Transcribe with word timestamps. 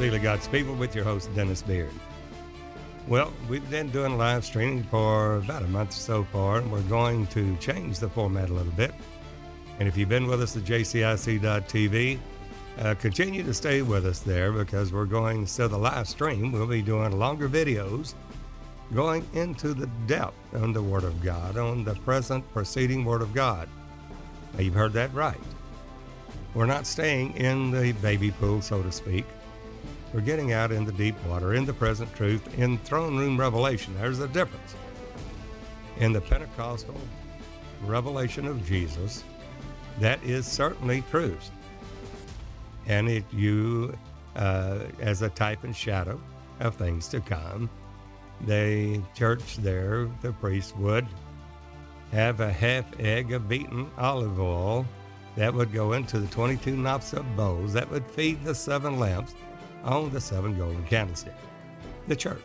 of 0.00 0.22
God's 0.22 0.48
People 0.48 0.74
with 0.74 0.94
your 0.94 1.04
host, 1.04 1.32
Dennis 1.34 1.60
Beard. 1.60 1.92
Well, 3.06 3.30
we've 3.48 3.68
been 3.70 3.90
doing 3.90 4.16
live 4.16 4.42
streaming 4.42 4.84
for 4.84 5.36
about 5.36 5.62
a 5.62 5.68
month 5.68 5.92
so 5.92 6.24
far, 6.24 6.58
and 6.58 6.72
we're 6.72 6.80
going 6.82 7.26
to 7.28 7.54
change 7.58 7.98
the 7.98 8.08
format 8.08 8.48
a 8.48 8.54
little 8.54 8.72
bit. 8.72 8.92
And 9.78 9.86
if 9.86 9.96
you've 9.96 10.08
been 10.08 10.26
with 10.26 10.40
us 10.40 10.56
at 10.56 10.62
jcic.tv, 10.62 12.18
uh, 12.78 12.94
continue 12.94 13.42
to 13.42 13.52
stay 13.52 13.82
with 13.82 14.06
us 14.06 14.20
there 14.20 14.50
because 14.50 14.92
we're 14.92 15.04
going, 15.04 15.44
to 15.44 15.68
the 15.68 15.76
live 15.76 16.08
stream, 16.08 16.52
we'll 16.52 16.66
be 16.66 16.82
doing 16.82 17.18
longer 17.18 17.48
videos 17.48 18.14
going 18.94 19.26
into 19.34 19.74
the 19.74 19.86
depth 20.06 20.54
on 20.54 20.72
the 20.72 20.82
Word 20.82 21.04
of 21.04 21.22
God, 21.22 21.58
on 21.58 21.84
the 21.84 21.94
present 21.96 22.50
preceding 22.52 23.04
Word 23.04 23.20
of 23.20 23.34
God. 23.34 23.68
Now, 24.54 24.60
you've 24.60 24.74
heard 24.74 24.94
that 24.94 25.12
right. 25.12 25.40
We're 26.54 26.66
not 26.66 26.86
staying 26.86 27.36
in 27.36 27.70
the 27.70 27.92
baby 27.92 28.30
pool, 28.30 28.62
so 28.62 28.82
to 28.82 28.90
speak. 28.90 29.26
We're 30.12 30.20
getting 30.20 30.52
out 30.52 30.72
in 30.72 30.84
the 30.84 30.92
deep 30.92 31.14
water, 31.24 31.54
in 31.54 31.64
the 31.64 31.72
present 31.72 32.14
truth, 32.14 32.58
in 32.58 32.76
throne 32.78 33.16
room 33.16 33.40
revelation. 33.40 33.94
There's 33.98 34.18
the 34.18 34.28
difference. 34.28 34.74
In 35.98 36.12
the 36.12 36.20
Pentecostal 36.20 37.00
revelation 37.84 38.46
of 38.46 38.64
Jesus, 38.66 39.24
that 40.00 40.22
is 40.22 40.46
certainly 40.46 41.02
truth. 41.10 41.50
And 42.86 43.08
it 43.08 43.24
you, 43.32 43.96
uh, 44.36 44.80
as 45.00 45.22
a 45.22 45.30
type 45.30 45.64
and 45.64 45.74
shadow 45.74 46.20
of 46.60 46.76
things 46.76 47.08
to 47.08 47.20
come, 47.20 47.70
the 48.46 49.00
church 49.14 49.56
there, 49.58 50.08
the 50.20 50.32
priest 50.32 50.76
would 50.76 51.06
have 52.10 52.40
a 52.40 52.52
half 52.52 52.84
egg 53.00 53.32
of 53.32 53.48
beaten 53.48 53.90
olive 53.96 54.38
oil 54.38 54.84
that 55.36 55.54
would 55.54 55.72
go 55.72 55.94
into 55.94 56.18
the 56.18 56.26
22 56.26 56.76
knops 56.76 57.14
of 57.14 57.36
bowls 57.36 57.72
that 57.72 57.90
would 57.90 58.04
feed 58.06 58.44
the 58.44 58.54
seven 58.54 58.98
lamps 58.98 59.34
on 59.84 60.10
the 60.10 60.20
seven 60.20 60.56
golden 60.56 60.84
candlesticks. 60.84 61.36
The 62.08 62.16
church 62.16 62.42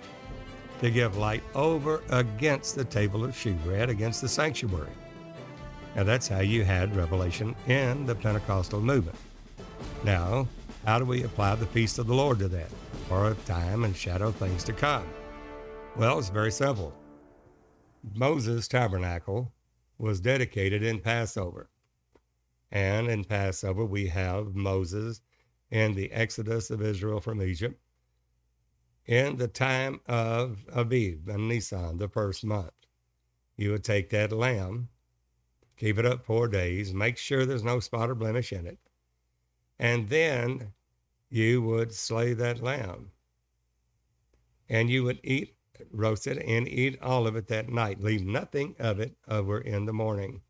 to 0.81 0.91
give 0.91 1.17
light 1.17 1.43
over 1.55 2.03
against 2.09 2.75
the 2.75 2.85
table 2.85 3.23
of 3.23 3.35
shewbread 3.35 3.89
against 3.89 4.21
the 4.21 4.27
sanctuary. 4.27 4.91
Now 5.95 6.03
that's 6.03 6.27
how 6.27 6.41
you 6.41 6.63
had 6.63 6.95
revelation 6.95 7.55
in 7.67 8.05
the 8.05 8.15
Pentecostal 8.15 8.81
movement. 8.81 9.17
Now, 10.03 10.47
how 10.85 10.99
do 10.99 11.05
we 11.05 11.23
apply 11.23 11.55
the 11.55 11.65
feast 11.65 11.97
of 11.97 12.07
the 12.07 12.13
Lord 12.13 12.39
to 12.39 12.47
that? 12.49 12.69
or 13.09 13.31
a 13.31 13.35
time 13.45 13.83
and 13.83 13.95
shadow 13.95 14.31
things 14.31 14.63
to 14.65 14.73
come. 14.73 15.07
Well, 15.95 16.19
it's 16.19 16.29
very 16.29 16.51
simple. 16.51 16.93
Moses' 18.15 18.67
tabernacle 18.67 19.51
was 19.97 20.19
dedicated 20.19 20.83
in 20.83 20.99
Passover. 20.99 21.69
And 22.71 23.07
in 23.07 23.23
Passover, 23.23 23.85
we 23.85 24.07
have 24.07 24.55
Moses 24.55 25.21
in 25.71 25.93
the 25.93 26.11
exodus 26.11 26.69
of 26.69 26.81
Israel 26.81 27.19
from 27.19 27.41
Egypt 27.41 27.79
in 29.07 29.37
the 29.37 29.47
time 29.47 30.01
of 30.07 30.65
Abib 30.73 31.29
and 31.29 31.47
Nisan, 31.47 31.97
the 31.97 32.09
first 32.09 32.43
month. 32.43 32.73
You 33.55 33.71
would 33.71 33.83
take 33.83 34.09
that 34.09 34.31
lamb, 34.31 34.89
keep 35.77 35.97
it 35.97 36.05
up 36.05 36.25
four 36.25 36.47
days, 36.47 36.93
make 36.93 37.17
sure 37.17 37.45
there's 37.45 37.63
no 37.63 37.79
spot 37.79 38.09
or 38.09 38.15
blemish 38.15 38.51
in 38.51 38.67
it, 38.67 38.77
and 39.79 40.09
then 40.09 40.73
you 41.29 41.61
would 41.61 41.93
slay 41.93 42.33
that 42.33 42.61
lamb. 42.61 43.11
And 44.69 44.89
you 44.89 45.05
would 45.05 45.21
eat, 45.23 45.55
roast 45.91 46.27
it, 46.27 46.43
and 46.45 46.67
eat 46.67 47.01
all 47.01 47.25
of 47.25 47.37
it 47.37 47.47
that 47.47 47.69
night. 47.69 48.01
Leave 48.01 48.25
nothing 48.25 48.75
of 48.79 48.99
it 48.99 49.15
over 49.29 49.61
in 49.61 49.85
the 49.85 49.93
morning. 49.93 50.41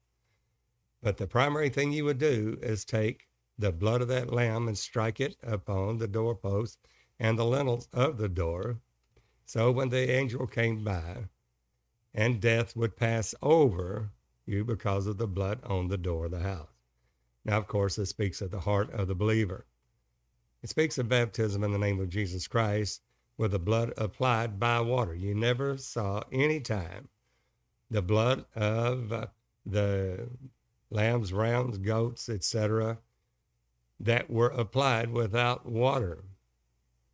But 1.04 1.18
the 1.18 1.28
primary 1.28 1.70
thing 1.70 1.92
you 1.92 2.06
would 2.06 2.18
do 2.18 2.58
is 2.64 2.84
take 2.84 3.27
the 3.58 3.72
blood 3.72 4.02
of 4.02 4.08
that 4.08 4.32
lamb 4.32 4.68
and 4.68 4.78
strike 4.78 5.20
it 5.20 5.36
upon 5.44 5.98
the 5.98 6.08
doorpost 6.08 6.80
and 7.20 7.38
the 7.38 7.46
lintels 7.46 7.88
of 7.94 8.18
the 8.18 8.30
door. 8.30 8.78
So 9.46 9.72
when 9.72 9.90
the 9.90 10.12
angel 10.12 10.46
came 10.48 10.84
by, 10.84 11.26
and 12.14 12.42
death 12.42 12.76
would 12.76 12.98
pass 12.98 13.36
over 13.42 14.12
you 14.46 14.64
because 14.64 15.08
of 15.08 15.18
the 15.18 15.28
blood 15.28 15.60
on 15.64 15.88
the 15.88 15.98
door 15.98 16.26
of 16.26 16.32
the 16.32 16.40
house. 16.40 16.70
Now, 17.46 17.58
of 17.58 17.68
course, 17.68 17.98
it 17.98 18.08
speaks 18.08 18.42
of 18.42 18.52
the 18.52 18.60
heart 18.60 18.92
of 18.92 19.08
the 19.08 19.16
believer. 19.16 19.66
It 20.64 20.70
speaks 20.70 20.98
of 20.98 21.08
baptism 21.08 21.64
in 21.64 21.72
the 21.72 21.78
name 21.78 22.00
of 22.00 22.10
Jesus 22.10 22.48
Christ 22.48 23.02
with 23.38 23.52
the 23.52 23.60
blood 23.60 23.94
applied 23.98 24.60
by 24.60 24.82
water. 24.82 25.14
You 25.14 25.36
never 25.36 25.78
saw 25.78 26.24
any 26.32 26.60
time 26.60 27.08
the 27.90 28.02
blood 28.02 28.46
of 28.56 29.14
uh, 29.14 29.28
the 29.66 30.28
lambs, 30.90 31.32
rams, 31.32 31.78
goats, 31.78 32.30
etc., 32.30 32.98
that 34.00 34.30
were 34.30 34.50
applied 34.50 35.12
without 35.12 35.66
water. 35.66 36.24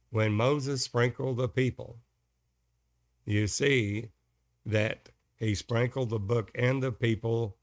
When 0.09 0.33
Moses 0.33 0.83
sprinkled 0.83 1.37
the 1.37 1.47
people, 1.47 1.97
you 3.25 3.47
see 3.47 4.09
that 4.65 5.09
he 5.37 5.55
sprinkled 5.55 6.09
the 6.09 6.19
book 6.19 6.51
and 6.55 6.83
the 6.83 6.91
people 6.91 7.57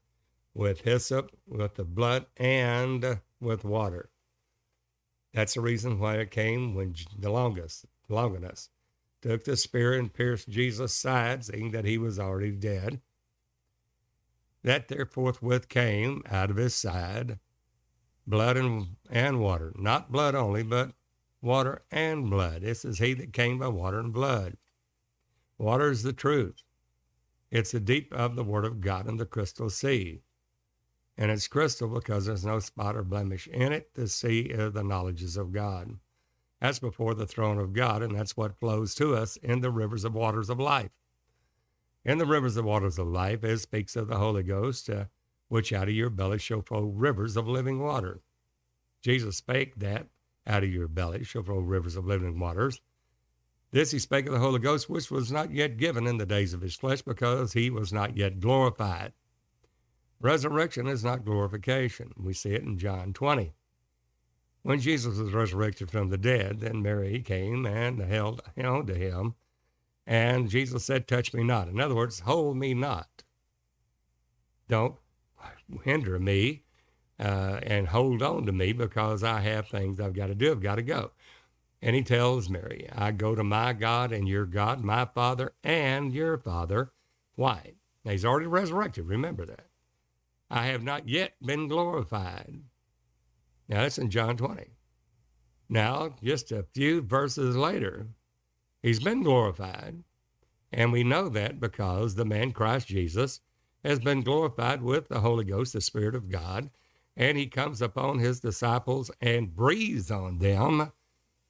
with 0.53 0.81
hyssop, 0.81 1.31
with 1.47 1.75
the 1.75 1.83
blood, 1.83 2.25
and 2.37 3.19
with 3.39 3.63
water. 3.63 4.09
That's 5.33 5.53
the 5.53 5.61
reason 5.61 5.99
why 5.99 6.15
it 6.15 6.31
came 6.31 6.75
when 6.75 6.95
the 7.17 7.29
longest, 7.29 7.85
Longinus, 8.09 8.69
took 9.21 9.45
the 9.45 9.55
spear 9.55 9.93
and 9.93 10.13
pierced 10.13 10.49
Jesus' 10.49 10.93
side, 10.93 11.45
seeing 11.45 11.71
that 11.71 11.85
he 11.85 11.97
was 11.97 12.19
already 12.19 12.51
dead 12.51 13.01
that 14.63 14.87
there 14.87 15.05
forthwith 15.05 15.69
came 15.69 16.23
out 16.29 16.51
of 16.51 16.57
his 16.57 16.75
side 16.75 17.39
blood 18.31 18.57
and, 18.57 18.95
and 19.11 19.39
water, 19.39 19.73
not 19.77 20.11
blood 20.11 20.33
only, 20.33 20.63
but 20.63 20.93
water 21.41 21.83
and 21.91 22.29
blood. 22.29 22.63
This 22.63 22.83
is 22.83 22.97
he 22.97 23.13
that 23.13 23.33
came 23.33 23.59
by 23.59 23.67
water 23.67 23.99
and 23.99 24.11
blood. 24.11 24.57
Water 25.59 25.91
is 25.91 26.01
the 26.01 26.13
truth. 26.13 26.63
It's 27.51 27.71
the 27.71 27.79
deep 27.79 28.11
of 28.13 28.35
the 28.35 28.43
Word 28.43 28.65
of 28.65 28.81
God 28.81 29.07
in 29.07 29.17
the 29.17 29.25
crystal 29.25 29.69
sea. 29.69 30.21
And 31.17 31.29
it's 31.29 31.47
crystal 31.47 31.89
because 31.89 32.25
there's 32.25 32.45
no 32.45 32.59
spot 32.59 32.95
or 32.95 33.03
blemish 33.03 33.47
in 33.47 33.73
it. 33.73 33.93
The 33.93 34.07
sea 34.07 34.39
is 34.41 34.73
the 34.73 34.83
knowledges 34.83 35.37
of 35.37 35.51
God. 35.51 35.99
That's 36.61 36.79
before 36.79 37.13
the 37.13 37.27
throne 37.27 37.57
of 37.57 37.73
God, 37.73 38.01
and 38.01 38.15
that's 38.15 38.37
what 38.37 38.59
flows 38.59 38.95
to 38.95 39.15
us 39.15 39.35
in 39.37 39.61
the 39.61 39.71
rivers 39.71 40.05
of 40.05 40.13
waters 40.13 40.49
of 40.49 40.59
life. 40.59 40.91
In 42.05 42.17
the 42.17 42.25
rivers 42.25 42.55
of 42.55 42.65
waters 42.65 42.97
of 42.97 43.07
life, 43.07 43.43
it 43.43 43.59
speaks 43.59 43.95
of 43.95 44.07
the 44.07 44.17
Holy 44.17 44.43
Ghost, 44.43 44.89
uh, 44.89 45.05
which 45.51 45.73
out 45.73 45.89
of 45.89 45.93
your 45.93 46.09
belly 46.09 46.37
shall 46.37 46.61
flow 46.61 46.83
rivers 46.83 47.35
of 47.35 47.47
living 47.47 47.79
water. 47.79 48.21
Jesus 49.01 49.37
spake 49.37 49.75
that 49.79 50.07
out 50.47 50.63
of 50.63 50.71
your 50.71 50.87
belly 50.87 51.23
shall 51.23 51.43
flow 51.43 51.59
rivers 51.59 51.95
of 51.95 52.05
living 52.05 52.39
waters. 52.39 52.79
This 53.71 53.91
he 53.91 53.99
spake 53.99 54.27
of 54.27 54.33
the 54.33 54.39
Holy 54.39 54.59
Ghost, 54.59 54.89
which 54.89 55.11
was 55.11 55.31
not 55.31 55.53
yet 55.53 55.77
given 55.77 56.07
in 56.07 56.17
the 56.17 56.25
days 56.25 56.53
of 56.53 56.61
his 56.61 56.75
flesh, 56.75 57.01
because 57.01 57.53
he 57.53 57.69
was 57.69 57.91
not 57.91 58.15
yet 58.15 58.39
glorified. 58.39 59.13
Resurrection 60.21 60.87
is 60.87 61.03
not 61.03 61.25
glorification. 61.25 62.13
We 62.17 62.33
see 62.33 62.53
it 62.53 62.63
in 62.63 62.77
John 62.77 63.11
20. 63.11 63.53
When 64.63 64.79
Jesus 64.79 65.17
was 65.17 65.33
resurrected 65.33 65.89
from 65.91 66.09
the 66.09 66.17
dead, 66.17 66.59
then 66.59 66.81
Mary 66.81 67.21
came 67.21 67.65
and 67.65 67.99
held, 67.99 68.41
held 68.55 68.87
to 68.87 68.95
him 68.95 69.35
and 70.07 70.49
Jesus 70.49 70.83
said, 70.83 71.07
Touch 71.07 71.33
me 71.33 71.43
not. 71.43 71.67
In 71.67 71.79
other 71.79 71.95
words, 71.95 72.21
hold 72.21 72.57
me 72.57 72.73
not. 72.73 73.23
Don't 74.67 74.95
hinder 75.83 76.19
me 76.19 76.63
uh, 77.19 77.59
and 77.63 77.87
hold 77.87 78.21
on 78.21 78.45
to 78.45 78.51
me 78.51 78.73
because 78.73 79.23
I 79.23 79.41
have 79.41 79.67
things 79.67 79.99
I've 79.99 80.13
got 80.13 80.27
to 80.27 80.35
do. 80.35 80.51
I've 80.51 80.61
got 80.61 80.75
to 80.75 80.81
go. 80.81 81.11
And 81.81 81.95
he 81.95 82.03
tells 82.03 82.49
Mary, 82.49 82.87
I 82.93 83.11
go 83.11 83.33
to 83.35 83.43
my 83.43 83.73
God 83.73 84.11
and 84.11 84.27
your 84.27 84.45
God, 84.45 84.83
my 84.83 85.05
Father 85.05 85.53
and 85.63 86.13
your 86.13 86.37
Father. 86.37 86.91
Why? 87.35 87.73
Now, 88.03 88.11
he's 88.11 88.25
already 88.25 88.47
resurrected. 88.47 89.07
Remember 89.07 89.45
that. 89.45 89.67
I 90.49 90.67
have 90.67 90.83
not 90.83 91.07
yet 91.07 91.33
been 91.43 91.67
glorified. 91.67 92.61
Now, 93.67 93.81
that's 93.81 93.97
in 93.97 94.09
John 94.09 94.37
20. 94.37 94.65
Now, 95.69 96.15
just 96.21 96.51
a 96.51 96.65
few 96.73 97.01
verses 97.01 97.55
later, 97.55 98.07
He's 98.81 98.99
been 98.99 99.23
glorified. 99.23 100.03
And 100.73 100.91
we 100.91 101.03
know 101.03 101.29
that 101.29 101.59
because 101.59 102.15
the 102.15 102.25
man 102.25 102.51
Christ 102.51 102.87
Jesus 102.87 103.41
has 103.83 103.99
been 103.99 104.21
glorified 104.21 104.81
with 104.81 105.07
the 105.07 105.21
Holy 105.21 105.43
Ghost, 105.43 105.73
the 105.73 105.81
Spirit 105.81 106.15
of 106.15 106.29
God, 106.29 106.69
and 107.17 107.37
he 107.37 107.47
comes 107.47 107.81
upon 107.81 108.19
his 108.19 108.39
disciples 108.39 109.11
and 109.21 109.55
breathes 109.55 110.11
on 110.11 110.39
them 110.39 110.91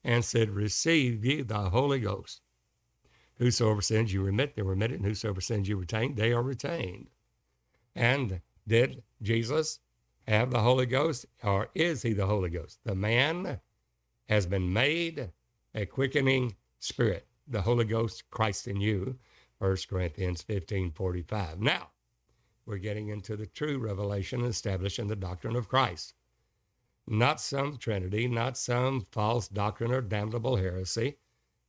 and 0.04 0.24
said, 0.24 0.50
Receive 0.50 1.24
ye 1.24 1.42
the 1.42 1.70
Holy 1.70 2.00
Ghost. 2.00 2.40
Whosoever 3.36 3.82
sins 3.82 4.12
you 4.12 4.22
remit, 4.22 4.54
they're 4.54 4.64
remitted, 4.64 4.98
and 4.98 5.06
whosoever 5.06 5.40
sins 5.40 5.68
you 5.68 5.76
retain, 5.76 6.14
they 6.14 6.32
are 6.32 6.42
retained. 6.42 7.08
And 7.94 8.40
did 8.66 9.02
Jesus 9.20 9.80
have 10.26 10.50
the 10.50 10.60
Holy 10.60 10.86
Ghost, 10.86 11.26
or 11.42 11.68
is 11.74 12.02
he 12.02 12.12
the 12.12 12.26
Holy 12.26 12.50
Ghost? 12.50 12.78
The 12.84 12.94
man 12.94 13.60
has 14.28 14.46
been 14.46 14.72
made 14.72 15.30
a 15.74 15.86
quickening 15.86 16.54
Spirit, 16.78 17.26
the 17.48 17.62
Holy 17.62 17.84
Ghost, 17.84 18.30
Christ 18.30 18.68
in 18.68 18.80
you. 18.80 19.18
1 19.58 19.76
Corinthians 19.88 20.42
15 20.42 20.90
45. 20.90 21.60
Now, 21.60 21.88
we're 22.66 22.78
getting 22.78 23.08
into 23.08 23.36
the 23.36 23.46
true 23.46 23.78
revelation 23.78 24.40
and 24.40 24.48
establishing 24.48 25.08
the 25.08 25.16
doctrine 25.16 25.56
of 25.56 25.68
Christ. 25.68 26.14
not 27.06 27.40
some 27.40 27.76
Trinity, 27.78 28.28
not 28.28 28.56
some 28.56 29.00
false 29.10 29.48
doctrine 29.48 29.92
or 29.92 30.00
damnable 30.00 30.56
heresy, 30.56 31.18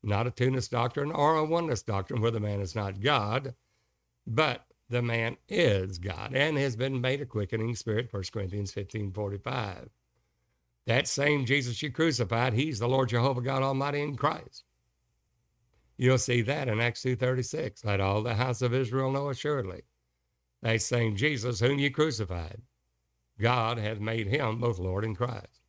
not 0.03 0.27
a 0.27 0.31
two-ness 0.31 0.67
doctrine 0.67 1.11
or 1.11 1.37
a 1.37 1.45
oneness 1.45 1.81
doctrine 1.81 2.21
where 2.21 2.31
the 2.31 2.39
man 2.39 2.61
is 2.61 2.75
not 2.75 3.01
God, 3.01 3.55
but 4.27 4.65
the 4.89 5.01
man 5.01 5.37
is 5.49 5.97
God 5.97 6.35
and 6.35 6.57
has 6.57 6.75
been 6.75 7.01
made 7.01 7.21
a 7.21 7.25
quickening 7.25 7.75
spirit, 7.75 8.11
1 8.11 8.23
Corinthians 8.31 8.71
15 8.71 9.11
45. 9.11 9.89
That 10.85 11.07
same 11.07 11.45
Jesus 11.45 11.81
you 11.81 11.91
crucified, 11.91 12.53
he's 12.53 12.79
the 12.79 12.87
Lord 12.87 13.09
Jehovah 13.09 13.41
God 13.41 13.63
Almighty 13.63 14.01
in 14.01 14.15
Christ. 14.15 14.65
You'll 15.97 16.17
see 16.17 16.41
that 16.43 16.67
in 16.67 16.81
Acts 16.81 17.03
2.36. 17.03 17.85
Let 17.85 18.01
all 18.01 18.21
the 18.21 18.33
house 18.33 18.61
of 18.61 18.73
Israel 18.73 19.11
know 19.11 19.29
assuredly. 19.29 19.83
That 20.63 20.81
same 20.81 21.17
Jesus 21.17 21.59
whom 21.59 21.77
you 21.77 21.91
crucified, 21.91 22.61
God 23.37 23.77
hath 23.77 23.99
made 23.99 24.27
him 24.27 24.59
both 24.59 24.79
Lord 24.79 25.03
and 25.03 25.15
Christ. 25.15 25.59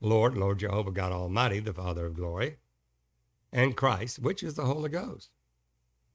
Lord, 0.00 0.38
Lord 0.38 0.60
Jehovah 0.60 0.90
God 0.90 1.12
Almighty, 1.12 1.60
the 1.60 1.74
Father 1.74 2.06
of 2.06 2.16
glory, 2.16 2.56
and 3.52 3.76
Christ, 3.76 4.20
which 4.20 4.42
is 4.42 4.54
the 4.54 4.64
Holy 4.64 4.88
Ghost. 4.88 5.28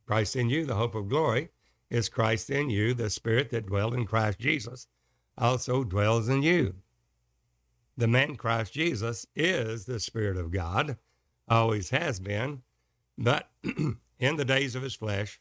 Christ 0.07 0.35
in 0.35 0.49
you, 0.49 0.65
the 0.65 0.75
hope 0.75 0.95
of 0.95 1.09
glory, 1.09 1.49
is 1.91 2.09
Christ 2.09 2.49
in 2.49 2.71
you, 2.71 2.95
the 2.95 3.11
Spirit 3.11 3.51
that 3.51 3.67
dwelled 3.67 3.93
in 3.93 4.05
Christ 4.05 4.39
Jesus, 4.39 4.87
also 5.37 5.83
dwells 5.83 6.29
in 6.29 6.41
you. 6.41 6.73
The 7.95 8.07
man 8.07 8.35
Christ 8.35 8.73
Jesus 8.73 9.27
is 9.35 9.85
the 9.85 9.99
Spirit 9.99 10.37
of 10.37 10.49
God, 10.49 10.97
always 11.47 11.91
has 11.91 12.19
been, 12.19 12.63
but 13.15 13.51
in 14.19 14.37
the 14.37 14.45
days 14.45 14.73
of 14.73 14.81
his 14.81 14.95
flesh, 14.95 15.39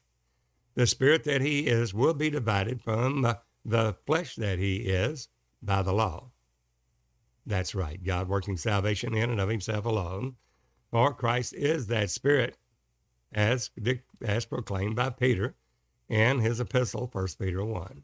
the 0.75 0.87
Spirit 0.87 1.25
that 1.25 1.41
he 1.41 1.67
is 1.67 1.93
will 1.93 2.15
be 2.15 2.31
divided 2.31 2.81
from 2.81 3.25
uh, 3.25 3.35
the 3.65 3.97
flesh 4.07 4.37
that 4.37 4.59
he 4.59 4.77
is 4.77 5.29
by 5.63 5.83
the 5.83 5.93
law. 5.93 6.31
That's 7.45 7.75
right, 7.75 8.03
God 8.03 8.29
working 8.29 8.57
salvation 8.57 9.15
in 9.15 9.31
and 9.31 9.41
of 9.41 9.49
himself 9.49 9.85
alone. 9.85 10.37
For 10.91 11.13
Christ 11.15 11.55
is 11.55 11.87
that 11.89 12.11
Spirit, 12.11 12.57
as, 13.33 13.71
as 14.25 14.45
proclaimed 14.45 14.97
by 14.97 15.11
Peter 15.11 15.55
in 16.09 16.41
his 16.41 16.61
epistle, 16.61 17.09
1 17.13 17.27
Peter 17.39 17.65
1. 17.65 18.03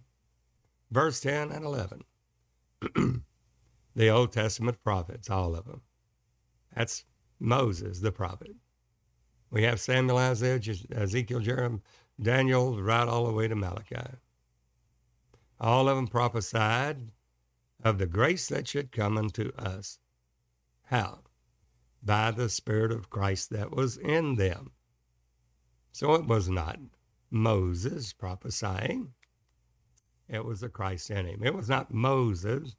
Verse 0.91 1.21
10 1.21 1.53
and 1.53 1.65
11. 1.65 2.05
the 3.95 4.09
Old 4.09 4.33
Testament 4.33 4.83
prophets, 4.83 5.29
all 5.29 5.55
of 5.55 5.67
them. 5.67 5.83
That's 6.75 7.05
Moses, 7.39 8.01
the 8.01 8.13
prophet. 8.13 8.55
We 9.51 9.63
have 9.65 9.81
Samuel, 9.81 10.19
Isaiah, 10.19 10.61
Ezekiel, 10.95 11.41
Jeremiah, 11.41 11.81
Daniel, 12.21 12.83
right 12.83 13.07
all 13.07 13.27
the 13.27 13.33
way 13.33 13.49
to 13.49 13.55
Malachi. 13.55 14.17
All 15.61 15.89
of 15.89 15.97
them 15.97 16.09
prophesied 16.09 17.11
of 17.83 17.99
the 17.99 18.07
grace 18.07 18.49
that 18.49 18.69
should 18.69 18.93
come 18.93 19.17
unto 19.17 19.53
us. 19.57 19.99
How? 20.85 21.21
By 22.03 22.31
the 22.31 22.49
Spirit 22.49 22.93
of 22.93 23.11
Christ 23.11 23.51
that 23.51 23.71
was 23.71 23.97
in 23.97 24.37
them. 24.37 24.73
So 25.93 26.15
it 26.15 26.27
was 26.27 26.49
not 26.49 26.79
Moses 27.31 28.13
prophesying, 28.13 29.13
it 30.29 30.45
was 30.45 30.61
the 30.61 30.69
Christ 30.69 31.11
in 31.11 31.27
him. 31.27 31.43
It 31.43 31.55
was 31.55 31.69
not 31.69 31.93
Moses 31.93 32.77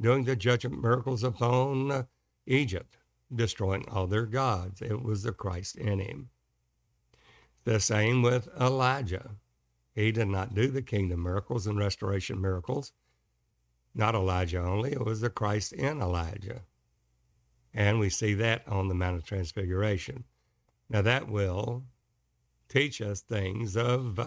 doing 0.00 0.24
the 0.24 0.36
judgment 0.36 0.82
miracles 0.82 1.22
upon 1.22 2.06
Egypt, 2.46 2.96
destroying 3.34 3.84
all 3.88 4.06
their 4.06 4.26
gods. 4.26 4.80
It 4.80 5.02
was 5.02 5.22
the 5.22 5.32
Christ 5.32 5.76
in 5.76 5.98
him. 5.98 6.30
The 7.66 7.80
same 7.80 8.22
with 8.22 8.48
Elijah. 8.60 9.32
He 9.92 10.12
did 10.12 10.28
not 10.28 10.54
do 10.54 10.68
the 10.68 10.82
kingdom 10.82 11.24
miracles 11.24 11.66
and 11.66 11.76
restoration 11.76 12.40
miracles. 12.40 12.92
Not 13.92 14.14
Elijah 14.14 14.62
only, 14.62 14.92
it 14.92 15.04
was 15.04 15.20
the 15.20 15.30
Christ 15.30 15.72
in 15.72 16.00
Elijah. 16.00 16.62
And 17.74 17.98
we 17.98 18.08
see 18.08 18.34
that 18.34 18.62
on 18.68 18.86
the 18.86 18.94
Mount 18.94 19.16
of 19.16 19.24
Transfiguration. 19.24 20.22
Now, 20.88 21.02
that 21.02 21.28
will 21.28 21.82
teach 22.68 23.00
us 23.00 23.20
things 23.20 23.76
of 23.76 24.20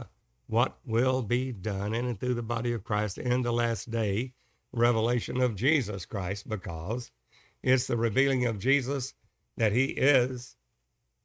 what 0.47 0.79
will 0.85 1.21
be 1.21 1.53
done 1.53 1.93
in 1.93 2.07
and 2.07 2.19
through 2.19 2.33
the 2.33 2.43
body 2.43 2.73
of 2.73 2.83
Christ 2.83 3.17
in 3.17 3.41
the 3.41 3.53
last 3.53 3.89
day 3.89 4.33
revelation 4.73 5.39
of 5.39 5.55
Jesus 5.55 6.05
Christ 6.05 6.49
because 6.49 7.09
it's 7.63 7.87
the 7.87 7.95
revealing 7.95 8.45
of 8.45 8.59
Jesus 8.59 9.13
that 9.55 9.71
he 9.71 9.85
is 9.85 10.57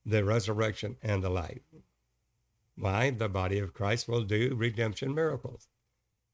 the 0.07 0.25
resurrection 0.25 0.97
and 1.03 1.21
the 1.21 1.31
life. 1.31 1.63
Why? 2.77 3.11
The 3.11 3.29
body 3.29 3.59
of 3.59 3.73
Christ 3.73 4.09
will 4.09 4.25
do 4.25 4.55
redemption 4.55 5.15
miracles. 5.15 5.69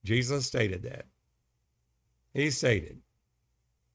Jesus 0.04 0.46
stated 0.46 0.82
that. 0.82 1.06
He 2.32 2.50
stated, 2.50 3.00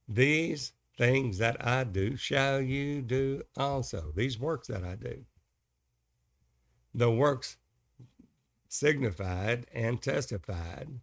These 0.07 0.73
things 0.97 1.37
that 1.39 1.65
I 1.65 1.83
do 1.83 2.15
shall 2.15 2.61
you 2.61 3.01
do 3.01 3.43
also. 3.57 4.11
These 4.15 4.39
works 4.39 4.67
that 4.67 4.83
I 4.83 4.95
do. 4.95 5.25
The 6.93 7.11
works 7.11 7.57
signified 8.69 9.67
and 9.73 10.01
testified 10.01 10.99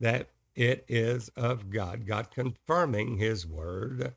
that 0.00 0.30
it 0.54 0.84
is 0.88 1.28
of 1.30 1.70
God, 1.70 2.06
God 2.06 2.30
confirming 2.30 3.16
his 3.16 3.46
word 3.46 4.14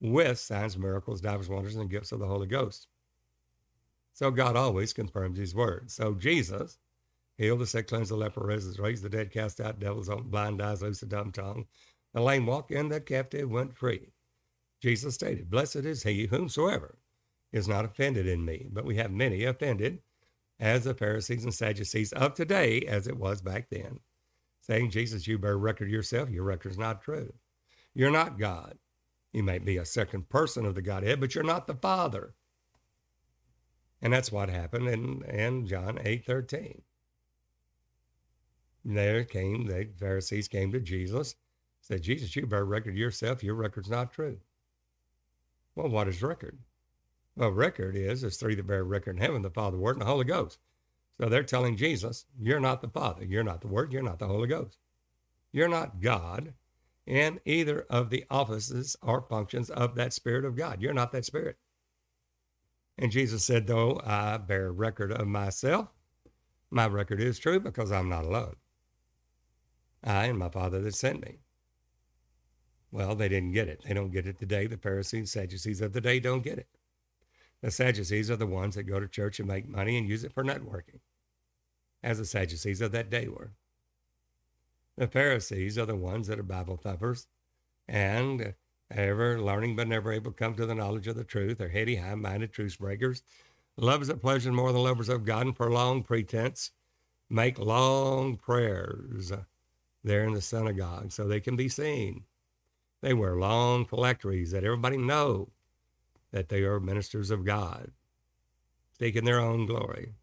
with 0.00 0.38
signs, 0.38 0.76
miracles, 0.76 1.20
divers 1.20 1.48
wonders, 1.48 1.76
and 1.76 1.90
gifts 1.90 2.12
of 2.12 2.20
the 2.20 2.26
Holy 2.26 2.46
Ghost. 2.46 2.88
So 4.14 4.30
God 4.30 4.56
always 4.56 4.92
confirms 4.92 5.38
his 5.38 5.54
word. 5.54 5.90
So 5.90 6.14
Jesus 6.14 6.78
healed 7.36 7.60
the 7.60 7.66
sick, 7.66 7.88
cleansed 7.88 8.10
the 8.10 8.16
leper, 8.16 8.46
raised 8.46 9.02
the 9.02 9.08
dead, 9.08 9.30
cast 9.30 9.60
out 9.60 9.78
devils, 9.78 10.08
opened 10.08 10.30
blind 10.30 10.62
eyes, 10.62 10.80
loosed 10.80 11.00
the 11.00 11.06
dumb 11.06 11.32
tongue. 11.32 11.66
The 12.14 12.22
lame 12.22 12.46
walk, 12.46 12.70
and 12.70 12.90
the 12.90 13.00
captive 13.00 13.50
went 13.50 13.76
free. 13.76 14.12
Jesus 14.80 15.14
stated, 15.14 15.50
Blessed 15.50 15.76
is 15.76 16.02
he 16.02 16.26
whomsoever 16.26 16.98
is 17.52 17.68
not 17.68 17.84
offended 17.84 18.26
in 18.26 18.44
me. 18.44 18.68
But 18.70 18.84
we 18.84 18.96
have 18.96 19.10
many 19.10 19.44
offended, 19.44 20.00
as 20.60 20.84
the 20.84 20.94
Pharisees 20.94 21.44
and 21.44 21.52
Sadducees 21.52 22.12
of 22.12 22.34
today, 22.34 22.80
as 22.82 23.08
it 23.08 23.16
was 23.16 23.42
back 23.42 23.68
then 23.68 23.98
saying, 24.64 24.90
Jesus, 24.90 25.26
you 25.26 25.38
bear 25.38 25.58
record 25.58 25.90
yourself. 25.90 26.30
Your 26.30 26.44
record 26.44 26.72
is 26.72 26.78
not 26.78 27.02
true. 27.02 27.32
You're 27.94 28.10
not 28.10 28.38
God. 28.38 28.78
You 29.32 29.42
may 29.42 29.58
be 29.58 29.76
a 29.76 29.84
second 29.84 30.28
person 30.28 30.64
of 30.64 30.74
the 30.74 30.82
Godhead, 30.82 31.20
but 31.20 31.34
you're 31.34 31.44
not 31.44 31.66
the 31.66 31.74
Father. 31.74 32.34
And 34.04 34.12
that's 34.12 34.30
what 34.30 34.50
happened 34.50 34.86
in, 34.86 35.22
in 35.22 35.66
John 35.66 35.98
8 36.04 36.26
13. 36.26 36.82
There 38.84 39.24
came, 39.24 39.66
the 39.66 39.88
Pharisees 39.98 40.46
came 40.46 40.70
to 40.72 40.80
Jesus, 40.80 41.36
said, 41.80 42.02
Jesus, 42.02 42.36
you 42.36 42.46
bear 42.46 42.66
record 42.66 42.98
yourself. 42.98 43.42
Your 43.42 43.54
record's 43.54 43.88
not 43.88 44.12
true. 44.12 44.36
Well, 45.74 45.88
what 45.88 46.06
is 46.06 46.22
record? 46.22 46.58
Well, 47.34 47.50
record 47.50 47.96
is, 47.96 48.20
there's 48.20 48.36
three 48.36 48.54
that 48.54 48.66
bear 48.66 48.84
record 48.84 49.16
in 49.16 49.22
heaven, 49.22 49.40
the 49.40 49.48
Father, 49.48 49.78
the 49.78 49.82
Word, 49.82 49.96
and 49.96 50.02
the 50.02 50.06
Holy 50.06 50.26
Ghost. 50.26 50.58
So 51.18 51.30
they're 51.30 51.42
telling 51.42 51.78
Jesus, 51.78 52.26
You're 52.38 52.60
not 52.60 52.82
the 52.82 52.88
Father, 52.88 53.24
you're 53.24 53.42
not 53.42 53.62
the 53.62 53.68
Word, 53.68 53.90
you're 53.90 54.02
not 54.02 54.18
the 54.18 54.28
Holy 54.28 54.48
Ghost. 54.48 54.76
You're 55.50 55.66
not 55.66 56.02
God 56.02 56.52
in 57.06 57.40
either 57.46 57.86
of 57.88 58.10
the 58.10 58.26
offices 58.30 58.96
or 59.00 59.22
functions 59.22 59.70
of 59.70 59.94
that 59.94 60.12
Spirit 60.12 60.44
of 60.44 60.56
God. 60.56 60.82
You're 60.82 60.92
not 60.92 61.10
that 61.12 61.24
Spirit. 61.24 61.56
And 62.96 63.10
Jesus 63.10 63.44
said, 63.44 63.66
Though 63.66 64.00
I 64.04 64.36
bear 64.36 64.72
record 64.72 65.12
of 65.12 65.26
myself, 65.26 65.88
my 66.70 66.86
record 66.86 67.20
is 67.20 67.38
true 67.38 67.60
because 67.60 67.90
I'm 67.90 68.08
not 68.08 68.24
alone. 68.24 68.56
I 70.02 70.26
and 70.26 70.38
my 70.38 70.48
Father 70.48 70.80
that 70.80 70.94
sent 70.94 71.22
me. 71.22 71.38
Well, 72.92 73.14
they 73.16 73.28
didn't 73.28 73.52
get 73.52 73.68
it. 73.68 73.82
They 73.84 73.94
don't 73.94 74.12
get 74.12 74.26
it 74.26 74.38
today. 74.38 74.66
The 74.66 74.76
Pharisees, 74.76 75.32
Sadducees 75.32 75.80
of 75.80 75.92
the 75.92 76.00
day 76.00 76.20
don't 76.20 76.44
get 76.44 76.58
it. 76.58 76.68
The 77.60 77.70
Sadducees 77.70 78.30
are 78.30 78.36
the 78.36 78.46
ones 78.46 78.74
that 78.74 78.84
go 78.84 79.00
to 79.00 79.08
church 79.08 79.38
and 79.40 79.48
make 79.48 79.68
money 79.68 79.96
and 79.96 80.08
use 80.08 80.22
it 80.22 80.32
for 80.32 80.44
networking, 80.44 81.00
as 82.02 82.18
the 82.18 82.24
Sadducees 82.24 82.80
of 82.80 82.92
that 82.92 83.10
day 83.10 83.26
were. 83.26 83.52
The 84.96 85.08
Pharisees 85.08 85.76
are 85.78 85.86
the 85.86 85.96
ones 85.96 86.28
that 86.28 86.38
are 86.38 86.44
Bible 86.44 86.76
thumpers 86.76 87.26
and 87.88 88.54
ever 88.90 89.40
learning 89.40 89.76
but 89.76 89.88
never 89.88 90.12
able 90.12 90.30
to 90.30 90.36
come 90.36 90.54
to 90.54 90.66
the 90.66 90.74
knowledge 90.74 91.06
of 91.06 91.16
the 91.16 91.24
truth. 91.24 91.58
They're 91.58 91.68
heady, 91.68 91.96
high 91.96 92.14
minded 92.14 92.52
truth 92.52 92.78
breakers, 92.78 93.22
lovers 93.76 94.08
of 94.08 94.20
pleasure 94.20 94.52
more 94.52 94.72
than 94.72 94.82
lovers 94.82 95.08
of 95.08 95.24
God, 95.24 95.46
and 95.46 95.56
for 95.56 95.70
long 95.70 96.02
pretense 96.02 96.70
make 97.30 97.58
long 97.58 98.36
prayers 98.36 99.32
there 100.02 100.24
in 100.24 100.34
the 100.34 100.40
synagogue 100.40 101.10
so 101.10 101.26
they 101.26 101.40
can 101.40 101.56
be 101.56 101.68
seen. 101.68 102.24
They 103.00 103.14
wear 103.14 103.36
long 103.36 103.84
phylacteries 103.84 104.52
that 104.52 104.64
everybody 104.64 104.96
know 104.96 105.50
that 106.30 106.48
they 106.48 106.62
are 106.62 106.80
ministers 106.80 107.30
of 107.30 107.44
God, 107.44 107.90
seeking 108.98 109.24
their 109.24 109.40
own 109.40 109.66
glory. 109.66 110.14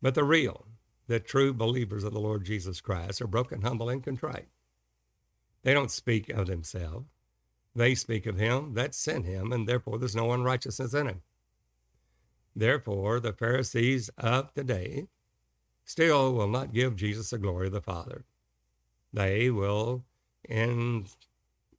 But 0.00 0.14
the 0.14 0.24
real, 0.24 0.66
the 1.06 1.20
true 1.20 1.52
believers 1.52 2.04
of 2.04 2.12
the 2.12 2.20
Lord 2.20 2.44
Jesus 2.44 2.80
Christ 2.80 3.22
are 3.22 3.26
broken, 3.26 3.62
humble, 3.62 3.88
and 3.88 4.02
contrite. 4.02 4.48
They 5.62 5.74
don't 5.74 5.90
speak 5.90 6.28
of 6.28 6.46
themselves. 6.46 7.06
They 7.74 7.94
speak 7.94 8.26
of 8.26 8.38
him 8.38 8.74
that 8.74 8.94
sent 8.94 9.24
him, 9.24 9.52
and 9.52 9.66
therefore 9.66 9.98
there's 9.98 10.16
no 10.16 10.32
unrighteousness 10.32 10.94
in 10.94 11.06
him. 11.08 11.22
Therefore, 12.54 13.18
the 13.18 13.32
Pharisees 13.32 14.10
of 14.18 14.52
today 14.52 15.06
still 15.84 16.34
will 16.34 16.48
not 16.48 16.74
give 16.74 16.96
Jesus 16.96 17.30
the 17.30 17.38
glory 17.38 17.68
of 17.68 17.72
the 17.72 17.80
Father. 17.80 18.24
They 19.12 19.50
will, 19.50 20.04
in 20.48 21.06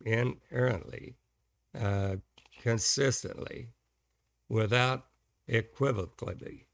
inerrantly, 0.04 1.16
uh, 1.80 2.18
consistently, 2.62 3.70
without 4.50 5.06
equivocally, 5.48 6.68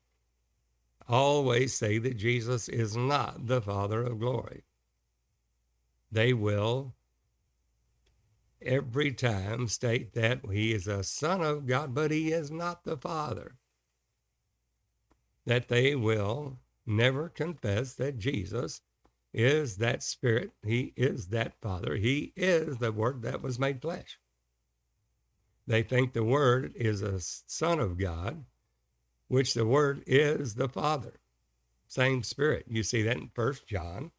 always 1.08 1.74
say 1.74 1.98
that 1.98 2.18
Jesus 2.18 2.70
is 2.70 2.96
not 2.96 3.48
the 3.48 3.62
Father 3.62 4.04
of 4.04 4.20
glory. 4.20 4.64
They 6.12 6.34
will 6.34 6.94
every 8.62 9.12
time 9.12 9.68
state 9.68 10.14
that 10.14 10.42
he 10.52 10.74
is 10.74 10.88
a 10.88 11.04
son 11.04 11.42
of 11.42 11.66
God, 11.66 11.94
but 11.94 12.12
he 12.12 12.32
is 12.32 12.52
not 12.52 12.84
the 12.84 12.98
Father. 12.98 13.56
That 15.46 15.68
they 15.68 15.96
will 15.96 16.60
never 16.86 17.30
confess 17.30 17.94
that 17.96 18.18
Jesus 18.18 18.82
is 19.34 19.78
that 19.78 20.04
Spirit, 20.04 20.52
he 20.64 20.94
is 20.96 21.28
that 21.28 21.54
Father, 21.62 21.96
he 21.96 22.34
is 22.36 22.78
the 22.78 22.92
Word 22.92 23.22
that 23.22 23.42
was 23.42 23.60
made 23.60 23.82
flesh. 23.82 24.20
They 25.68 25.84
think 25.84 26.14
the 26.14 26.24
Word 26.24 26.74
is 26.76 27.02
a 27.02 27.20
Son 27.20 27.80
of 27.80 27.98
God, 27.98 28.46
which 29.28 29.54
the 29.54 29.66
Word 29.66 30.04
is 30.08 30.56
the 30.56 30.68
Father. 30.68 31.20
Same 31.88 32.24
Spirit. 32.24 32.66
You 32.68 32.84
see 32.84 33.04
that 33.04 33.18
in 33.18 33.30
First 33.34 33.68
John 33.68 34.12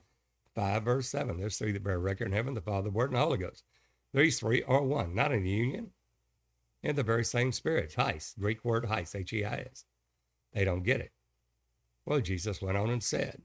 5, 0.54 0.84
verse 0.84 1.08
7. 1.08 1.38
There's 1.38 1.56
three 1.56 1.72
that 1.72 1.84
bear 1.84 1.98
record 1.98 2.28
in 2.28 2.32
heaven 2.32 2.54
the 2.54 2.60
Father, 2.60 2.84
the 2.84 2.90
Word, 2.90 3.10
and 3.10 3.16
the 3.16 3.20
Holy 3.20 3.38
Ghost. 3.38 3.64
These 4.12 4.40
three 4.40 4.62
are 4.64 4.82
one, 4.82 5.14
not 5.14 5.32
in 5.32 5.46
union, 5.46 5.90
in 6.82 6.96
the 6.96 7.02
very 7.02 7.24
same 7.24 7.52
Spirit. 7.52 7.94
Heis, 7.96 8.34
Greek 8.38 8.64
word 8.64 8.84
heis, 8.84 9.14
H 9.14 9.32
E 9.32 9.44
I 9.44 9.66
S. 9.70 9.84
They 10.52 10.64
don't 10.64 10.82
get 10.82 11.00
it. 11.00 11.12
Well, 12.06 12.20
Jesus 12.20 12.60
went 12.60 12.76
on 12.76 12.90
and 12.90 13.02
said, 13.02 13.42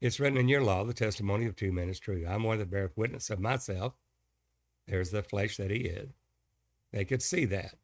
It's 0.00 0.18
written 0.18 0.38
in 0.38 0.48
your 0.48 0.62
law, 0.62 0.84
the 0.84 0.94
testimony 0.94 1.46
of 1.46 1.56
two 1.56 1.72
men 1.72 1.88
is 1.88 2.00
true. 2.00 2.24
I'm 2.26 2.44
one 2.44 2.58
that 2.58 2.70
beareth 2.70 2.96
witness 2.96 3.28
of 3.30 3.40
myself. 3.40 3.94
There's 4.86 5.10
the 5.10 5.22
flesh 5.22 5.58
that 5.58 5.70
he 5.70 5.80
is. 5.80 6.10
They 6.92 7.04
could 7.04 7.22
see 7.22 7.44
that. 7.46 7.74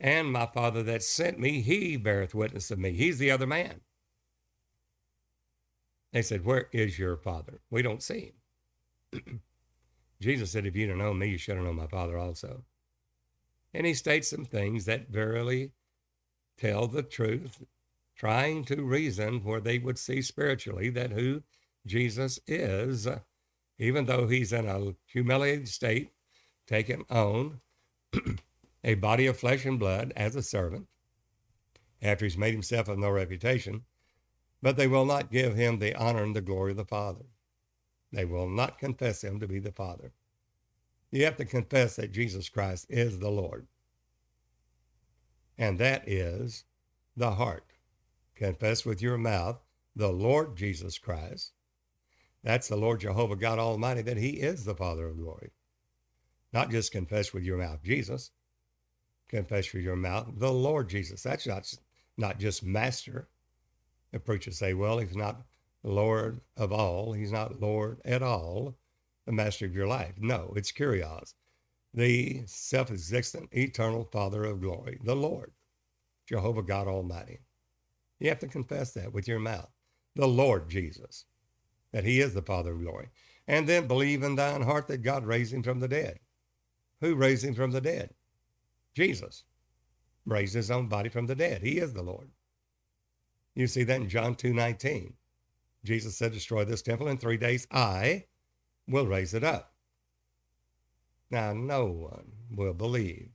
And 0.00 0.32
my 0.32 0.46
Father 0.46 0.82
that 0.82 1.04
sent 1.04 1.38
me, 1.38 1.60
he 1.60 1.96
beareth 1.96 2.34
witness 2.34 2.72
of 2.72 2.78
me. 2.80 2.92
He's 2.92 3.18
the 3.18 3.30
other 3.30 3.46
man. 3.46 3.82
They 6.12 6.22
said, 6.22 6.44
Where 6.44 6.68
is 6.72 6.98
your 6.98 7.16
Father? 7.16 7.60
We 7.70 7.82
don't 7.82 8.02
see 8.02 8.32
him. 9.12 9.40
Jesus 10.22 10.52
said, 10.52 10.66
If 10.66 10.76
you 10.76 10.86
don't 10.86 10.98
know 10.98 11.12
me, 11.12 11.28
you 11.30 11.38
should 11.38 11.56
have 11.56 11.64
known 11.64 11.76
my 11.76 11.88
Father 11.88 12.16
also. 12.16 12.62
And 13.74 13.84
he 13.84 13.94
states 13.94 14.28
some 14.28 14.44
things 14.44 14.84
that 14.84 15.08
verily 15.08 15.72
tell 16.56 16.86
the 16.86 17.02
truth, 17.02 17.64
trying 18.16 18.64
to 18.66 18.84
reason 18.84 19.42
where 19.42 19.60
they 19.60 19.78
would 19.78 19.98
see 19.98 20.22
spiritually 20.22 20.90
that 20.90 21.10
who 21.10 21.42
Jesus 21.86 22.38
is, 22.46 23.08
even 23.78 24.06
though 24.06 24.28
he's 24.28 24.52
in 24.52 24.68
a 24.68 24.94
humiliated 25.06 25.68
state, 25.68 26.12
taken 26.68 27.04
on 27.10 27.60
a 28.84 28.94
body 28.94 29.26
of 29.26 29.38
flesh 29.38 29.64
and 29.64 29.78
blood 29.78 30.12
as 30.14 30.36
a 30.36 30.42
servant 30.42 30.86
after 32.00 32.24
he's 32.24 32.38
made 32.38 32.52
himself 32.52 32.88
of 32.88 32.98
no 32.98 33.10
reputation, 33.10 33.82
but 34.60 34.76
they 34.76 34.86
will 34.86 35.04
not 35.04 35.32
give 35.32 35.56
him 35.56 35.78
the 35.78 35.94
honor 35.96 36.22
and 36.22 36.36
the 36.36 36.40
glory 36.40 36.72
of 36.72 36.76
the 36.76 36.84
Father. 36.84 37.24
They 38.12 38.24
will 38.24 38.48
not 38.48 38.78
confess 38.78 39.24
him 39.24 39.40
to 39.40 39.48
be 39.48 39.58
the 39.58 39.72
Father. 39.72 40.12
You 41.10 41.24
have 41.24 41.36
to 41.36 41.44
confess 41.44 41.96
that 41.96 42.12
Jesus 42.12 42.48
Christ 42.48 42.86
is 42.88 43.18
the 43.18 43.30
Lord. 43.30 43.66
And 45.58 45.78
that 45.78 46.08
is 46.08 46.64
the 47.16 47.32
heart. 47.32 47.64
Confess 48.34 48.84
with 48.84 49.02
your 49.02 49.18
mouth 49.18 49.60
the 49.94 50.10
Lord 50.10 50.56
Jesus 50.56 50.98
Christ. 50.98 51.52
That's 52.42 52.68
the 52.68 52.76
Lord 52.76 53.00
Jehovah 53.00 53.36
God 53.36 53.58
Almighty, 53.58 54.02
that 54.02 54.16
He 54.16 54.30
is 54.30 54.64
the 54.64 54.74
Father 54.74 55.06
of 55.06 55.18
glory. 55.18 55.52
Not 56.52 56.70
just 56.70 56.92
confess 56.92 57.32
with 57.32 57.44
your 57.44 57.58
mouth 57.58 57.82
Jesus, 57.82 58.30
confess 59.28 59.72
with 59.72 59.82
your 59.82 59.96
mouth 59.96 60.28
the 60.36 60.52
Lord 60.52 60.88
Jesus. 60.88 61.22
That's 61.22 61.46
not, 61.46 61.72
not 62.16 62.38
just 62.38 62.64
master. 62.64 63.28
The 64.12 64.18
preachers 64.18 64.58
say, 64.58 64.74
well, 64.74 64.98
he's 64.98 65.16
not 65.16 65.42
Lord 65.82 66.40
of 66.56 66.72
all. 66.72 67.12
He's 67.12 67.32
not 67.32 67.60
Lord 67.60 68.00
at 68.04 68.22
all, 68.22 68.76
the 69.26 69.32
master 69.32 69.66
of 69.66 69.74
your 69.74 69.86
life. 69.86 70.14
No, 70.18 70.52
it's 70.56 70.72
Kyrios, 70.72 71.34
the 71.94 72.42
self 72.46 72.90
existent, 72.90 73.48
eternal 73.52 74.04
Father 74.04 74.44
of 74.44 74.60
glory, 74.60 74.98
the 75.02 75.16
Lord, 75.16 75.52
Jehovah 76.26 76.62
God 76.62 76.88
Almighty. 76.88 77.40
You 78.20 78.28
have 78.28 78.38
to 78.40 78.46
confess 78.46 78.92
that 78.92 79.12
with 79.12 79.26
your 79.26 79.40
mouth, 79.40 79.70
the 80.14 80.28
Lord 80.28 80.68
Jesus, 80.68 81.24
that 81.92 82.04
he 82.04 82.20
is 82.20 82.34
the 82.34 82.42
Father 82.42 82.72
of 82.72 82.80
glory. 82.80 83.08
And 83.48 83.68
then 83.68 83.88
believe 83.88 84.22
in 84.22 84.36
thine 84.36 84.62
heart 84.62 84.86
that 84.88 84.98
God 84.98 85.26
raised 85.26 85.52
him 85.52 85.62
from 85.62 85.80
the 85.80 85.88
dead. 85.88 86.20
Who 87.00 87.16
raised 87.16 87.44
him 87.44 87.54
from 87.54 87.72
the 87.72 87.80
dead? 87.80 88.14
Jesus 88.94 89.42
raised 90.24 90.54
his 90.54 90.70
own 90.70 90.86
body 90.86 91.08
from 91.08 91.26
the 91.26 91.34
dead. 91.34 91.62
He 91.62 91.78
is 91.78 91.92
the 91.92 92.02
Lord. 92.02 92.30
You 93.54 93.66
see 93.66 93.82
that 93.84 94.00
in 94.00 94.08
John 94.08 94.36
2 94.36 94.54
19. 94.54 95.14
Jesus 95.84 96.16
said, 96.16 96.32
Destroy 96.32 96.64
this 96.64 96.82
temple 96.82 97.08
in 97.08 97.18
three 97.18 97.36
days. 97.36 97.66
I 97.70 98.24
will 98.88 99.06
raise 99.06 99.34
it 99.34 99.44
up. 99.44 99.72
Now, 101.30 101.52
no 101.52 101.86
one 101.86 102.32
will 102.54 102.74
believe 102.74 103.30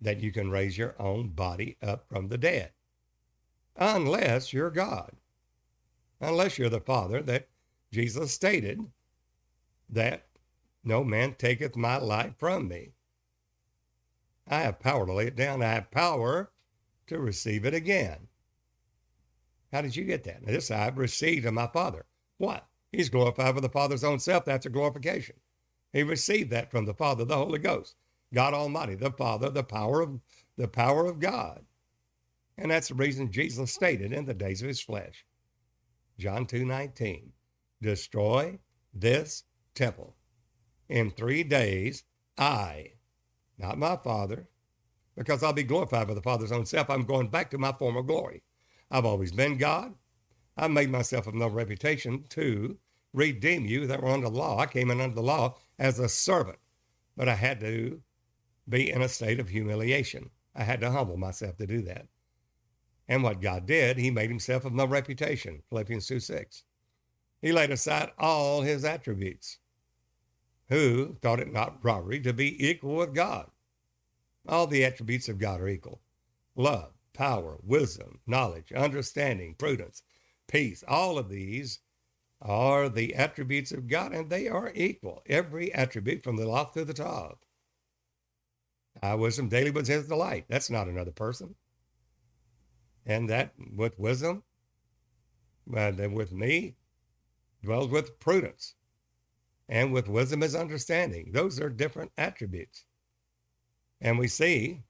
that 0.00 0.20
you 0.20 0.32
can 0.32 0.50
raise 0.50 0.76
your 0.76 0.94
own 0.98 1.28
body 1.28 1.76
up 1.82 2.06
from 2.08 2.28
the 2.28 2.38
dead 2.38 2.72
unless 3.76 4.52
you're 4.52 4.70
God, 4.70 5.12
unless 6.20 6.58
you're 6.58 6.68
the 6.68 6.80
Father 6.80 7.22
that 7.22 7.48
Jesus 7.92 8.32
stated 8.32 8.80
that 9.88 10.26
no 10.82 11.04
man 11.04 11.34
taketh 11.34 11.76
my 11.76 11.98
life 11.98 12.34
from 12.38 12.68
me. 12.68 12.92
I 14.48 14.60
have 14.60 14.80
power 14.80 15.06
to 15.06 15.12
lay 15.12 15.26
it 15.26 15.36
down. 15.36 15.62
I 15.62 15.74
have 15.74 15.90
power 15.90 16.50
to 17.06 17.20
receive 17.20 17.64
it 17.64 17.74
again. 17.74 18.28
How 19.72 19.80
did 19.80 19.96
you 19.96 20.04
get 20.04 20.24
that? 20.24 20.46
This 20.46 20.70
I've 20.70 20.98
received 20.98 21.46
of 21.46 21.54
my 21.54 21.66
Father. 21.66 22.04
What? 22.38 22.66
He's 22.92 23.08
glorified 23.08 23.54
with 23.54 23.62
the 23.62 23.70
Father's 23.70 24.04
own 24.04 24.18
self. 24.18 24.44
That's 24.44 24.66
a 24.66 24.70
glorification. 24.70 25.36
He 25.92 26.02
received 26.02 26.50
that 26.50 26.70
from 26.70 26.84
the 26.84 26.94
Father, 26.94 27.24
the 27.24 27.36
Holy 27.36 27.58
Ghost, 27.58 27.96
God 28.34 28.52
Almighty, 28.52 28.94
the 28.94 29.10
Father, 29.10 29.48
the 29.48 29.64
power 29.64 30.02
of 30.02 30.20
the 30.56 30.68
power 30.68 31.06
of 31.06 31.20
God. 31.20 31.64
And 32.58 32.70
that's 32.70 32.88
the 32.88 32.94
reason 32.94 33.32
Jesus 33.32 33.72
stated 33.72 34.12
in 34.12 34.26
the 34.26 34.34
days 34.34 34.60
of 34.60 34.68
his 34.68 34.80
flesh. 34.80 35.24
John 36.18 36.46
2 36.46 36.66
19, 36.66 37.32
destroy 37.80 38.58
this 38.92 39.44
temple 39.74 40.14
in 40.88 41.10
three 41.10 41.42
days, 41.42 42.04
I, 42.36 42.92
not 43.56 43.78
my 43.78 43.96
Father, 43.96 44.48
because 45.16 45.42
I'll 45.42 45.54
be 45.54 45.62
glorified 45.62 46.08
by 46.08 46.14
the 46.14 46.22
Father's 46.22 46.52
own 46.52 46.66
self. 46.66 46.90
I'm 46.90 47.04
going 47.04 47.28
back 47.28 47.50
to 47.50 47.58
my 47.58 47.72
former 47.72 48.02
glory. 48.02 48.42
I've 48.92 49.06
always 49.06 49.32
been 49.32 49.56
God. 49.56 49.94
I 50.54 50.68
made 50.68 50.90
myself 50.90 51.26
of 51.26 51.34
no 51.34 51.48
reputation 51.48 52.26
to 52.28 52.76
redeem 53.14 53.64
you 53.64 53.86
that 53.86 54.02
were 54.02 54.10
under 54.10 54.28
the 54.28 54.36
law. 54.36 54.58
I 54.58 54.66
came 54.66 54.90
in 54.90 55.00
under 55.00 55.14
the 55.14 55.22
law 55.22 55.56
as 55.78 55.98
a 55.98 56.10
servant, 56.10 56.58
but 57.16 57.26
I 57.26 57.34
had 57.34 57.58
to 57.60 58.02
be 58.68 58.90
in 58.90 59.00
a 59.00 59.08
state 59.08 59.40
of 59.40 59.48
humiliation. 59.48 60.28
I 60.54 60.64
had 60.64 60.82
to 60.82 60.90
humble 60.90 61.16
myself 61.16 61.56
to 61.56 61.66
do 61.66 61.80
that. 61.82 62.06
And 63.08 63.22
what 63.22 63.40
God 63.40 63.64
did, 63.66 63.96
he 63.96 64.10
made 64.10 64.28
himself 64.28 64.66
of 64.66 64.74
no 64.74 64.86
reputation. 64.86 65.62
Philippians 65.70 66.06
2 66.06 66.20
6. 66.20 66.62
He 67.40 67.50
laid 67.50 67.70
aside 67.70 68.10
all 68.18 68.60
his 68.60 68.84
attributes 68.84 69.58
who 70.68 71.16
thought 71.22 71.40
it 71.40 71.52
not 71.52 71.82
robbery 71.82 72.20
to 72.20 72.34
be 72.34 72.68
equal 72.68 72.96
with 72.96 73.14
God. 73.14 73.50
All 74.46 74.66
the 74.66 74.84
attributes 74.84 75.30
of 75.30 75.38
God 75.38 75.60
are 75.62 75.68
equal 75.68 76.02
love, 76.56 76.92
power, 77.14 77.58
wisdom, 77.62 78.20
knowledge, 78.26 78.72
understanding, 78.72 79.54
prudence, 79.54 80.02
peace. 80.48 80.82
All 80.86 81.18
of 81.18 81.28
these 81.28 81.80
are 82.40 82.88
the 82.88 83.14
attributes 83.14 83.72
of 83.72 83.88
God, 83.88 84.12
and 84.12 84.28
they 84.28 84.48
are 84.48 84.72
equal. 84.74 85.22
Every 85.26 85.72
attribute 85.72 86.24
from 86.24 86.36
the 86.36 86.46
loft 86.46 86.74
to 86.74 86.84
the 86.84 86.94
top. 86.94 87.44
I 89.02 89.14
wisdom 89.14 89.48
daily 89.48 89.70
was 89.70 89.88
his 89.88 90.08
delight. 90.08 90.46
That's 90.48 90.70
not 90.70 90.88
another 90.88 91.12
person. 91.12 91.54
And 93.06 93.30
that 93.30 93.52
with 93.74 93.98
wisdom, 93.98 94.42
uh, 95.74 95.92
with 96.10 96.32
me, 96.32 96.76
dwells 97.62 97.88
with 97.88 98.18
prudence 98.20 98.74
and 99.68 99.92
with 99.92 100.08
wisdom 100.08 100.42
is 100.42 100.54
understanding. 100.54 101.30
Those 101.32 101.60
are 101.60 101.70
different 101.70 102.12
attributes. 102.18 102.84
And 104.00 104.18
we 104.18 104.28
see 104.28 104.82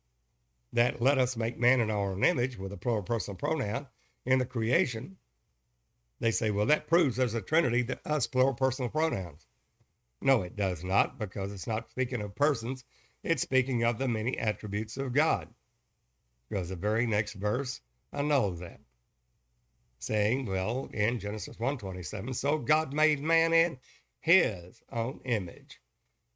that 0.72 1.02
let 1.02 1.18
us 1.18 1.36
make 1.36 1.58
man 1.58 1.80
in 1.80 1.90
our 1.90 2.12
own 2.12 2.24
image 2.24 2.58
with 2.58 2.72
a 2.72 2.76
plural 2.76 3.02
personal 3.02 3.36
pronoun 3.36 3.86
in 4.24 4.38
the 4.38 4.46
creation. 4.46 5.16
They 6.20 6.30
say, 6.30 6.50
well, 6.50 6.66
that 6.66 6.86
proves 6.86 7.16
there's 7.16 7.34
a 7.34 7.42
trinity 7.42 7.82
that 7.82 8.00
us 8.06 8.26
plural 8.26 8.54
personal 8.54 8.90
pronouns. 8.90 9.46
No, 10.20 10.42
it 10.42 10.54
does 10.54 10.84
not, 10.84 11.18
because 11.18 11.52
it's 11.52 11.66
not 11.66 11.90
speaking 11.90 12.22
of 12.22 12.36
persons, 12.36 12.84
it's 13.24 13.42
speaking 13.42 13.82
of 13.82 13.98
the 13.98 14.06
many 14.06 14.38
attributes 14.38 14.96
of 14.96 15.12
God. 15.12 15.48
Because 16.48 16.68
the 16.68 16.76
very 16.76 17.06
next 17.06 17.34
verse 17.34 17.80
annuls 18.12 18.60
that, 18.60 18.80
saying, 19.98 20.46
well, 20.46 20.88
in 20.92 21.18
Genesis 21.18 21.56
1:27, 21.56 22.34
so 22.34 22.58
God 22.58 22.92
made 22.92 23.20
man 23.20 23.52
in 23.52 23.78
his 24.20 24.82
own 24.92 25.20
image. 25.24 25.80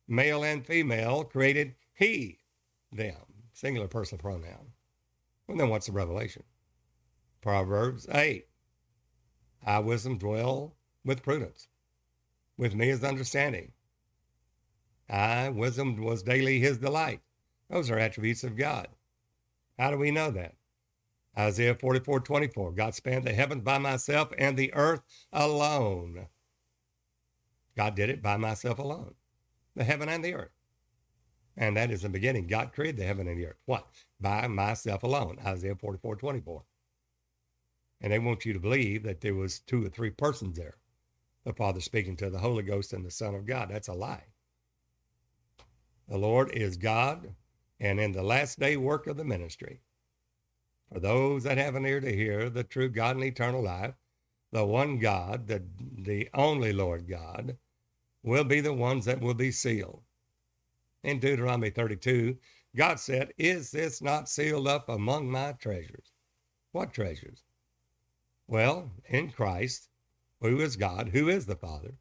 Male 0.09 0.43
and 0.45 0.66
female 0.66 1.25
created 1.25 1.75
he 1.95 2.38
them, 2.90 3.36
singular 3.57 3.89
personal 3.89 4.21
pronoun. 4.21 4.73
Well, 5.49 5.57
then 5.57 5.71
what's 5.71 5.87
the 5.87 5.93
revelation? 5.93 6.43
Proverbs 7.41 8.07
8. 8.13 8.45
I, 9.65 9.79
wisdom, 9.79 10.19
dwell 10.19 10.77
with 11.05 11.23
prudence. 11.23 11.69
With 12.59 12.75
me 12.75 12.91
is 12.91 13.03
understanding. 13.03 13.73
I, 15.09 15.49
wisdom, 15.49 15.97
was 15.97 16.23
daily 16.23 16.61
his 16.61 16.77
delight. 16.79 17.21
Those 17.71 17.91
are 17.91 17.99
attributes 17.99 18.45
of 18.45 18.57
God. 18.57 18.89
How 19.79 19.91
do 19.91 19.97
we 19.97 20.11
know 20.11 20.31
that? 20.31 20.55
Isaiah 21.39 21.75
44 21.75 22.21
24. 22.21 22.73
God 22.73 22.95
spanned 22.95 23.25
the 23.25 23.33
heavens 23.33 23.63
by 23.63 23.79
myself 23.79 24.33
and 24.37 24.57
the 24.57 24.73
earth 24.75 25.01
alone. 25.33 26.27
God 27.77 27.95
did 27.95 28.11
it 28.11 28.23
by 28.23 28.37
myself 28.37 28.79
alone, 28.79 29.15
the 29.75 29.85
heaven 29.85 30.09
and 30.09 30.25
the 30.25 30.35
earth. 30.35 30.56
And 31.57 31.77
that 31.77 31.91
is 31.91 32.03
the 32.03 32.09
beginning. 32.09 32.47
God 32.47 32.73
created 32.73 32.99
the 32.99 33.05
heaven 33.05 33.29
and 33.29 33.39
the 33.39 33.47
earth. 33.47 33.61
What? 33.65 33.87
By 34.21 34.47
myself 34.47 35.03
alone. 35.03 35.39
Isaiah 35.45 35.75
44 35.75 36.17
24. 36.17 36.63
And 38.03 38.13
they 38.13 38.19
want 38.19 38.45
you 38.45 38.53
to 38.53 38.61
believe 38.61 39.03
that 39.05 39.21
there 39.23 39.35
was 39.35 39.61
two 39.61 39.85
or 39.85 39.89
three 39.89 40.11
persons 40.11 40.57
there. 40.59 40.77
The 41.45 41.55
Father 41.55 41.81
speaking 41.81 42.17
to 42.17 42.29
the 42.29 42.39
Holy 42.39 42.63
Ghost 42.63 42.93
and 42.93 43.05
the 43.05 43.11
Son 43.11 43.35
of 43.35 43.47
God. 43.47 43.71
That's 43.71 43.89
a 43.89 43.95
lie. 43.95 44.25
The 46.09 46.19
Lord 46.19 46.51
is 46.53 46.77
God, 46.77 47.35
and 47.81 47.99
in 47.99 48.13
the 48.13 48.23
last 48.23 48.59
day 48.59 48.77
work 48.77 49.07
of 49.07 49.17
the 49.17 49.25
ministry, 49.25 49.81
for 50.93 51.01
those 51.01 51.43
that 51.45 51.59
have 51.59 51.75
an 51.75 51.87
ear 51.87 52.01
to 52.01 52.15
hear 52.15 52.49
the 52.49 52.63
true 52.63 52.89
God 52.89 53.17
and 53.17 53.25
eternal 53.25 53.63
life, 53.63 53.95
the 54.53 54.65
one 54.65 54.99
God, 54.99 55.49
the, 55.49 55.65
the 55.99 56.29
only 56.33 56.73
Lord 56.73 57.09
God, 57.09 57.57
will 58.23 58.45
be 58.45 58.61
the 58.61 58.73
ones 58.73 59.05
that 59.07 59.21
will 59.21 59.35
be 59.35 59.51
sealed. 59.51 60.03
In 61.07 61.21
Deuteronomy 61.21 61.71
32, 61.71 62.37
God 62.75 62.99
said, 62.99 63.33
Is 63.39 63.71
this 63.71 64.03
not 64.03 64.29
sealed 64.29 64.67
up 64.67 64.89
among 64.89 65.31
my 65.31 65.53
treasures? 65.53 66.11
What 66.73 66.93
treasures? 66.93 67.45
Well, 68.49 68.91
in 69.09 69.31
Christ, 69.31 69.89
who 70.41 70.61
is 70.61 70.75
God, 70.75 71.11
who 71.11 71.29
is 71.29 71.47
the 71.47 71.55
Father, 71.55 71.95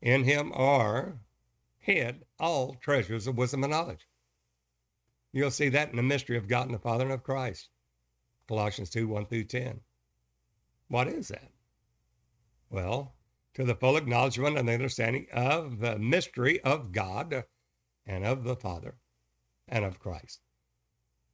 in 0.00 0.24
him 0.24 0.50
are 0.54 1.18
hid 1.76 2.24
all 2.40 2.74
treasures 2.76 3.26
of 3.26 3.36
wisdom 3.36 3.64
and 3.64 3.70
knowledge. 3.70 4.08
You'll 5.30 5.50
see 5.50 5.68
that 5.68 5.90
in 5.90 5.96
the 5.96 6.02
mystery 6.02 6.38
of 6.38 6.48
God 6.48 6.68
and 6.68 6.74
the 6.74 6.78
Father 6.78 7.04
and 7.04 7.12
of 7.12 7.22
Christ. 7.22 7.68
Colossians 8.48 8.88
2 8.88 9.06
1 9.06 9.26
through 9.26 9.44
10. 9.44 9.80
What 10.88 11.06
is 11.06 11.28
that? 11.28 11.52
Well, 12.70 13.14
to 13.52 13.64
the 13.64 13.74
full 13.74 13.98
acknowledgement 13.98 14.56
and 14.56 14.66
the 14.66 14.72
understanding 14.72 15.26
of 15.34 15.80
the 15.80 15.98
mystery 15.98 16.62
of 16.62 16.92
God 16.92 17.44
and 18.08 18.24
of 18.24 18.42
the 18.42 18.56
Father 18.56 18.94
and 19.68 19.84
of 19.84 20.00
Christ. 20.00 20.40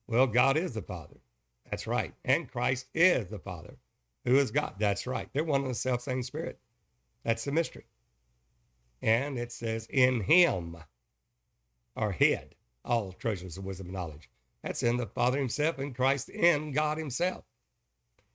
Well, 0.06 0.26
God 0.26 0.56
is 0.56 0.74
the 0.74 0.82
Father. 0.82 1.20
That's 1.70 1.86
right. 1.86 2.12
And 2.24 2.50
Christ 2.50 2.88
is 2.92 3.28
the 3.28 3.38
Father, 3.38 3.76
who 4.24 4.36
is 4.36 4.50
God. 4.50 4.74
That's 4.78 5.06
right. 5.06 5.28
They're 5.32 5.44
one 5.44 5.62
and 5.62 5.70
the 5.70 5.74
self 5.74 6.02
same 6.02 6.22
Spirit. 6.22 6.58
That's 7.22 7.44
the 7.44 7.52
mystery. 7.52 7.86
And 9.00 9.38
it 9.38 9.52
says, 9.52 9.86
In 9.86 10.20
Him 10.20 10.76
are 11.96 12.12
hid 12.12 12.56
all 12.84 13.12
treasures 13.12 13.56
of 13.56 13.64
wisdom 13.64 13.86
and 13.86 13.94
knowledge. 13.94 14.28
That's 14.62 14.82
in 14.82 14.96
the 14.96 15.06
Father 15.06 15.38
Himself 15.38 15.78
and 15.78 15.94
Christ 15.94 16.28
in 16.28 16.72
God 16.72 16.98
Himself. 16.98 17.44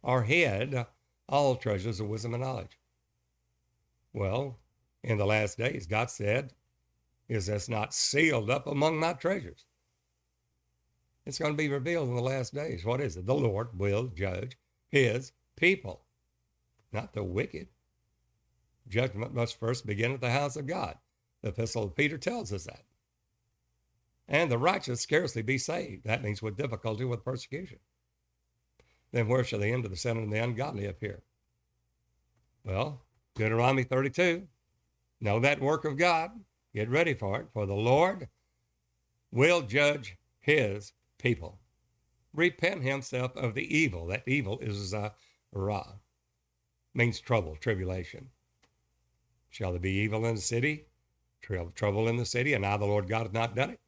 Are 0.04 0.24
hid 0.24 0.86
all 1.28 1.56
treasures 1.56 2.00
of 2.00 2.08
wisdom 2.08 2.34
and 2.34 2.42
knowledge. 2.42 2.80
Well, 4.14 4.58
in 5.04 5.18
the 5.18 5.26
last 5.26 5.58
days, 5.58 5.86
God 5.86 6.10
said, 6.10 6.54
Is 7.30 7.46
this 7.46 7.70
not 7.70 7.94
sealed 7.94 8.50
up 8.50 8.66
among 8.66 9.00
my 9.00 9.14
treasures? 9.14 9.66
It's 11.26 11.38
going 11.38 11.54
to 11.54 11.58
be 11.58 11.70
revealed 11.70 12.10
in 12.10 12.16
the 12.16 12.22
last 12.22 12.56
days. 12.56 12.84
What 12.84 13.00
is 13.00 13.16
it? 13.16 13.28
The 13.28 13.36
Lord 13.36 13.78
will 13.78 14.08
judge 14.08 14.58
his 14.88 15.32
people, 15.56 16.02
not 16.92 17.14
the 17.14 17.24
wicked. 17.24 17.68
Judgment 18.88 19.36
must 19.36 19.60
first 19.60 19.86
begin 19.86 20.12
at 20.12 20.22
the 20.22 20.32
house 20.32 20.56
of 20.56 20.66
God. 20.66 20.96
The 21.44 21.50
epistle 21.50 21.84
of 21.84 21.96
Peter 21.96 22.18
tells 22.18 22.52
us 22.52 22.64
that. 22.64 22.84
And 24.28 24.52
the 24.52 24.58
righteous 24.58 25.02
scarcely 25.02 25.44
be 25.44 25.60
saved. 25.60 26.06
That 26.06 26.24
means 26.24 26.42
with 26.42 26.58
difficulty, 26.58 27.06
with 27.06 27.24
persecution. 27.24 27.78
Then 29.12 29.28
where 29.28 29.44
shall 29.44 29.60
the 29.60 29.72
end 29.72 29.86
of 29.86 29.92
the 29.92 29.98
sin 29.98 30.18
and 30.18 30.32
the 30.32 30.44
ungodly 30.44 30.88
appear? 30.88 31.22
Well, 32.64 33.04
Deuteronomy 33.36 33.84
32. 33.84 34.48
Know 35.22 35.40
that 35.40 35.62
work 35.62 35.86
of 35.86 35.98
God. 35.98 36.32
Get 36.74 36.90
ready 36.90 37.14
for 37.14 37.40
it, 37.40 37.48
for 37.52 37.66
the 37.66 37.74
Lord 37.74 38.28
will 39.32 39.62
judge 39.62 40.18
his 40.40 40.94
people. 41.18 41.60
Repent 42.34 42.84
himself 42.84 43.36
of 43.36 43.56
the 43.56 43.76
evil. 43.76 44.06
That 44.08 44.28
evil 44.28 44.60
is 44.60 44.94
uh, 44.94 45.10
ra, 45.52 45.86
means 46.94 47.20
trouble, 47.20 47.56
tribulation. 47.56 48.30
Shall 49.50 49.72
there 49.72 49.80
be 49.80 49.92
evil 49.92 50.26
in 50.26 50.36
the 50.36 50.42
city? 50.42 50.86
Trouble 51.42 52.08
in 52.08 52.18
the 52.18 52.26
city, 52.26 52.54
and 52.54 52.62
now 52.62 52.78
the 52.78 52.86
Lord 52.86 53.10
God 53.10 53.24
has 53.24 53.34
not 53.34 53.56
done 53.56 53.72
it. 53.72 53.80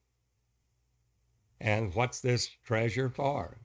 And 1.60 1.94
what's 1.94 2.20
this 2.20 2.50
treasure 2.66 3.10
for? 3.10 3.60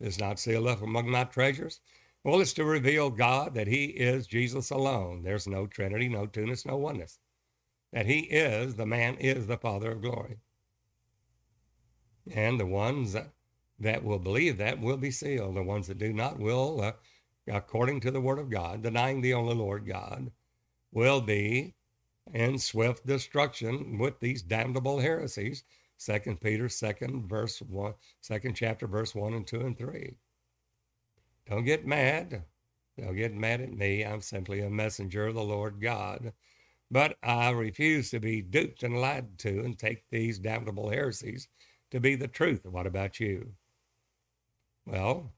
Is 0.00 0.18
not 0.18 0.38
sealed 0.38 0.66
up 0.66 0.80
among 0.80 1.10
my 1.10 1.24
treasures? 1.24 1.80
Well, 2.24 2.40
it's 2.40 2.54
to 2.54 2.64
reveal 2.64 3.10
God 3.10 3.54
that 3.54 3.66
He 3.66 3.84
is 3.84 4.26
Jesus 4.26 4.70
alone. 4.70 5.22
There's 5.22 5.46
no 5.46 5.66
Trinity, 5.66 6.08
no 6.08 6.26
two-ness, 6.26 6.64
no 6.64 6.76
oneness. 6.78 7.18
That 7.96 8.04
He 8.04 8.18
is, 8.24 8.74
the 8.74 8.84
man 8.84 9.14
is 9.14 9.46
the 9.46 9.56
Father 9.56 9.92
of 9.92 10.02
glory. 10.02 10.36
And 12.30 12.60
the 12.60 12.66
ones 12.66 13.16
that, 13.78 14.04
will 14.04 14.18
believe 14.18 14.58
that 14.58 14.78
will 14.78 14.98
be 14.98 15.10
sealed. 15.10 15.56
The 15.56 15.62
ones 15.62 15.86
that 15.86 15.96
do 15.96 16.12
not 16.12 16.38
will, 16.38 16.82
uh, 16.82 16.92
according 17.48 18.00
to 18.00 18.10
the 18.10 18.20
Word 18.20 18.38
of 18.38 18.50
God, 18.50 18.82
denying 18.82 19.22
the 19.22 19.32
only 19.32 19.54
Lord 19.54 19.86
God, 19.86 20.30
will 20.92 21.22
be 21.22 21.74
in 22.34 22.58
swift 22.58 23.06
destruction 23.06 23.96
with 23.96 24.20
these 24.20 24.42
damnable 24.42 24.98
heresies. 24.98 25.64
Second 25.96 26.38
Peter, 26.42 26.68
second 26.68 27.26
verse 27.26 27.62
one, 27.62 27.94
second 28.20 28.56
chapter, 28.56 28.86
verse 28.86 29.14
one 29.14 29.32
and 29.32 29.46
two 29.46 29.62
and 29.62 29.78
three. 29.78 30.12
Don't 31.48 31.64
get 31.64 31.86
mad. 31.86 32.42
Don't 32.98 33.16
get 33.16 33.32
mad 33.32 33.62
at 33.62 33.72
me. 33.72 34.02
I'm 34.04 34.20
simply 34.20 34.60
a 34.60 34.68
messenger 34.68 35.28
of 35.28 35.34
the 35.34 35.42
Lord 35.42 35.80
God. 35.80 36.34
But 36.90 37.18
I 37.22 37.50
refuse 37.50 38.10
to 38.10 38.20
be 38.20 38.42
duped 38.42 38.82
and 38.82 39.00
lied 39.00 39.38
to 39.38 39.60
and 39.60 39.78
take 39.78 40.08
these 40.08 40.38
damnable 40.38 40.88
heresies 40.88 41.48
to 41.90 42.00
be 42.00 42.14
the 42.14 42.28
truth. 42.28 42.64
What 42.64 42.86
about 42.86 43.18
you? 43.18 43.52
Well, 44.86 45.32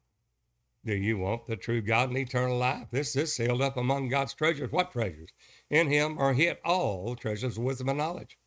do 0.84 0.94
you 0.94 1.18
want 1.18 1.46
the 1.46 1.56
true 1.56 1.80
God 1.80 2.11
and 2.11 2.18
eternal 2.18 2.58
life? 2.58 2.88
This 2.90 3.16
is 3.16 3.34
sealed 3.34 3.62
up 3.62 3.76
among 3.76 4.08
God's 4.08 4.34
treasures. 4.34 4.72
What 4.72 4.92
treasures? 4.92 5.30
In 5.70 5.88
him 5.88 6.18
are 6.18 6.32
hid 6.32 6.58
all 6.64 7.16
treasures 7.16 7.56
of 7.56 7.64
wisdom 7.64 7.88
and 7.88 7.98
knowledge. 7.98 8.38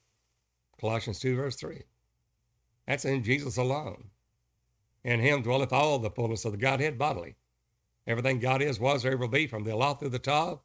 Colossians 0.79 1.19
2, 1.19 1.35
verse 1.35 1.55
3. 1.55 1.83
That's 2.87 3.05
in 3.05 3.23
Jesus 3.23 3.57
alone. 3.57 4.09
In 5.03 5.19
him 5.19 5.41
dwelleth 5.41 5.73
all 5.73 5.99
the 5.99 6.11
fullness 6.11 6.45
of 6.45 6.51
the 6.51 6.57
Godhead 6.57 6.97
bodily. 6.97 7.35
Everything 8.07 8.39
God 8.39 8.61
is, 8.61 8.79
was, 8.79 9.05
or 9.05 9.09
ever 9.09 9.17
will 9.17 9.27
be, 9.27 9.47
from 9.47 9.63
the 9.63 9.71
Aleph 9.71 9.99
to 9.99 10.09
the 10.09 10.19
Tav, 10.19 10.59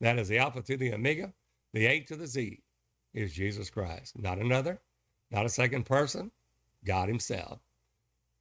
that 0.00 0.18
is 0.18 0.28
the 0.28 0.38
Alpha 0.38 0.62
to 0.62 0.76
the 0.76 0.92
Omega, 0.92 1.32
the 1.72 1.86
A 1.86 2.00
to 2.00 2.16
the 2.16 2.26
Z, 2.26 2.62
is 3.14 3.32
Jesus 3.32 3.70
Christ. 3.70 4.18
Not 4.18 4.38
another, 4.38 4.80
not 5.30 5.46
a 5.46 5.50
second 5.50 5.84
person, 5.84 6.30
God 6.84 7.08
Himself. 7.08 7.60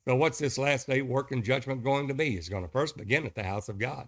So, 0.06 0.16
what's 0.16 0.40
this 0.40 0.58
last 0.58 0.88
day 0.88 1.02
work 1.02 1.32
and 1.32 1.44
judgment 1.44 1.84
going 1.84 2.08
to 2.08 2.14
be? 2.14 2.36
It's 2.36 2.50
going 2.50 2.64
to 2.64 2.72
first 2.72 2.98
begin 2.98 3.26
at 3.26 3.36
the 3.36 3.44
house 3.44 3.70
of 3.70 3.78
God. 3.78 4.08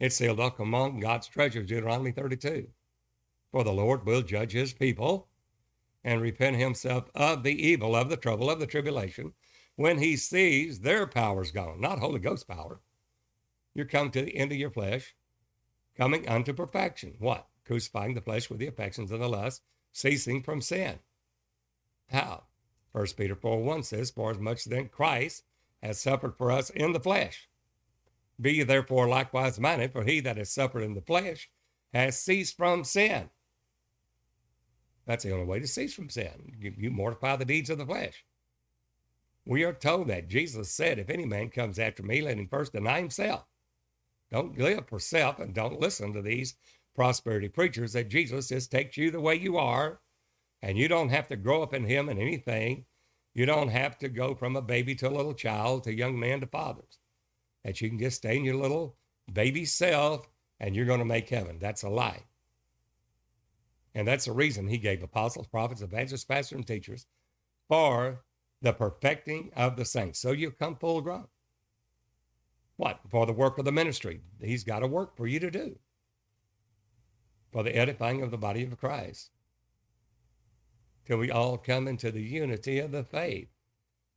It's 0.00 0.16
sealed 0.16 0.40
up 0.40 0.58
among 0.58 1.00
God's 1.00 1.28
treasures, 1.28 1.68
Deuteronomy 1.68 2.10
32. 2.10 2.66
For 3.52 3.62
the 3.62 3.72
Lord 3.72 4.04
will 4.04 4.22
judge 4.22 4.52
his 4.52 4.72
people 4.72 5.28
and 6.02 6.20
repent 6.20 6.56
himself 6.56 7.08
of 7.14 7.42
the 7.42 7.66
evil, 7.66 7.94
of 7.94 8.08
the 8.08 8.16
trouble, 8.16 8.50
of 8.50 8.58
the 8.58 8.66
tribulation, 8.66 9.32
when 9.76 9.98
he 9.98 10.16
sees 10.16 10.80
their 10.80 11.06
power's 11.06 11.50
gone, 11.50 11.80
not 11.80 11.98
Holy 11.98 12.18
Ghost 12.18 12.48
power. 12.48 12.80
You're 13.74 13.86
come 13.86 14.10
to 14.10 14.22
the 14.22 14.36
end 14.36 14.52
of 14.52 14.58
your 14.58 14.70
flesh, 14.70 15.14
coming 15.96 16.28
unto 16.28 16.52
perfection. 16.52 17.14
What? 17.18 17.46
Crucifying 17.66 18.14
the 18.14 18.20
flesh 18.20 18.50
with 18.50 18.58
the 18.58 18.66
affections 18.66 19.10
and 19.10 19.22
the 19.22 19.28
lust, 19.28 19.62
ceasing 19.92 20.42
from 20.42 20.60
sin. 20.60 20.98
How? 22.10 22.44
1 22.92 23.06
Peter 23.16 23.34
4 23.34 23.62
1 23.62 23.82
says, 23.82 24.10
For 24.10 24.30
as 24.30 24.38
much 24.38 24.64
then 24.64 24.88
Christ 24.88 25.44
has 25.82 26.00
suffered 26.00 26.36
for 26.36 26.52
us 26.52 26.70
in 26.70 26.92
the 26.92 27.00
flesh. 27.00 27.48
Be 28.40 28.54
ye 28.54 28.62
therefore 28.64 29.08
likewise 29.08 29.60
minded, 29.60 29.92
for 29.92 30.04
he 30.04 30.20
that 30.20 30.36
has 30.36 30.50
suffered 30.50 30.82
in 30.82 30.94
the 30.94 31.00
flesh 31.00 31.50
has 31.92 32.18
ceased 32.18 32.56
from 32.56 32.84
sin. 32.84 33.30
That's 35.06 35.24
the 35.24 35.32
only 35.32 35.44
way 35.44 35.60
to 35.60 35.66
cease 35.66 35.94
from 35.94 36.08
sin. 36.08 36.56
You, 36.58 36.72
you 36.76 36.90
mortify 36.90 37.36
the 37.36 37.44
deeds 37.44 37.70
of 37.70 37.78
the 37.78 37.86
flesh. 37.86 38.24
We 39.46 39.62
are 39.64 39.74
told 39.74 40.08
that 40.08 40.28
Jesus 40.28 40.70
said, 40.70 40.98
If 40.98 41.10
any 41.10 41.26
man 41.26 41.50
comes 41.50 41.78
after 41.78 42.02
me, 42.02 42.22
let 42.22 42.38
him 42.38 42.48
first 42.48 42.72
deny 42.72 42.98
himself. 42.98 43.44
Don't 44.32 44.58
live 44.58 44.88
for 44.88 44.98
self 44.98 45.38
and 45.38 45.54
don't 45.54 45.80
listen 45.80 46.12
to 46.14 46.22
these 46.22 46.54
prosperity 46.94 47.48
preachers 47.48 47.92
that 47.92 48.08
Jesus 48.08 48.48
just 48.48 48.70
takes 48.70 48.96
you 48.96 49.10
the 49.10 49.20
way 49.20 49.34
you 49.34 49.56
are, 49.56 50.00
and 50.62 50.78
you 50.78 50.88
don't 50.88 51.10
have 51.10 51.28
to 51.28 51.36
grow 51.36 51.62
up 51.62 51.74
in 51.74 51.84
Him 51.84 52.08
in 52.08 52.18
anything. 52.18 52.86
You 53.34 53.46
don't 53.46 53.68
have 53.68 53.98
to 53.98 54.08
go 54.08 54.34
from 54.34 54.56
a 54.56 54.62
baby 54.62 54.94
to 54.96 55.08
a 55.08 55.10
little 55.10 55.34
child 55.34 55.84
to 55.84 55.94
young 55.94 56.18
man 56.18 56.40
to 56.40 56.46
fathers. 56.46 56.98
That 57.64 57.80
you 57.80 57.88
can 57.88 57.98
just 57.98 58.18
stay 58.18 58.36
in 58.36 58.44
your 58.44 58.56
little 58.56 58.96
baby 59.32 59.64
self 59.64 60.28
and 60.60 60.76
you're 60.76 60.86
going 60.86 61.00
to 61.00 61.04
make 61.04 61.28
heaven. 61.28 61.58
That's 61.58 61.82
a 61.82 61.88
lie. 61.88 62.22
And 63.94 64.06
that's 64.06 64.26
the 64.26 64.32
reason 64.32 64.68
he 64.68 64.78
gave 64.78 65.02
apostles, 65.02 65.46
prophets, 65.46 65.82
evangelists, 65.82 66.24
pastors, 66.24 66.56
and 66.56 66.66
teachers 66.66 67.06
for 67.68 68.24
the 68.60 68.72
perfecting 68.72 69.50
of 69.56 69.76
the 69.76 69.84
saints. 69.84 70.20
So 70.20 70.32
you 70.32 70.50
come 70.50 70.76
full 70.76 71.00
grown. 71.00 71.26
What? 72.76 73.00
For 73.08 73.26
the 73.26 73.32
work 73.32 73.58
of 73.58 73.64
the 73.64 73.72
ministry. 73.72 74.20
He's 74.40 74.64
got 74.64 74.82
a 74.82 74.86
work 74.86 75.16
for 75.16 75.26
you 75.26 75.38
to 75.40 75.50
do. 75.50 75.78
For 77.54 77.62
the 77.62 77.76
edifying 77.76 78.20
of 78.20 78.32
the 78.32 78.36
body 78.36 78.64
of 78.64 78.76
Christ. 78.76 79.30
Till 81.06 81.18
we 81.18 81.30
all 81.30 81.56
come 81.56 81.86
into 81.86 82.10
the 82.10 82.20
unity 82.20 82.80
of 82.80 82.90
the 82.90 83.04
faith. 83.04 83.46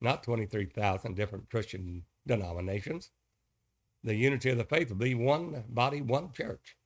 Not 0.02 0.24
23,000 0.24 1.16
different 1.16 1.48
Christian 1.52 2.04
denominations. 2.26 3.12
The 4.04 4.16
unity 4.16 4.50
of 4.50 4.58
the 4.58 4.64
faith 4.64 4.90
will 4.90 4.98
be 4.98 5.14
one 5.14 5.66
body, 5.70 6.02
one 6.02 6.32
church. 6.32 6.78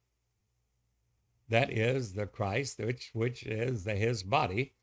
That 1.48 1.72
is 1.72 2.12
the 2.12 2.26
Christ, 2.26 2.80
which, 2.80 3.12
which 3.14 3.44
is 3.44 3.86
the, 3.86 3.96
his 3.96 4.22
body, 4.22 4.74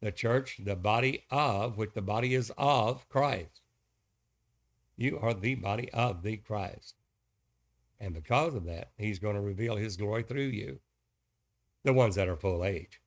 the 0.00 0.10
church, 0.10 0.58
the 0.64 0.74
body 0.74 1.24
of, 1.30 1.76
which 1.76 1.92
the 1.94 2.02
body 2.02 2.34
is 2.34 2.50
of 2.58 3.08
Christ. 3.08 3.60
You 4.96 5.20
are 5.20 5.34
the 5.34 5.54
body 5.54 5.88
of 5.92 6.24
the 6.24 6.38
Christ. 6.38 6.96
And 8.00 8.12
because 8.12 8.56
of 8.56 8.64
that, 8.64 8.90
he's 8.98 9.20
going 9.20 9.36
to 9.36 9.40
reveal 9.40 9.76
his 9.76 9.96
glory 9.96 10.24
through 10.24 10.48
you, 10.48 10.80
the 11.86 11.92
ones 11.92 12.16
that 12.16 12.28
are 12.28 12.36
full 12.36 12.64
age. 12.64 13.00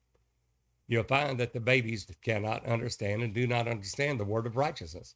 You'll 0.88 1.04
find 1.04 1.38
that 1.38 1.52
the 1.52 1.60
babies 1.60 2.10
cannot 2.22 2.66
understand 2.66 3.22
and 3.22 3.34
do 3.34 3.46
not 3.46 3.68
understand 3.68 4.18
the 4.18 4.24
word 4.24 4.46
of 4.46 4.56
righteousness. 4.56 5.14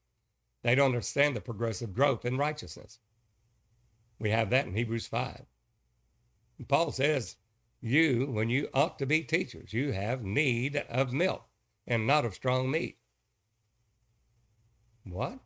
They 0.63 0.75
don't 0.75 0.91
understand 0.91 1.35
the 1.35 1.41
progressive 1.41 1.95
growth 1.95 2.27
in 2.27 2.37
righteousness. 2.37 2.99
We 4.19 4.29
have 4.31 4.51
that 4.51 4.67
in 4.67 4.75
Hebrews 4.75 5.07
5. 5.07 5.47
And 6.59 6.69
Paul 6.69 6.93
says 6.93 7.37
you, 7.81 8.27
when 8.31 8.51
you 8.51 8.69
ought 8.75 8.99
to 8.99 9.07
be 9.07 9.23
teachers, 9.23 9.73
you 9.73 9.93
have 9.93 10.23
need 10.23 10.77
of 10.91 11.15
milk 11.15 11.45
and 11.87 12.07
not 12.07 12.27
of 12.27 12.35
strong 12.35 12.71
meat. 12.71 12.99
What? 15.05 15.39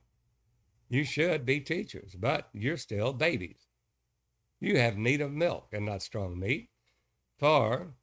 You 0.88 1.04
should 1.04 1.46
be 1.46 1.60
teachers, 1.60 2.16
but 2.18 2.48
you're 2.52 2.76
still 2.76 3.12
babies. 3.12 3.66
You 4.58 4.78
have 4.78 4.96
need 4.96 5.20
of 5.20 5.32
milk 5.32 5.68
and 5.72 5.86
not 5.86 6.02
strong 6.02 6.38
meat, 6.38 6.70
for 7.38 7.94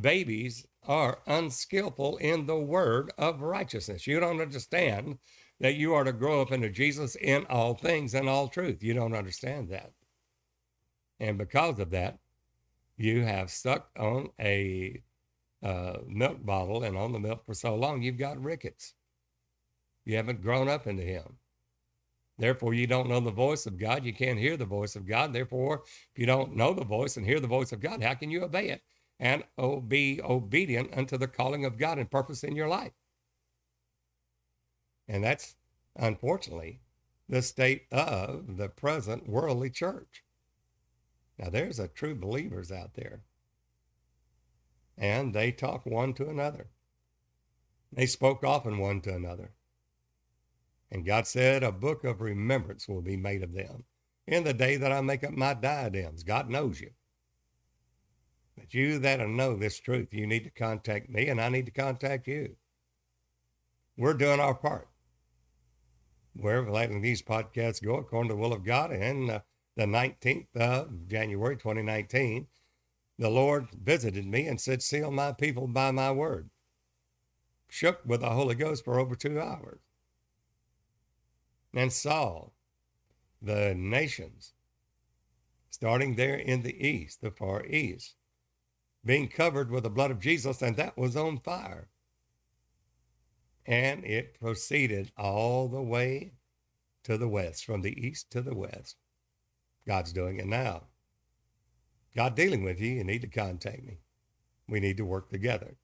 babies 0.00 0.66
are 0.86 1.20
unskillful 1.26 2.16
in 2.18 2.46
the 2.46 2.58
word 2.58 3.12
of 3.16 3.40
righteousness. 3.40 4.06
You 4.06 4.20
don't 4.20 4.40
understand 4.40 5.18
that 5.60 5.76
you 5.76 5.94
are 5.94 6.04
to 6.04 6.12
grow 6.12 6.42
up 6.42 6.52
into 6.52 6.68
Jesus 6.68 7.16
in 7.16 7.46
all 7.48 7.74
things 7.74 8.14
and 8.14 8.28
all 8.28 8.48
truth. 8.48 8.82
You 8.82 8.94
don't 8.94 9.14
understand 9.14 9.68
that. 9.70 9.92
And 11.20 11.38
because 11.38 11.78
of 11.78 11.90
that, 11.90 12.18
you 12.96 13.22
have 13.22 13.50
stuck 13.50 13.88
on 13.98 14.30
a 14.40 15.02
uh, 15.62 15.98
milk 16.06 16.44
bottle 16.44 16.82
and 16.82 16.96
on 16.96 17.12
the 17.12 17.18
milk 17.18 17.44
for 17.46 17.54
so 17.54 17.74
long, 17.74 18.02
you've 18.02 18.18
got 18.18 18.42
rickets. 18.42 18.94
You 20.04 20.16
haven't 20.16 20.42
grown 20.42 20.68
up 20.68 20.86
into 20.86 21.02
Him. 21.02 21.38
Therefore, 22.36 22.74
you 22.74 22.86
don't 22.86 23.08
know 23.08 23.20
the 23.20 23.30
voice 23.30 23.64
of 23.64 23.78
God. 23.78 24.04
You 24.04 24.12
can't 24.12 24.38
hear 24.38 24.56
the 24.56 24.64
voice 24.64 24.96
of 24.96 25.06
God. 25.06 25.32
Therefore, 25.32 25.84
if 26.12 26.18
you 26.18 26.26
don't 26.26 26.56
know 26.56 26.74
the 26.74 26.84
voice 26.84 27.16
and 27.16 27.24
hear 27.24 27.40
the 27.40 27.46
voice 27.46 27.72
of 27.72 27.80
God, 27.80 28.02
how 28.02 28.14
can 28.14 28.30
you 28.30 28.42
obey 28.42 28.68
it 28.68 28.82
and 29.18 29.44
be 29.88 30.20
obedient 30.22 30.96
unto 30.96 31.16
the 31.16 31.28
calling 31.28 31.64
of 31.64 31.78
God 31.78 31.98
and 31.98 32.10
purpose 32.10 32.44
in 32.44 32.56
your 32.56 32.68
life? 32.68 32.92
And 35.08 35.22
that's 35.22 35.56
unfortunately 35.96 36.80
the 37.28 37.42
state 37.42 37.86
of 37.92 38.56
the 38.56 38.68
present 38.68 39.28
worldly 39.28 39.70
church. 39.70 40.24
Now, 41.38 41.50
there's 41.50 41.78
a 41.78 41.88
true 41.88 42.14
believers 42.14 42.70
out 42.70 42.94
there. 42.94 43.22
And 44.96 45.34
they 45.34 45.50
talk 45.50 45.84
one 45.84 46.14
to 46.14 46.28
another. 46.28 46.68
They 47.92 48.06
spoke 48.06 48.44
often 48.44 48.78
one 48.78 49.00
to 49.02 49.14
another. 49.14 49.52
And 50.90 51.04
God 51.04 51.26
said, 51.26 51.62
A 51.62 51.72
book 51.72 52.04
of 52.04 52.20
remembrance 52.20 52.86
will 52.86 53.02
be 53.02 53.16
made 53.16 53.42
of 53.42 53.52
them 53.52 53.84
in 54.26 54.44
the 54.44 54.54
day 54.54 54.76
that 54.76 54.92
I 54.92 55.00
make 55.00 55.24
up 55.24 55.32
my 55.32 55.54
diadems. 55.54 56.22
God 56.22 56.48
knows 56.48 56.80
you. 56.80 56.90
But 58.56 58.72
you 58.72 58.98
that 59.00 59.26
know 59.28 59.56
this 59.56 59.80
truth, 59.80 60.08
you 60.12 60.26
need 60.26 60.44
to 60.44 60.50
contact 60.50 61.08
me 61.08 61.28
and 61.28 61.40
I 61.40 61.48
need 61.48 61.66
to 61.66 61.72
contact 61.72 62.28
you. 62.28 62.56
We're 63.96 64.14
doing 64.14 64.40
our 64.40 64.54
part. 64.54 64.88
We're 66.36 66.68
letting 66.68 67.00
these 67.00 67.22
podcasts 67.22 67.82
go 67.82 67.96
according 67.96 68.28
to 68.30 68.34
the 68.34 68.40
will 68.40 68.52
of 68.52 68.64
God 68.64 68.90
and 68.90 69.30
uh, 69.30 69.40
the 69.76 69.84
19th 69.84 70.56
of 70.56 71.08
January 71.08 71.56
2019, 71.56 72.46
the 73.18 73.28
Lord 73.28 73.68
visited 73.72 74.26
me 74.26 74.46
and 74.46 74.60
said, 74.60 74.82
Seal 74.82 75.10
my 75.10 75.32
people 75.32 75.66
by 75.66 75.90
my 75.90 76.10
word. 76.12 76.50
Shook 77.68 78.00
with 78.04 78.20
the 78.20 78.30
Holy 78.30 78.54
Ghost 78.54 78.84
for 78.84 78.98
over 78.98 79.16
two 79.16 79.40
hours. 79.40 79.80
And 81.72 81.92
saw 81.92 82.50
the 83.42 83.74
nations, 83.74 84.52
starting 85.70 86.14
there 86.14 86.36
in 86.36 86.62
the 86.62 86.86
east, 86.86 87.20
the 87.20 87.32
far 87.32 87.64
east, 87.66 88.14
being 89.04 89.28
covered 89.28 89.70
with 89.70 89.82
the 89.82 89.90
blood 89.90 90.10
of 90.10 90.20
Jesus, 90.20 90.62
and 90.62 90.76
that 90.76 90.96
was 90.96 91.16
on 91.16 91.38
fire. 91.38 91.88
And 93.66 94.04
it 94.04 94.38
proceeded 94.38 95.12
all 95.16 95.68
the 95.68 95.82
way 95.82 96.32
to 97.04 97.18
the 97.18 97.28
west, 97.28 97.64
from 97.64 97.82
the 97.82 98.06
east 98.06 98.30
to 98.32 98.40
the 98.40 98.54
west. 98.54 98.96
God's 99.86 100.12
doing 100.12 100.38
it 100.38 100.46
now. 100.46 100.84
God 102.16 102.34
dealing 102.34 102.64
with 102.64 102.80
you, 102.80 102.92
you 102.92 103.04
need 103.04 103.22
to 103.22 103.26
contact 103.26 103.82
me. 103.82 103.98
We 104.68 104.80
need 104.80 104.96
to 104.98 105.04
work 105.04 105.28
together. 105.30 105.76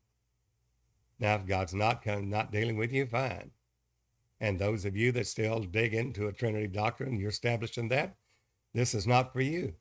Now, 1.18 1.35
if 1.35 1.46
God's 1.46 1.74
not 1.74 2.06
not 2.06 2.52
dealing 2.52 2.76
with 2.76 2.92
you, 2.92 3.04
fine. 3.06 3.50
And 4.40 4.59
those 4.59 4.87
of 4.87 4.96
you 4.96 5.12
that 5.12 5.26
still 5.26 5.61
dig 5.61 5.92
into 5.92 6.28
a 6.28 6.33
Trinity 6.33 6.66
doctrine, 6.66 7.18
you're 7.18 7.28
established 7.28 7.76
in 7.76 7.88
that, 7.88 8.16
this 8.72 8.94
is 8.94 9.06
not 9.06 9.33
for 9.33 9.42
you. 9.42 9.74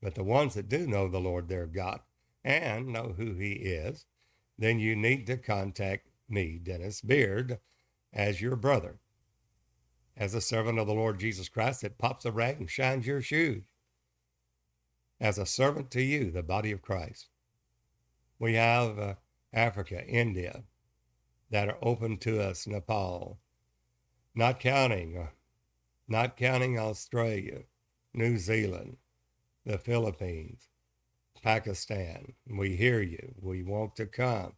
But 0.00 0.14
the 0.14 0.24
ones 0.24 0.54
that 0.54 0.70
do 0.70 0.86
know 0.86 1.08
the 1.08 1.20
Lord 1.20 1.48
their 1.48 1.66
God 1.66 2.00
and 2.44 2.88
know 2.88 3.14
who 3.16 3.34
He 3.34 3.52
is, 3.52 4.06
then 4.58 4.78
you 4.78 4.96
need 4.96 5.26
to 5.26 5.36
contact 5.36 6.08
me, 6.28 6.58
Dennis 6.62 7.00
Beard, 7.00 7.58
as 8.12 8.40
your 8.40 8.56
brother 8.56 8.98
as 10.16 10.34
a 10.34 10.40
servant 10.40 10.78
of 10.78 10.86
the 10.86 10.94
Lord 10.94 11.18
Jesus 11.18 11.48
Christ 11.48 11.82
that 11.82 11.98
pops 11.98 12.24
a 12.24 12.32
rag 12.32 12.60
and 12.60 12.70
shines 12.70 13.06
your 13.06 13.22
shoes. 13.22 13.64
As 15.20 15.38
a 15.38 15.46
servant 15.46 15.90
to 15.92 16.02
you, 16.02 16.30
the 16.30 16.42
body 16.42 16.72
of 16.72 16.82
Christ. 16.82 17.28
We 18.38 18.54
have 18.54 18.98
uh, 18.98 19.14
Africa, 19.52 20.04
India, 20.06 20.64
that 21.50 21.68
are 21.68 21.78
open 21.80 22.18
to 22.18 22.42
us, 22.42 22.66
Nepal, 22.66 23.38
not 24.34 24.58
counting, 24.58 25.16
uh, 25.16 25.26
not 26.08 26.36
counting 26.36 26.78
Australia, 26.78 27.60
New 28.12 28.36
Zealand, 28.36 28.96
the 29.64 29.78
Philippines, 29.78 30.68
Pakistan. 31.42 32.34
We 32.46 32.76
hear 32.76 33.00
you. 33.02 33.34
We 33.40 33.62
want 33.62 33.96
to 33.96 34.06
come. 34.06 34.54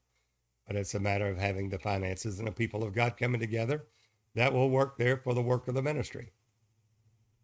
But 0.67 0.77
it's 0.77 0.95
a 0.95 1.01
matter 1.01 1.27
of 1.27 1.39
having 1.39 1.69
the 1.69 1.79
finances 1.79 2.39
and 2.39 2.49
the 2.49 2.53
people 2.53 2.85
of 2.85 2.95
God 2.95 3.17
coming 3.17 3.41
together 3.41 3.87
that 4.35 4.53
will 4.53 4.71
work 4.71 4.99
there 4.99 5.17
for 5.17 5.35
the 5.35 5.43
work 5.43 5.69
of 5.69 5.75
the 5.75 5.83
ministry. 5.83 6.33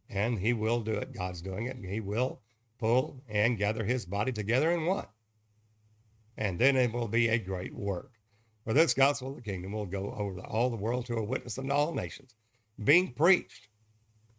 And 0.08 0.38
he 0.38 0.52
will 0.52 0.80
do 0.80 0.92
it. 0.92 1.12
God's 1.12 1.42
doing 1.42 1.66
it. 1.66 1.76
He 1.84 2.00
will 2.00 2.40
pull 2.78 3.22
and 3.28 3.58
gather 3.58 3.84
his 3.84 4.06
body 4.06 4.32
together 4.32 4.70
in 4.72 4.86
one. 4.86 5.06
And 6.36 6.58
then 6.58 6.76
it 6.76 6.92
will 6.92 7.08
be 7.08 7.28
a 7.28 7.38
great 7.38 7.74
work. 7.74 8.12
For 8.64 8.72
this 8.72 8.94
gospel 8.94 9.30
of 9.30 9.36
the 9.36 9.42
kingdom 9.42 9.72
will 9.72 9.86
go 9.86 10.12
over 10.12 10.40
all 10.40 10.70
the 10.70 10.76
world 10.76 11.06
to 11.06 11.16
a 11.16 11.24
witness 11.24 11.58
unto 11.58 11.72
all 11.72 11.94
nations, 11.94 12.34
being 12.82 13.12
preached 13.12 13.68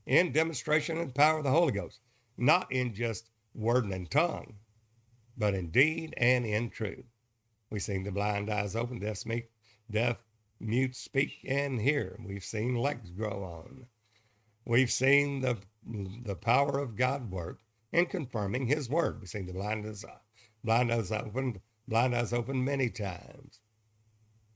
in 0.06 0.32
demonstration 0.32 0.98
and 0.98 1.14
power 1.14 1.40
of 1.40 1.44
the 1.44 1.52
Holy 1.52 1.72
Ghost, 1.72 2.00
not 2.38 2.72
in 2.72 2.94
just 2.94 3.30
word 3.54 3.86
and 3.86 4.10
tongue, 4.10 4.56
but 5.42 5.56
in 5.56 5.72
deed 5.72 6.14
and 6.18 6.46
in 6.46 6.70
truth. 6.70 7.04
We 7.72 7.80
seen 7.80 8.04
the 8.04 8.12
blind 8.12 8.48
eyes 8.52 8.76
open, 8.76 9.00
deaf 9.00 9.18
speak, 9.18 9.50
deaf 9.90 10.18
mute 10.60 10.96
speak 10.96 11.44
and 11.48 11.82
hear. 11.82 12.16
We've 12.24 12.44
seen 12.44 12.76
legs 12.76 13.10
grow 13.10 13.44
on. 13.44 13.88
We've 14.66 14.92
seen 14.92 15.42
the, 15.42 15.58
the 16.24 16.36
power 16.36 16.78
of 16.78 16.96
God 16.96 17.32
work 17.32 17.58
in 17.92 18.06
confirming 18.06 18.68
his 18.68 18.88
word. 18.88 19.20
We've 19.20 19.30
seen 19.30 19.48
the 19.48 19.54
blind 19.54 19.88
eyes, 19.88 20.06
blind 20.64 20.92
eyes 20.92 21.12
open, 21.12 21.60
blind 21.88 22.16
eyes 22.16 22.34
open 22.34 22.64
many 22.64 22.92
times. 22.92 23.62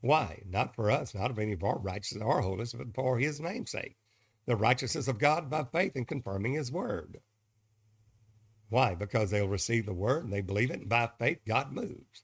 Why? 0.02 0.44
Not 0.48 0.76
for 0.76 0.92
us, 0.92 1.16
not 1.16 1.32
of 1.32 1.40
any 1.40 1.54
of 1.54 1.64
our 1.64 1.80
righteousness 1.80 2.24
or 2.24 2.42
holiness, 2.42 2.74
but 2.74 2.94
for 2.94 3.18
his 3.18 3.40
name's 3.40 3.72
sake. 3.72 3.96
The 4.46 4.56
righteousness 4.56 5.08
of 5.08 5.18
God 5.18 5.50
by 5.50 5.64
faith 5.64 5.96
in 5.96 6.06
confirming 6.06 6.54
his 6.54 6.72
word. 6.72 7.18
Why? 8.76 8.94
Because 8.94 9.32
they'll 9.32 9.48
receive 9.48 9.86
the 9.86 9.94
word 9.94 10.26
and 10.26 10.34
they 10.34 10.42
believe 10.42 10.70
it, 10.70 10.82
and 10.82 10.90
by 10.90 11.10
faith, 11.18 11.40
God 11.48 11.72
moves. 11.72 12.24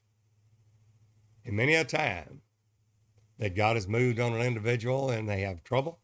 And 1.46 1.56
many 1.56 1.74
a 1.74 1.82
time 1.82 2.42
that 3.38 3.56
God 3.56 3.76
has 3.76 3.88
moved 3.88 4.20
on 4.20 4.34
an 4.34 4.42
individual 4.42 5.08
and 5.08 5.26
they 5.26 5.40
have 5.40 5.64
trouble, 5.64 6.00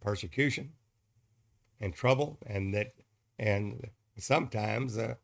persecution, 0.00 0.72
and 1.80 1.94
trouble, 1.94 2.40
and 2.44 2.74
that, 2.74 2.94
and 3.38 3.88
sometimes, 4.18 4.98
uh, 4.98 5.14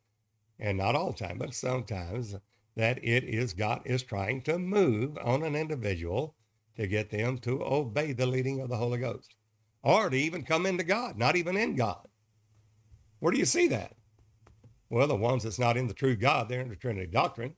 and 0.61 0.79
not 0.79 0.95
all 0.95 1.13
time, 1.13 1.39
but 1.39 1.53
sometimes, 1.53 2.37
that 2.77 3.03
it 3.03 3.25
is 3.25 3.55
God 3.55 3.83
is 3.85 4.05
trying 4.05 4.41
to 4.43 4.57
move 4.57 5.19
on 5.21 5.43
an 5.43 5.57
individual 5.57 6.37
to 6.77 6.87
get 6.87 7.11
them 7.11 7.39
to 7.39 7.61
obey 7.65 8.13
the 8.13 8.27
leading 8.27 8.61
of 8.61 8.69
the 8.69 8.77
Holy 8.77 8.99
Ghost 8.99 9.35
or 9.83 10.11
to 10.11 10.17
even 10.17 10.45
come 10.45 10.65
into 10.65 10.85
God, 10.85 11.19
not 11.19 11.35
even 11.35 11.57
in 11.57 11.75
God. 11.75 12.07
Where 13.19 13.33
do 13.33 13.39
you 13.39 13.47
see 13.47 13.67
that? 13.67 13.97
Well, 14.93 15.07
the 15.07 15.17
ones 15.17 15.45
that's 15.45 15.59
not 15.59 15.79
in 15.79 15.87
the 15.87 15.95
true 15.95 16.17
God, 16.17 16.51
they're 16.51 16.61
in 16.61 16.69
the 16.69 16.77
Trinity 16.77 17.07
doctrine, 17.07 17.55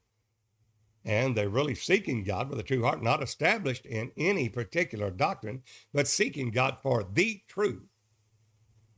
and 1.05 1.37
they're 1.37 1.49
really 1.49 1.75
seeking 1.75 2.23
God 2.23 2.49
with 2.49 2.61
a 2.61 2.63
true 2.63 2.85
heart, 2.85 3.03
not 3.03 3.25
established 3.25 3.87
in 3.87 4.13
any 4.17 4.49
particular 4.49 5.11
doctrine, 5.11 5.65
but 5.93 6.07
seeking 6.07 6.53
God 6.53 6.77
for 6.81 7.03
the 7.03 7.43
truth. 7.49 7.89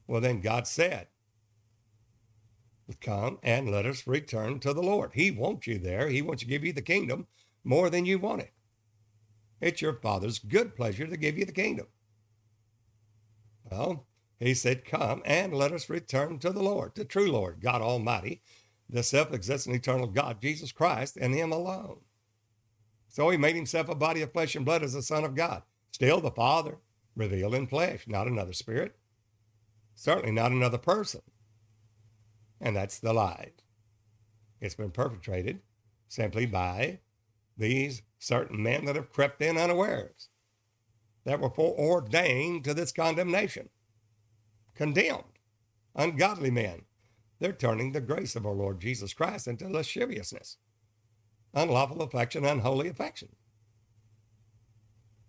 Well, 0.07 0.21
then 0.21 0.43
God 0.43 0.67
said, 0.67 1.07
Come 3.01 3.39
and 3.43 3.71
let 3.71 3.87
us 3.87 4.07
return 4.07 4.61
to 4.61 4.75
the 4.75 4.83
Lord. 4.83 5.13
He 5.15 5.31
wants 5.31 5.67
you 5.67 5.79
there. 5.79 6.11
He 6.11 6.21
wants 6.21 6.43
to 6.43 6.49
give 6.49 6.63
you 6.63 6.75
the 6.75 6.83
kingdom 6.83 7.29
more 7.65 7.89
than 7.89 8.05
you 8.05 8.19
want 8.19 8.43
it. 8.43 8.53
It's 9.63 9.81
your 9.81 9.95
Father's 9.95 10.39
good 10.39 10.77
pleasure 10.77 11.07
to 11.07 11.17
give 11.17 11.39
you 11.39 11.47
the 11.47 11.53
kingdom. 11.53 11.87
Well, 13.71 14.07
he 14.39 14.55
said, 14.55 14.85
Come 14.85 15.23
and 15.25 15.55
let 15.55 15.73
us 15.73 15.89
return 15.89 16.39
to 16.41 16.51
the 16.51 16.63
Lord, 16.63 16.93
the 16.95 17.05
true 17.05 17.31
Lord, 17.31 17.61
God 17.61 17.81
Almighty, 17.81 18.43
the 18.89 19.03
self 19.03 19.33
existent 19.33 19.77
eternal 19.77 20.07
God, 20.07 20.41
Jesus 20.41 20.73
Christ, 20.73 21.17
and 21.17 21.35
Him 21.35 21.53
alone. 21.53 22.01
So 23.09 23.31
He 23.31 23.37
made 23.39 23.57
Himself 23.57 23.89
a 23.89 23.95
body 23.95 24.23
of 24.23 24.33
flesh 24.33 24.55
and 24.55 24.65
blood 24.65 24.83
as 24.83 24.93
the 24.93 25.03
Son 25.03 25.25
of 25.25 25.35
God, 25.35 25.63
still 25.91 26.21
the 26.21 26.31
Father, 26.31 26.79
revealed 27.15 27.55
in 27.55 27.67
flesh, 27.67 28.07
not 28.07 28.27
another 28.27 28.53
spirit, 28.53 28.97
certainly 29.95 30.33
not 30.33 30.53
another 30.53 30.79
person. 30.79 31.23
And 32.61 32.77
that's 32.77 32.99
the 32.99 33.13
lie. 33.13 33.53
It's 34.61 34.75
been 34.75 34.91
perpetrated 34.91 35.61
simply 36.09 36.47
by 36.47 37.01
these 37.57 38.03
certain 38.19 38.63
men 38.63 38.85
that 38.85 38.97
have 38.97 39.13
crept 39.13 39.41
in 39.41 39.57
unawares, 39.57 40.29
that 41.25 41.41
were 41.41 41.51
foreordained 41.51 42.65
to 42.65 42.75
this 42.75 42.93
condemnation, 42.93 43.71
condemned, 44.77 45.41
ungodly 45.95 46.51
men. 46.51 46.83
They're 47.39 47.53
turning 47.53 47.93
the 47.93 48.01
grace 48.01 48.37
of 48.37 48.47
our 48.47 48.55
Lord 48.55 48.81
Jesus 48.81 49.13
Christ 49.13 49.47
into 49.47 49.69
lasciviousness, 49.69 50.57
unlawful 51.53 52.03
affection, 52.03 52.45
unholy 52.45 52.89
affection, 52.89 53.37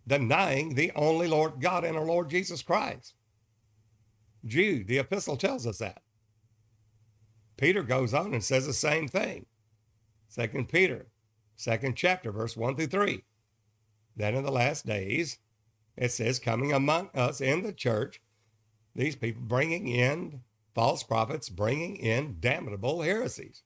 denying 0.08 0.76
the 0.76 0.92
only 0.96 1.28
Lord 1.28 1.60
God 1.60 1.84
and 1.84 1.98
our 1.98 2.06
Lord 2.06 2.30
Jesus 2.30 2.62
Christ. 2.62 3.14
Jude, 4.46 4.88
the 4.88 5.00
epistle 5.00 5.36
tells 5.36 5.68
us 5.68 5.80
that. 5.80 6.02
Peter 7.58 7.84
goes 7.84 8.14
on 8.14 8.34
and 8.34 8.44
says 8.44 8.68
the 8.68 8.74
same 8.74 9.08
thing. 9.08 9.48
Second 10.30 10.70
Peter, 10.70 11.08
second 11.56 11.96
chapter, 11.96 12.32
verse 12.32 12.56
1 12.56 12.76
through 12.76 12.88
3. 12.88 13.24
Then 14.16 14.36
in 14.36 14.44
the 14.44 14.52
last 14.52 14.86
days, 14.86 15.40
it 15.98 16.12
says, 16.12 16.40
coming 16.40 16.72
among 16.72 17.10
us 17.16 17.42
in 17.42 17.64
the 17.64 17.74
church, 17.74 18.22
these 18.98 19.16
people 19.16 19.44
bringing 19.44 19.88
in 19.88 20.42
false 20.74 21.04
prophets, 21.04 21.50
bringing 21.50 21.96
in 21.96 22.38
damnable 22.40 23.04
heresies. 23.04 23.62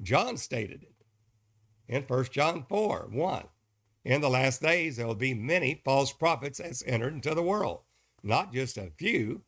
John 0.00 0.36
stated 0.36 0.82
it 0.82 0.94
in 1.88 2.02
1 2.02 2.24
John 2.26 2.64
4 2.68 3.08
1. 3.10 3.44
In 4.04 4.20
the 4.20 4.30
last 4.30 4.60
days, 4.60 4.96
there 4.96 5.06
will 5.06 5.14
be 5.14 5.32
many 5.32 5.80
false 5.84 6.12
prophets 6.12 6.60
as 6.60 6.82
entered 6.86 7.14
into 7.14 7.34
the 7.34 7.42
world. 7.42 7.80
Not 8.22 8.52
just 8.52 8.76
a 8.76 8.92
few, 8.98 9.42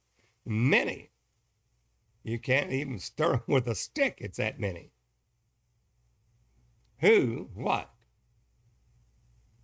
many. 0.46 1.10
You 2.22 2.38
can't 2.38 2.72
even 2.72 2.98
stir 2.98 3.32
them 3.32 3.42
with 3.46 3.68
a 3.68 3.74
stick, 3.74 4.18
it's 4.20 4.38
that 4.38 4.58
many. 4.58 4.92
Who, 7.00 7.50
what? 7.54 7.90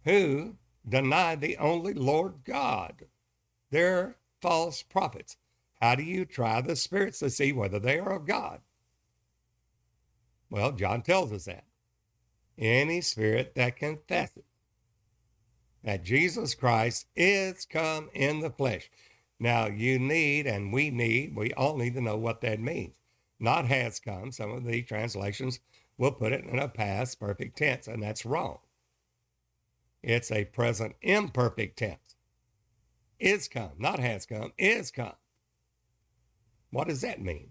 Who 0.04 0.56
deny 0.86 1.36
the 1.36 1.56
only 1.56 1.94
Lord 1.94 2.40
God? 2.44 3.06
They're 3.70 4.16
false 4.40 4.83
prophets. 4.83 5.37
How 5.81 5.94
do 5.94 6.03
you 6.03 6.24
try 6.24 6.61
the 6.61 6.76
spirits 6.76 7.20
to 7.20 7.31
see 7.31 7.53
whether 7.53 7.79
they 7.79 7.98
are 7.98 8.16
of 8.16 8.26
God? 8.26 8.61
Well, 10.50 10.72
John 10.72 11.03
tells 11.03 11.33
us 11.33 11.44
that. 11.44 11.64
Any 12.59 13.00
spirit 13.00 13.55
that 13.55 13.76
confesses 13.76 14.44
that 15.83 16.05
Jesus 16.05 16.55
Christ 16.55 17.07
is 17.16 17.64
come 17.64 18.11
in 18.12 18.40
the 18.40 18.50
flesh. 18.50 18.90
Now, 19.38 19.66
you 19.66 19.98
need, 19.98 20.46
and 20.46 20.72
we 20.72 20.90
need, 20.90 21.35
we 21.35 21.53
all 21.55 21.76
need 21.79 21.94
to 21.94 22.03
know 22.03 22.18
what 22.18 22.42
that 22.42 22.61
means. 22.61 22.94
Not 23.38 23.64
has 23.66 23.98
come. 23.98 24.33
Some 24.33 24.50
of 24.50 24.64
the 24.64 24.83
translations 24.83 25.61
will 25.96 26.12
put 26.12 26.33
it 26.33 26.44
in 26.44 26.59
a 26.59 26.68
past 26.68 27.18
perfect 27.18 27.57
tense, 27.57 27.88
and 27.88 28.03
that's 28.03 28.26
wrong. 28.26 28.59
It's 30.03 30.31
a 30.31 30.44
present 30.44 30.96
imperfect 31.00 31.79
tense. 31.79 32.10
Is 33.20 33.48
come, 33.48 33.72
not 33.78 33.98
has 33.98 34.26
come, 34.26 34.52
is 34.59 34.90
come. 34.90 35.12
What 36.70 36.88
does 36.88 37.02
that 37.02 37.20
mean? 37.20 37.50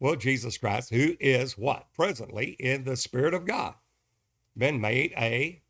Well, 0.00 0.16
Jesus 0.16 0.58
Christ, 0.58 0.90
who 0.90 1.16
is 1.20 1.56
what? 1.56 1.86
Presently 1.94 2.56
in 2.58 2.84
the 2.84 2.96
Spirit 2.96 3.32
of 3.32 3.46
God, 3.46 3.74
been 4.56 4.80
made 4.80 5.12
a 5.16 5.62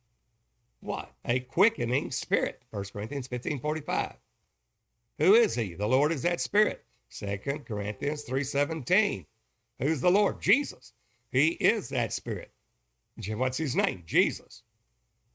what? 0.80 1.12
A 1.24 1.40
quickening 1.40 2.11
spirit. 2.11 2.62
1 2.70 2.85
Corinthians 2.92 3.26
15 3.26 3.61
45. 3.61 4.16
Who 5.18 5.35
is 5.35 5.54
he? 5.54 5.74
The 5.74 5.87
Lord 5.87 6.12
is 6.12 6.22
that 6.22 6.40
spirit. 6.40 6.85
2 7.11 7.64
Corinthians 7.64 8.24
3:17. 8.24 9.26
Who's 9.78 10.00
the 10.00 10.11
Lord? 10.11 10.40
Jesus. 10.40 10.92
He 11.30 11.50
is 11.52 11.88
that 11.88 12.12
spirit. 12.12 12.52
What's 13.28 13.59
his 13.59 13.76
name? 13.76 14.02
Jesus. 14.07 14.62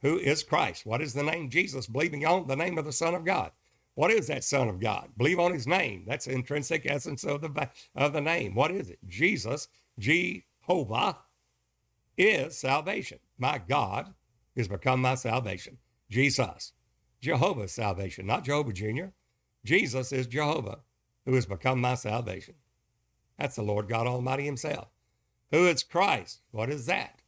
Who 0.02 0.18
is 0.18 0.44
Christ? 0.44 0.86
What 0.86 1.02
is 1.02 1.14
the 1.14 1.24
name 1.24 1.50
Jesus? 1.50 1.88
Believing 1.88 2.26
on 2.26 2.48
the 2.48 2.56
name 2.56 2.78
of 2.78 2.86
the 2.86 2.92
Son 2.92 3.16
of 3.16 3.26
God. 3.26 3.52
What 4.00 4.12
is 4.12 4.28
that 4.28 4.46
Son 4.46 4.70
of 4.70 4.80
God? 4.80 5.10
Believe 5.18 5.42
on 5.42 5.52
his 5.52 5.68
name. 5.68 6.06
That's 6.08 6.24
the 6.24 6.32
intrinsic 6.32 6.86
essence 6.86 7.26
of 7.26 7.42
the, 7.42 7.70
of 7.94 8.14
the 8.14 8.22
name. 8.22 8.56
What 8.56 8.72
is 8.72 8.90
it? 8.90 9.00
Jesus, 9.06 9.68
Jehovah, 10.00 11.18
is 12.18 12.58
salvation. 12.58 13.20
My 13.38 13.58
God 13.58 14.14
has 14.56 14.70
become 14.70 15.02
my 15.02 15.16
salvation. 15.16 15.80
Jesus, 16.10 16.72
Jehovah's 17.20 17.74
salvation, 17.74 18.26
not 18.26 18.46
Jehovah 18.46 18.72
Jr. 18.72 19.08
Jesus 19.66 20.14
is 20.14 20.28
Jehovah, 20.28 20.80
who 21.26 21.36
has 21.36 21.46
become 21.46 21.82
my 21.82 21.96
salvation. 21.96 22.56
That's 23.38 23.58
the 23.58 23.64
Lord 23.64 23.90
God 23.90 24.08
Almighty 24.08 24.46
Himself. 24.46 24.88
Who 25.52 25.68
is 25.68 25.84
Christ? 25.84 26.40
What 26.52 26.70
is 26.70 26.86
that? 26.86 27.22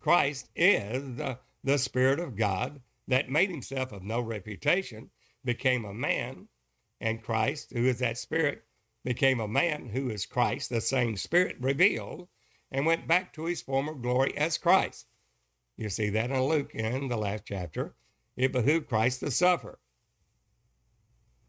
Christ 0.00 0.48
is 0.56 1.16
the, 1.16 1.40
the 1.62 1.76
Spirit 1.76 2.20
of 2.20 2.36
God 2.36 2.80
that 3.06 3.28
made 3.28 3.50
Himself 3.50 3.92
of 3.92 4.02
no 4.02 4.22
reputation, 4.22 5.10
became 5.44 5.84
a 5.84 5.94
man, 5.94 6.48
and 7.00 7.22
Christ, 7.22 7.72
who 7.72 7.86
is 7.86 7.98
that 7.98 8.18
Spirit, 8.18 8.64
became 9.04 9.40
a 9.40 9.48
man 9.48 9.88
who 9.88 10.08
is 10.08 10.26
Christ, 10.26 10.70
the 10.70 10.80
same 10.80 11.16
Spirit 11.16 11.56
revealed, 11.60 12.28
and 12.70 12.86
went 12.86 13.06
back 13.06 13.32
to 13.34 13.44
his 13.44 13.62
former 13.62 13.94
glory 13.94 14.36
as 14.36 14.58
Christ. 14.58 15.06
You 15.76 15.88
see 15.88 16.10
that 16.10 16.30
in 16.30 16.40
Luke 16.40 16.74
in 16.74 17.08
the 17.08 17.16
last 17.16 17.44
chapter. 17.46 17.94
It 18.36 18.52
behooved 18.52 18.88
Christ 18.88 19.20
to 19.20 19.30
suffer 19.30 19.78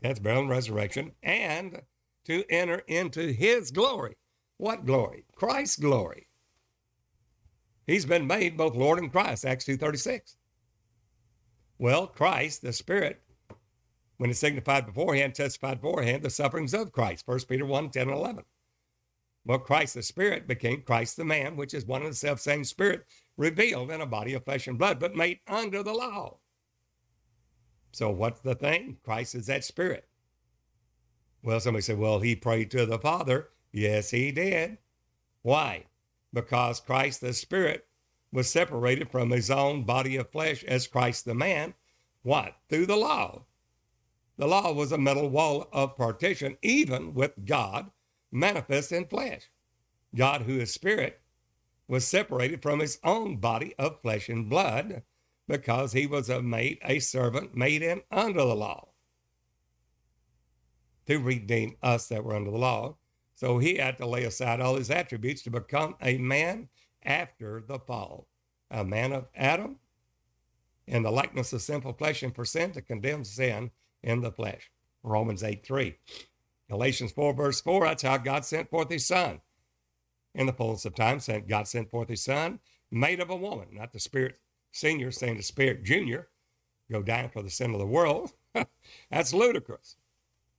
that's 0.05 0.19
burial 0.19 0.41
and 0.41 0.49
resurrection, 0.49 1.11
and 1.23 1.81
to 2.25 2.43
enter 2.49 2.79
into 2.87 3.31
his 3.31 3.71
glory. 3.71 4.15
What 4.57 4.85
glory? 4.85 5.25
Christ's 5.35 5.77
glory. 5.77 6.27
He's 7.87 8.05
been 8.05 8.27
made 8.27 8.57
both 8.57 8.75
Lord 8.75 8.99
and 8.99 9.11
Christ, 9.11 9.45
Acts 9.45 9.65
2.36. 9.65 10.35
Well, 11.77 12.07
Christ, 12.07 12.61
the 12.61 12.71
Spirit, 12.71 13.21
when 14.17 14.29
it 14.29 14.35
signified 14.35 14.85
beforehand, 14.85 15.35
testified 15.35 15.81
beforehand 15.81 16.23
the 16.23 16.29
sufferings 16.29 16.73
of 16.73 16.91
Christ, 16.91 17.27
1 17.27 17.39
Peter 17.49 17.65
1, 17.65 17.89
10 17.89 18.09
and 18.09 18.17
11. 18.17 18.43
Well, 19.45 19.59
Christ 19.59 19.93
the 19.93 20.01
Spirit 20.01 20.47
became 20.47 20.81
Christ 20.81 21.17
the 21.17 21.25
man, 21.25 21.55
which 21.55 21.73
is 21.73 21.85
one 21.85 22.01
and 22.01 22.11
the 22.11 22.15
self 22.15 22.39
same 22.39 22.63
Spirit 22.63 23.05
revealed 23.37 23.91
in 23.91 24.01
a 24.01 24.05
body 24.05 24.33
of 24.33 24.43
flesh 24.43 24.67
and 24.67 24.77
blood, 24.77 24.99
but 24.99 25.15
made 25.15 25.39
under 25.47 25.83
the 25.83 25.93
law. 25.93 26.39
So 27.91 28.09
what's 28.09 28.39
the 28.41 28.55
thing? 28.55 28.97
Christ 29.03 29.35
is 29.35 29.45
that 29.47 29.63
spirit. 29.63 30.07
Well, 31.43 31.59
somebody 31.59 31.83
said, 31.83 31.97
well, 31.99 32.19
he 32.19 32.35
prayed 32.35 32.71
to 32.71 32.85
the 32.85 32.99
Father. 32.99 33.49
Yes, 33.71 34.09
he 34.09 34.31
did. 34.31 34.79
Why? 35.43 35.85
Because 36.33 36.79
Christ 36.79 37.21
the 37.21 37.33
Spirit 37.33 37.85
was 38.31 38.49
separated 38.49 39.11
from 39.11 39.29
his 39.29 39.51
own 39.51 39.83
body 39.83 40.17
of 40.17 40.29
flesh 40.29 40.63
as 40.63 40.87
Christ 40.87 41.23
the 41.23 41.35
man. 41.35 41.75
What? 42.23 42.55
Through 42.67 42.87
the 42.87 42.97
law. 42.97 43.45
The 44.37 44.47
law 44.47 44.73
was 44.73 44.91
a 44.91 44.97
metal 44.97 45.29
wall 45.29 45.69
of 45.71 45.95
partition, 45.95 46.57
even 46.61 47.13
with 47.13 47.45
God 47.45 47.91
manifest 48.31 48.91
in 48.91 49.05
flesh. 49.05 49.49
God, 50.13 50.43
who 50.43 50.59
is 50.59 50.73
spirit, 50.73 51.21
was 51.87 52.07
separated 52.07 52.61
from 52.61 52.79
his 52.79 52.99
own 53.03 53.37
body 53.37 53.75
of 53.77 54.01
flesh 54.01 54.29
and 54.29 54.49
blood 54.49 55.03
because 55.47 55.93
he 55.93 56.07
was 56.07 56.29
a 56.29 56.41
made 56.41 56.79
a 56.83 56.99
servant 56.99 57.55
made 57.55 57.81
in 57.81 58.01
under 58.11 58.39
the 58.39 58.55
law 58.55 58.89
to 61.05 61.17
redeem 61.17 61.75
us 61.83 62.07
that 62.07 62.23
were 62.23 62.35
under 62.35 62.51
the 62.51 62.57
law. 62.57 62.97
So 63.35 63.59
he 63.59 63.75
had 63.75 63.97
to 63.97 64.07
lay 64.07 64.23
aside 64.23 64.59
all 64.59 64.75
his 64.75 64.89
attributes 64.89 65.43
to 65.43 65.51
become 65.51 65.95
a 66.01 66.17
man 66.17 66.69
after 67.03 67.61
the 67.61 67.79
fall, 67.79 68.27
a 68.71 68.83
man 68.83 69.11
of 69.13 69.27
Adam 69.35 69.77
in 70.87 71.03
the 71.03 71.11
likeness 71.11 71.53
of 71.53 71.61
sinful 71.61 71.93
flesh 71.93 72.23
and 72.23 72.33
for 72.33 72.45
sin 72.45 72.71
to 72.71 72.81
condemn 72.81 73.23
sin 73.23 73.71
in 74.05 74.21
the 74.21 74.31
flesh. 74.31 74.71
Romans 75.03 75.43
8 75.43 75.65
3. 75.65 75.97
Galatians 76.69 77.11
4, 77.11 77.33
verse 77.33 77.61
4, 77.61 77.85
that's 77.85 78.03
how 78.03 78.17
God 78.17 78.45
sent 78.45 78.69
forth 78.69 78.89
his 78.89 79.05
son. 79.05 79.41
In 80.33 80.47
the 80.47 80.53
fullness 80.53 80.85
of 80.85 80.95
time, 80.95 81.19
sent 81.19 81.47
God 81.47 81.67
sent 81.67 81.91
forth 81.91 82.09
his 82.09 82.23
son, 82.23 82.59
made 82.89 83.19
of 83.19 83.29
a 83.29 83.35
woman, 83.35 83.67
not 83.73 83.91
the 83.91 83.99
spirit 83.99 84.39
senior 84.71 85.11
saying 85.11 85.37
the 85.37 85.43
spirit 85.43 85.83
junior, 85.83 86.27
go 86.91 87.01
down 87.01 87.29
for 87.29 87.41
the 87.41 87.49
sin 87.49 87.73
of 87.73 87.79
the 87.79 87.85
world. 87.85 88.33
that's 89.11 89.33
ludicrous. 89.33 89.95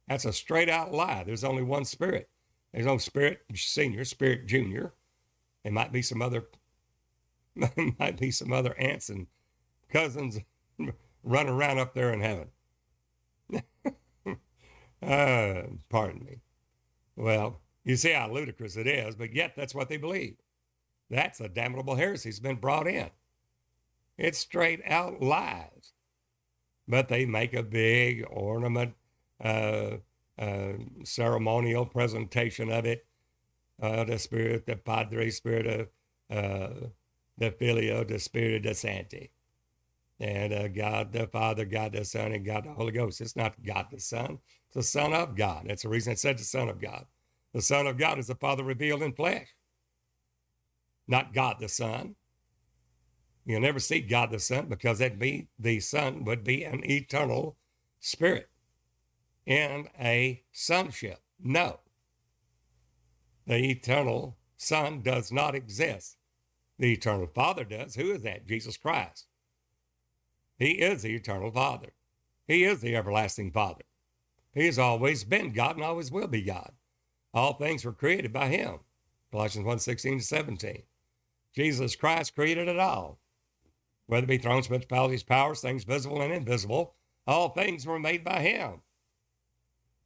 That's 0.09 0.25
a 0.25 0.33
straight 0.33 0.69
out 0.69 0.93
lie. 0.93 1.25
There's 1.25 1.45
only 1.45 1.63
one 1.63 1.85
spirit. 1.85 2.29
There's 2.73 2.87
no 2.87 2.99
spirit 2.99 3.41
senior, 3.55 4.05
spirit 4.05 4.47
junior. 4.47 4.95
There 5.65 5.73
might 5.73 5.93
be 5.93 6.03
some 6.03 6.23
other 6.23 6.47
might 7.99 8.19
be 8.19 8.31
some 8.31 8.53
other 8.53 8.79
aunts 8.79 9.09
and 9.09 9.27
cousins 9.91 10.39
running 11.25 11.53
around 11.53 11.79
up 11.79 11.95
there 11.95 12.13
in 12.13 12.21
heaven. 12.21 12.49
Uh, 15.07 15.63
pardon 15.89 16.25
me. 16.25 16.41
Well, 17.17 17.61
you 17.85 17.97
see 17.97 18.13
how 18.13 18.31
ludicrous 18.31 18.77
it 18.77 18.87
is, 18.87 19.15
but 19.15 19.35
yet 19.35 19.55
that's 19.57 19.75
what 19.75 19.89
they 19.89 19.97
believe. 19.97 20.37
That's 21.09 21.41
a 21.41 21.49
damnable 21.49 21.95
heresy 21.95 22.31
that's 22.31 22.41
been 22.41 22.57
brought 22.57 22.89
in. 22.89 23.11
It's 24.19 24.39
straight 24.39 24.81
out 24.87 25.23
lies. 25.23 25.93
But 26.89 27.09
they 27.09 27.27
make 27.27 27.55
a 27.55 27.63
big 27.63 28.25
ornament, 28.31 28.95
uh, 29.43 29.99
uh, 30.39 30.73
ceremonial 31.05 31.87
presentation 31.87 32.71
of 32.71 32.85
it. 32.85 33.07
Uh, 33.81 34.05
the 34.05 34.19
spirit, 34.19 34.67
the 34.67 34.77
Padre 34.77 35.31
Spirit 35.31 35.67
of 35.67 35.89
uh, 36.37 36.89
the 37.37 37.51
Filio, 37.51 38.05
the 38.05 38.19
Spirit 38.19 38.65
of 38.67 38.77
Sancti 38.77 39.31
and 40.19 40.53
uh, 40.53 40.69
God 40.69 41.13
the 41.13 41.27
Father, 41.27 41.65
God 41.65 41.93
the 41.93 42.05
Son, 42.05 42.33
and 42.33 42.45
God 42.45 42.65
the 42.65 42.73
Holy 42.73 42.93
Ghost. 42.93 43.21
It's 43.21 43.37
not 43.37 43.63
God 43.63 43.87
the 43.91 44.01
Son, 44.01 44.39
the 44.77 44.83
Son 44.83 45.15
of 45.15 45.35
God. 45.35 45.65
That's 45.67 45.85
the 45.85 45.89
reason 45.89 46.13
it 46.13 46.19
said 46.19 46.37
the 46.37 46.45
Son 46.45 46.69
of 46.69 46.79
God. 46.79 47.07
The 47.55 47.63
Son 47.63 47.87
of 47.87 47.97
God 47.97 48.19
is 48.19 48.27
the 48.27 48.35
Father 48.35 48.63
revealed 48.63 49.03
in 49.03 49.15
flesh, 49.15 49.49
not 51.09 51.33
God 51.33 51.57
the 51.59 51.69
Son. 51.69 52.15
You'll 53.47 53.63
never 53.63 53.79
see 53.79 54.01
God 54.01 54.31
the 54.31 54.39
Son 54.39 54.67
because 54.67 54.99
that 54.99 55.19
be 55.19 55.49
the 55.59 55.81
Son 55.81 56.25
would 56.25 56.45
be 56.45 56.63
an 56.63 56.85
eternal 56.85 57.57
spirit 58.01 58.51
in 59.47 59.89
a 59.99 60.43
sonship. 60.53 61.21
No. 61.43 61.81
The 63.47 63.71
eternal 63.71 64.37
Son 64.59 65.01
does 65.01 65.33
not 65.33 65.55
exist. 65.55 66.19
The 66.79 66.93
eternal 66.93 67.29
Father 67.35 67.65
does. 67.65 67.95
Who 67.95 68.11
is 68.13 68.21
that? 68.23 68.47
Jesus 68.47 68.77
Christ. 68.77 69.27
He 70.59 70.73
is 70.73 71.01
the 71.01 71.15
eternal 71.15 71.51
Father. 71.51 71.95
He 72.47 72.65
is 72.65 72.83
the 72.83 72.95
everlasting 72.95 73.53
Father. 73.53 73.85
He 74.57 74.65
has 74.65 74.79
always 74.79 75.23
been 75.23 75.53
God 75.53 75.77
and 75.77 75.85
always 75.85 76.11
will 76.11 76.29
be 76.29 76.41
God. 76.41 76.73
All 77.35 77.53
things 77.53 77.85
were 77.85 77.93
created 77.93 78.33
by 78.33 78.49
him. 78.49 78.79
Colossians 79.31 79.67
1 79.67 79.79
16 79.81 80.19
to 80.19 80.25
17. 80.25 80.83
Jesus 81.55 81.95
Christ 81.95 82.35
created 82.35 82.67
it 82.67 82.79
all. 82.79 83.21
Whether 84.07 84.25
it 84.25 84.29
be 84.29 84.39
thrones, 84.39 84.69
principalities, 84.69 85.23
powers, 85.23 85.61
things 85.61 85.85
visible 85.85 86.23
and 86.23 86.33
invisible, 86.33 86.95
all 87.27 87.51
things 87.51 87.87
were 87.87 87.99
made 87.99 88.25
by 88.25 88.41
him. 88.41 88.81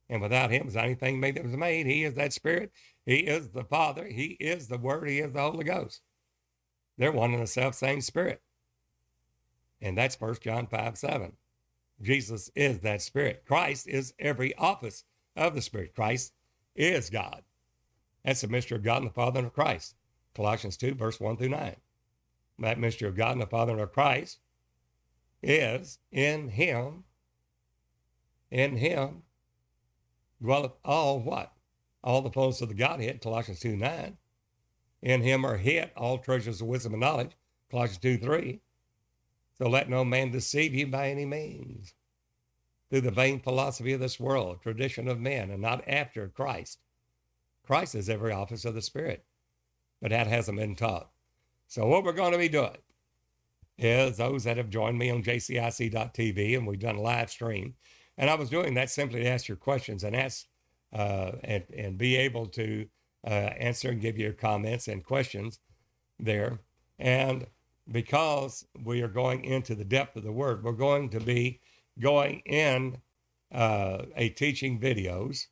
And 0.09 0.21
without 0.21 0.51
him 0.51 0.67
is 0.67 0.75
anything 0.75 1.21
made 1.21 1.35
that 1.35 1.45
was 1.45 1.55
made. 1.55 1.85
He 1.85 2.03
is 2.03 2.15
that 2.15 2.33
Spirit. 2.33 2.73
He 3.05 3.19
is 3.19 3.51
the 3.51 3.63
Father. 3.63 4.05
He 4.05 4.35
is 4.41 4.67
the 4.67 4.77
Word. 4.77 5.07
He 5.07 5.19
is 5.19 5.31
the 5.31 5.39
Holy 5.39 5.63
Ghost. 5.63 6.01
They're 6.97 7.13
one 7.13 7.33
and 7.33 7.41
the 7.41 7.47
self 7.47 7.75
same 7.75 8.01
Spirit. 8.01 8.41
And 9.81 9.97
that's 9.97 10.19
1 10.19 10.35
John 10.41 10.67
5 10.67 10.97
7. 10.97 11.37
Jesus 12.01 12.49
is 12.55 12.79
that 12.79 13.01
Spirit. 13.01 13.43
Christ 13.45 13.87
is 13.87 14.13
every 14.19 14.55
office 14.55 15.03
of 15.35 15.55
the 15.55 15.61
Spirit. 15.61 15.95
Christ 15.95 16.33
is 16.75 17.09
God. 17.09 17.43
That's 18.23 18.41
the 18.41 18.47
mystery 18.47 18.77
of 18.77 18.83
God 18.83 19.01
and 19.01 19.07
the 19.07 19.13
Father 19.13 19.39
and 19.39 19.47
of 19.47 19.53
Christ. 19.53 19.95
Colossians 20.35 20.77
2, 20.77 20.95
verse 20.95 21.19
1 21.19 21.37
through 21.37 21.49
9. 21.49 21.75
That 22.59 22.79
mystery 22.79 23.07
of 23.07 23.15
God 23.15 23.33
and 23.33 23.41
the 23.41 23.47
Father 23.47 23.73
and 23.73 23.81
of 23.81 23.91
Christ 23.91 24.39
is 25.41 25.99
in 26.11 26.49
Him, 26.49 27.03
in 28.51 28.77
Him 28.77 29.23
dwelleth 30.41 30.73
all 30.85 31.19
what? 31.19 31.53
All 32.03 32.21
the 32.21 32.31
fullness 32.31 32.61
of 32.61 32.69
the 32.69 32.75
Godhead, 32.75 33.21
Colossians 33.21 33.59
2, 33.59 33.75
9. 33.75 34.17
In 35.01 35.21
Him 35.21 35.45
are 35.45 35.57
hid 35.57 35.91
all 35.97 36.19
treasures 36.19 36.61
of 36.61 36.67
wisdom 36.67 36.93
and 36.93 37.01
knowledge, 37.01 37.31
Colossians 37.69 37.99
2, 37.99 38.17
3. 38.17 38.61
So 39.57 39.67
let 39.69 39.89
no 39.89 40.03
man 40.03 40.31
deceive 40.31 40.73
you 40.73 40.87
by 40.87 41.09
any 41.09 41.25
means 41.25 41.93
through 42.89 43.01
the 43.01 43.11
vain 43.11 43.39
philosophy 43.39 43.93
of 43.93 43.99
this 43.99 44.19
world, 44.19 44.61
tradition 44.61 45.07
of 45.07 45.19
men, 45.19 45.49
and 45.49 45.61
not 45.61 45.87
after 45.87 46.27
Christ. 46.27 46.79
Christ 47.65 47.95
is 47.95 48.09
every 48.09 48.33
office 48.33 48.65
of 48.65 48.73
the 48.73 48.81
Spirit, 48.81 49.23
but 50.01 50.09
that 50.11 50.27
hasn't 50.27 50.57
been 50.57 50.75
taught. 50.75 51.09
So, 51.67 51.85
what 51.87 52.03
we're 52.03 52.11
going 52.11 52.33
to 52.33 52.37
be 52.37 52.49
doing 52.49 52.77
is 53.77 54.17
those 54.17 54.43
that 54.43 54.57
have 54.57 54.69
joined 54.69 54.97
me 54.97 55.09
on 55.09 55.23
jcic.tv, 55.23 56.57
and 56.57 56.67
we've 56.67 56.79
done 56.79 56.97
a 56.97 57.01
live 57.01 57.29
stream, 57.29 57.75
and 58.17 58.29
I 58.29 58.35
was 58.35 58.49
doing 58.49 58.73
that 58.73 58.89
simply 58.89 59.21
to 59.21 59.29
ask 59.29 59.47
your 59.47 59.57
questions 59.57 60.03
and 60.03 60.15
ask 60.15 60.47
uh, 60.93 61.31
and, 61.43 61.63
and 61.75 61.97
be 61.97 62.17
able 62.17 62.45
to 62.47 62.85
uh, 63.25 63.29
answer 63.29 63.89
and 63.89 64.01
give 64.01 64.17
your 64.17 64.33
comments 64.33 64.87
and 64.87 65.03
questions 65.03 65.59
there. 66.19 66.59
And 66.99 67.47
because 67.89 68.65
we 68.83 69.01
are 69.01 69.07
going 69.07 69.43
into 69.43 69.75
the 69.75 69.85
depth 69.85 70.15
of 70.15 70.23
the 70.23 70.31
word, 70.31 70.63
we're 70.63 70.71
going 70.71 71.09
to 71.09 71.19
be 71.19 71.59
going 71.99 72.41
in 72.45 72.97
uh, 73.51 74.03
a 74.15 74.29
teaching 74.29 74.79
videos, 74.79 75.47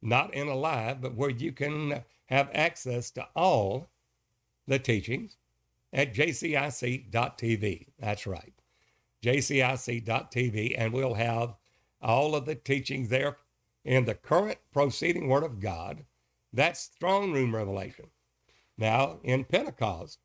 not 0.00 0.32
in 0.34 0.48
a 0.48 0.54
live, 0.54 1.00
but 1.00 1.14
where 1.14 1.30
you 1.30 1.52
can 1.52 2.04
have 2.26 2.50
access 2.54 3.10
to 3.10 3.26
all 3.34 3.90
the 4.66 4.78
teachings 4.78 5.36
at 5.92 6.14
jcic.tv. 6.14 7.86
That's 7.98 8.26
right, 8.26 8.54
jcic.tv, 9.22 10.74
and 10.78 10.92
we'll 10.92 11.14
have 11.14 11.54
all 12.00 12.34
of 12.34 12.46
the 12.46 12.54
teachings 12.54 13.08
there 13.08 13.36
in 13.84 14.04
the 14.04 14.14
current 14.14 14.58
proceeding 14.72 15.28
Word 15.28 15.44
of 15.44 15.60
God. 15.60 16.04
That's 16.52 16.86
throne 16.86 17.32
room 17.32 17.54
revelation. 17.54 18.06
Now, 18.78 19.18
in 19.22 19.44
Pentecost, 19.44 20.18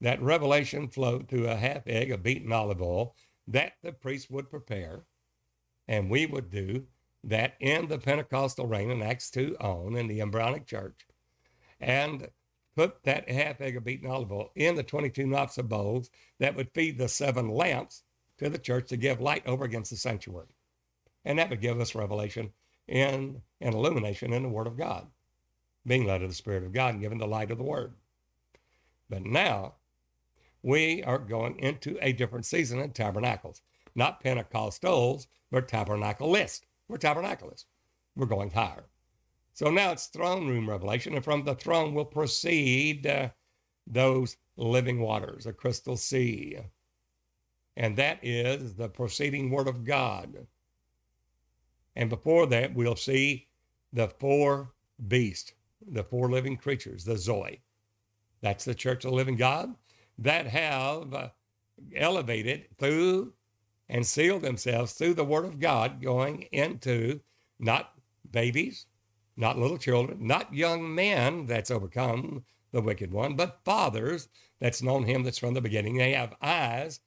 that 0.00 0.22
revelation 0.22 0.88
flowed 0.88 1.28
through 1.28 1.48
a 1.48 1.56
half 1.56 1.86
egg 1.86 2.10
of 2.10 2.22
beaten 2.22 2.52
olive 2.52 2.80
oil 2.80 3.14
that 3.46 3.72
the 3.82 3.92
priest 3.92 4.30
would 4.30 4.50
prepare. 4.50 5.04
And 5.86 6.10
we 6.10 6.26
would 6.26 6.50
do 6.50 6.86
that 7.24 7.54
in 7.60 7.88
the 7.88 7.98
Pentecostal 7.98 8.66
reign 8.66 8.90
in 8.90 9.02
Acts 9.02 9.30
2 9.30 9.56
on 9.60 9.96
in 9.96 10.06
the 10.06 10.20
embryonic 10.20 10.66
church 10.66 11.06
and 11.80 12.28
put 12.76 13.02
that 13.02 13.28
half 13.28 13.60
egg 13.60 13.76
of 13.76 13.84
beaten 13.84 14.08
olive 14.08 14.30
oil 14.30 14.52
in 14.54 14.76
the 14.76 14.82
22 14.82 15.26
knops 15.26 15.58
of 15.58 15.68
bowls 15.68 16.10
that 16.38 16.54
would 16.54 16.70
feed 16.70 16.96
the 16.96 17.08
seven 17.08 17.48
lamps 17.48 18.04
to 18.38 18.48
the 18.48 18.58
church 18.58 18.88
to 18.88 18.96
give 18.96 19.20
light 19.20 19.44
over 19.46 19.64
against 19.64 19.90
the 19.90 19.96
sanctuary. 19.96 20.46
And 21.24 21.38
that 21.38 21.50
would 21.50 21.60
give 21.60 21.80
us 21.80 21.94
revelation 21.94 22.52
in 22.86 23.42
and 23.60 23.74
illumination 23.74 24.32
in 24.32 24.42
the 24.42 24.48
Word 24.48 24.66
of 24.66 24.78
God, 24.78 25.06
being 25.84 26.06
led 26.06 26.22
of 26.22 26.28
the 26.28 26.34
Spirit 26.34 26.62
of 26.62 26.72
God 26.72 26.94
and 26.94 27.02
given 27.02 27.18
the 27.18 27.26
light 27.26 27.50
of 27.50 27.58
the 27.58 27.64
Word. 27.64 27.94
But 29.10 29.24
now 29.24 29.74
we 30.62 31.02
are 31.04 31.18
going 31.18 31.58
into 31.58 31.98
a 32.00 32.12
different 32.12 32.46
season 32.46 32.80
in 32.80 32.90
tabernacles. 32.90 33.62
Not 33.94 34.22
Pentecostals, 34.22 35.26
but 35.50 35.68
tabernacleists. 35.68 36.62
We're 36.88 36.98
tabernacleists. 36.98 37.64
We're 38.16 38.26
going 38.26 38.50
higher. 38.50 38.84
So 39.52 39.70
now 39.70 39.92
it's 39.92 40.06
throne 40.06 40.46
room 40.46 40.68
revelation, 40.68 41.14
and 41.14 41.24
from 41.24 41.44
the 41.44 41.54
throne 41.54 41.94
will 41.94 42.04
proceed 42.04 43.06
uh, 43.06 43.30
those 43.86 44.36
living 44.56 45.00
waters, 45.00 45.46
a 45.46 45.52
crystal 45.52 45.96
sea. 45.96 46.58
And 47.76 47.96
that 47.96 48.18
is 48.22 48.74
the 48.74 48.88
proceeding 48.88 49.50
word 49.50 49.68
of 49.68 49.84
God. 49.84 50.46
And 51.96 52.08
before 52.08 52.46
that, 52.46 52.74
we'll 52.74 52.96
see 52.96 53.48
the 53.92 54.08
four 54.08 54.72
beasts, 55.06 55.52
the 55.86 56.04
four 56.04 56.30
living 56.30 56.56
creatures, 56.56 57.04
the 57.04 57.16
Zoe. 57.16 57.62
That's 58.40 58.64
the 58.64 58.74
church 58.74 59.04
of 59.04 59.10
the 59.10 59.16
living 59.16 59.36
God 59.36 59.74
that 60.18 60.46
have 60.46 61.14
uh, 61.14 61.28
elevated 61.94 62.66
through 62.78 63.32
and 63.88 64.06
sealed 64.06 64.42
themselves 64.42 64.92
through 64.92 65.14
the 65.14 65.24
Word 65.24 65.44
of 65.44 65.60
God, 65.60 66.02
going 66.02 66.42
into 66.52 67.20
not 67.58 67.92
babies, 68.30 68.86
not 69.36 69.58
little 69.58 69.78
children, 69.78 70.26
not 70.26 70.52
young 70.52 70.94
men 70.94 71.46
that's 71.46 71.70
overcome 71.70 72.44
the 72.72 72.82
wicked 72.82 73.12
one, 73.12 73.34
but 73.34 73.60
fathers 73.64 74.28
that's 74.60 74.82
known 74.82 75.04
him 75.04 75.22
that's 75.22 75.38
from 75.38 75.54
the 75.54 75.60
beginning. 75.60 75.96
They 75.96 76.12
have 76.12 76.34
eyes 76.42 77.00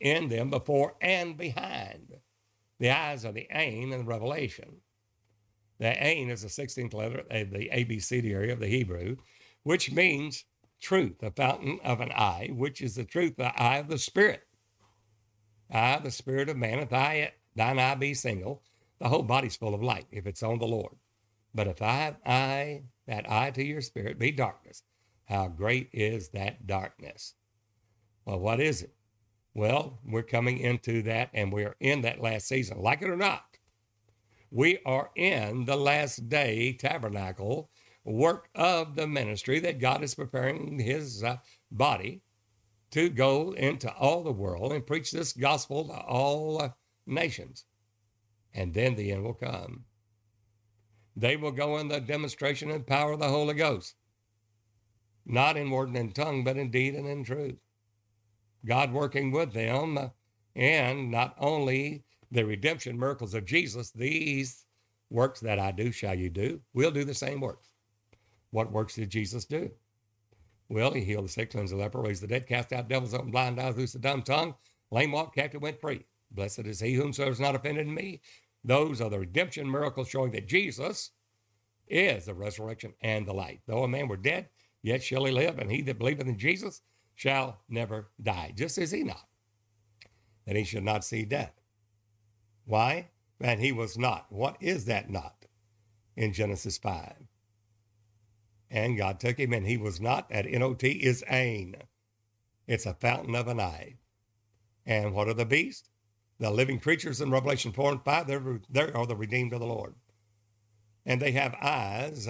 in 0.00 0.28
them 0.28 0.50
before 0.50 0.96
and 1.00 1.36
behind. 1.36 2.14
The 2.80 2.90
eyes 2.90 3.24
are 3.24 3.32
the 3.32 3.50
and 3.50 3.92
the 3.92 4.04
revelation. 4.04 4.76
The 5.78 6.02
ain 6.04 6.30
is 6.30 6.42
the 6.42 6.48
16th 6.48 6.94
letter 6.94 7.22
of 7.30 7.50
the 7.50 7.70
ABCDary 7.72 8.52
of 8.52 8.58
the 8.58 8.66
Hebrew, 8.66 9.16
which 9.62 9.92
means 9.92 10.44
truth, 10.80 11.18
the 11.20 11.30
fountain 11.30 11.80
of 11.84 12.00
an 12.00 12.12
eye, 12.12 12.50
which 12.52 12.80
is 12.80 12.94
the 12.94 13.04
truth, 13.04 13.36
the 13.36 13.60
eye 13.60 13.78
of 13.78 13.88
the 13.88 13.98
Spirit. 13.98 14.42
Eye, 15.72 16.00
the 16.02 16.10
Spirit 16.10 16.48
of 16.48 16.56
man, 16.56 16.78
if 16.78 16.90
thy, 16.90 17.32
thine 17.54 17.78
eye 17.78 17.94
be 17.94 18.14
single, 18.14 18.62
the 18.98 19.08
whole 19.08 19.22
body's 19.22 19.56
full 19.56 19.74
of 19.74 19.82
light 19.82 20.06
if 20.10 20.26
it's 20.26 20.42
on 20.42 20.58
the 20.58 20.66
Lord. 20.66 20.94
But 21.54 21.66
if 21.66 21.78
thy 21.78 22.16
eye, 22.24 22.82
that 23.06 23.30
eye 23.30 23.50
to 23.52 23.64
your 23.64 23.80
spirit, 23.80 24.18
be 24.18 24.30
darkness, 24.30 24.82
how 25.26 25.48
great 25.48 25.90
is 25.92 26.30
that 26.30 26.66
darkness? 26.66 27.34
Well, 28.24 28.38
what 28.38 28.60
is 28.60 28.82
it? 28.82 28.94
Well, 29.54 29.98
we're 30.04 30.22
coming 30.22 30.58
into 30.58 31.02
that 31.02 31.30
and 31.34 31.52
we're 31.52 31.76
in 31.80 32.02
that 32.02 32.20
last 32.20 32.48
season, 32.48 32.80
like 32.80 33.02
it 33.02 33.10
or 33.10 33.16
not. 33.16 33.44
We 34.50 34.78
are 34.86 35.10
in 35.16 35.64
the 35.64 35.76
last 35.76 36.28
day 36.28 36.72
tabernacle 36.72 37.70
work 38.04 38.48
of 38.54 38.94
the 38.94 39.06
ministry 39.06 39.60
that 39.60 39.80
God 39.80 40.02
is 40.02 40.14
preparing 40.14 40.78
his 40.78 41.22
uh, 41.22 41.36
body 41.70 42.22
to 42.90 43.08
go 43.10 43.52
into 43.52 43.92
all 43.94 44.22
the 44.22 44.32
world 44.32 44.72
and 44.72 44.86
preach 44.86 45.10
this 45.10 45.32
gospel 45.32 45.86
to 45.88 45.94
all 45.94 46.62
uh, 46.62 46.70
nations. 47.06 47.64
And 48.54 48.72
then 48.72 48.94
the 48.94 49.12
end 49.12 49.24
will 49.24 49.34
come. 49.34 49.84
They 51.16 51.36
will 51.36 51.50
go 51.50 51.78
in 51.78 51.88
the 51.88 52.00
demonstration 52.00 52.70
and 52.70 52.86
power 52.86 53.12
of 53.12 53.18
the 53.18 53.28
Holy 53.28 53.54
Ghost, 53.54 53.96
not 55.26 55.56
in 55.56 55.70
word 55.70 55.88
and 55.88 55.96
in 55.96 56.12
tongue, 56.12 56.44
but 56.44 56.56
in 56.56 56.70
deed 56.70 56.94
and 56.94 57.06
in 57.06 57.24
truth. 57.24 57.58
God 58.64 58.92
working 58.92 59.30
with 59.32 59.52
them, 59.52 60.10
and 60.54 61.10
not 61.10 61.34
only 61.38 62.04
the 62.30 62.44
redemption 62.44 62.98
miracles 62.98 63.34
of 63.34 63.44
Jesus, 63.44 63.90
these 63.90 64.64
works 65.10 65.40
that 65.40 65.58
I 65.58 65.72
do 65.72 65.90
shall 65.90 66.14
you 66.14 66.30
do. 66.30 66.60
We'll 66.72 66.90
do 66.90 67.04
the 67.04 67.14
same 67.14 67.40
works. 67.40 67.67
What 68.50 68.72
works 68.72 68.94
did 68.94 69.10
Jesus 69.10 69.44
do? 69.44 69.70
Well, 70.68 70.92
he 70.92 71.02
healed 71.02 71.24
the 71.24 71.28
sick, 71.28 71.50
cleansed 71.50 71.72
the 71.72 71.76
leper, 71.76 72.00
raised 72.00 72.22
the 72.22 72.26
dead, 72.26 72.46
cast 72.46 72.72
out 72.72 72.88
devils, 72.88 73.14
opened 73.14 73.32
blind 73.32 73.58
eyes, 73.58 73.76
loosed 73.76 73.94
the 73.94 73.98
dumb 73.98 74.22
tongue, 74.22 74.54
lame 74.90 75.12
walked, 75.12 75.34
captive 75.34 75.62
went 75.62 75.80
free. 75.80 76.04
Blessed 76.30 76.60
is 76.60 76.80
he 76.80 76.94
whomsoever 76.94 77.32
is 77.32 77.40
not 77.40 77.54
offended 77.54 77.86
in 77.86 77.94
me. 77.94 78.20
Those 78.64 79.00
are 79.00 79.08
the 79.08 79.20
redemption 79.20 79.70
miracles 79.70 80.08
showing 80.08 80.32
that 80.32 80.48
Jesus 80.48 81.12
is 81.86 82.26
the 82.26 82.34
resurrection 82.34 82.92
and 83.00 83.26
the 83.26 83.32
light. 83.32 83.60
Though 83.66 83.84
a 83.84 83.88
man 83.88 84.08
were 84.08 84.16
dead, 84.16 84.48
yet 84.82 85.02
shall 85.02 85.24
he 85.24 85.32
live, 85.32 85.58
and 85.58 85.70
he 85.70 85.80
that 85.82 85.98
believeth 85.98 86.26
in 86.26 86.38
Jesus 86.38 86.82
shall 87.14 87.62
never 87.68 88.10
die, 88.22 88.52
just 88.54 88.76
as 88.78 88.94
Enoch, 88.94 89.26
that 90.46 90.56
he 90.56 90.64
should 90.64 90.84
not 90.84 91.04
see 91.04 91.24
death. 91.24 91.54
Why? 92.66 93.08
And 93.40 93.60
he 93.60 93.72
was 93.72 93.96
not. 93.96 94.26
What 94.28 94.56
is 94.60 94.84
that 94.84 95.08
not? 95.08 95.46
In 96.16 96.32
Genesis 96.32 96.76
5. 96.76 97.27
And 98.70 98.98
God 98.98 99.18
took 99.18 99.38
him, 99.38 99.52
and 99.52 99.66
he 99.66 99.76
was 99.76 100.00
not. 100.00 100.30
At 100.30 100.50
NOT 100.50 100.84
is 100.84 101.24
Ain. 101.28 101.76
It's 102.66 102.86
a 102.86 102.94
fountain 102.94 103.34
of 103.34 103.48
an 103.48 103.60
eye. 103.60 103.96
And 104.84 105.14
what 105.14 105.28
are 105.28 105.34
the 105.34 105.46
beasts? 105.46 105.88
The 106.38 106.50
living 106.50 106.78
creatures 106.78 107.20
in 107.20 107.30
Revelation 107.30 107.72
4 107.72 107.92
and 107.92 108.04
5, 108.04 108.26
they're, 108.26 108.60
they 108.70 108.92
are 108.92 109.06
the 109.06 109.16
redeemed 109.16 109.52
of 109.52 109.60
the 109.60 109.66
Lord. 109.66 109.94
And 111.04 111.20
they 111.20 111.32
have 111.32 111.54
eyes 111.54 112.28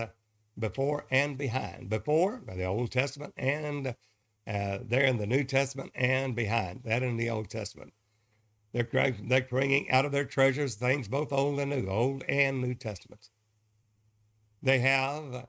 before 0.58 1.06
and 1.10 1.36
behind. 1.36 1.90
Before, 1.90 2.40
the 2.46 2.64
Old 2.64 2.90
Testament, 2.90 3.34
and 3.36 3.94
uh, 4.46 4.78
they're 4.82 5.04
in 5.04 5.18
the 5.18 5.26
New 5.26 5.44
Testament 5.44 5.92
and 5.94 6.34
behind. 6.34 6.82
That 6.84 7.02
in 7.02 7.16
the 7.16 7.30
Old 7.30 7.50
Testament. 7.50 7.92
They're, 8.72 9.14
they're 9.22 9.42
bringing 9.42 9.90
out 9.90 10.04
of 10.04 10.12
their 10.12 10.24
treasures 10.24 10.74
things 10.74 11.08
both 11.08 11.32
old 11.32 11.58
and 11.58 11.70
new, 11.70 11.88
Old 11.88 12.22
and 12.28 12.60
New 12.60 12.74
Testaments. 12.74 13.30
They 14.62 14.78
have 14.80 15.46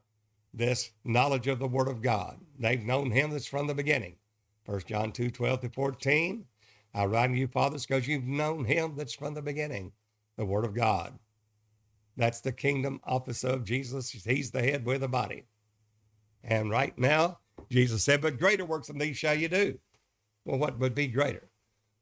this 0.60 0.92
knowledge 1.04 1.48
of 1.48 1.58
the 1.58 1.68
Word 1.68 1.88
of 1.88 2.02
God. 2.04 2.38
They've 2.60 2.84
known 2.84 3.10
Him 3.10 3.32
that's 3.32 3.48
from 3.48 3.66
the 3.66 3.74
beginning. 3.74 4.18
1 4.66 4.82
John 4.86 5.12
2 5.12 5.32
12 5.32 5.62
to 5.62 5.70
14. 5.70 6.46
I 6.94 7.06
write 7.06 7.28
to 7.28 7.38
you, 7.38 7.48
fathers, 7.48 7.86
because 7.86 8.08
you've 8.08 8.26
known 8.26 8.66
Him 8.66 8.94
that's 8.96 9.16
from 9.16 9.34
the 9.34 9.42
beginning, 9.42 9.94
the 10.38 10.46
Word 10.46 10.66
of 10.66 10.76
God. 10.76 11.18
That's 12.18 12.42
the 12.42 12.52
kingdom 12.52 13.00
office 13.06 13.44
of 13.44 13.64
Jesus. 13.64 14.12
He's 14.12 14.52
the 14.52 14.62
head, 14.62 14.86
with 14.86 15.02
the 15.02 15.08
body. 15.08 15.46
And 16.44 16.70
right 16.70 16.98
now, 16.98 17.40
Jesus 17.70 18.04
said, 18.04 18.22
But 18.22 18.38
greater 18.38 18.66
works 18.66 18.88
than 18.88 18.98
these 18.98 19.18
shall 19.18 19.36
you 19.36 19.48
do. 19.48 19.80
Well, 20.46 20.60
what 20.60 20.78
would 20.80 20.94
be 20.94 21.08
greater? 21.08 21.50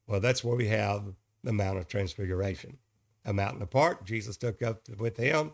Well, 0.07 0.19
that's 0.19 0.43
where 0.43 0.55
we 0.55 0.67
have 0.67 1.03
the 1.43 1.53
Mount 1.53 1.77
of 1.77 1.87
Transfiguration. 1.87 2.77
A 3.25 3.33
mountain 3.33 3.61
apart, 3.61 4.05
Jesus 4.05 4.37
took 4.37 4.61
up 4.61 4.81
with 4.97 5.17
him 5.17 5.51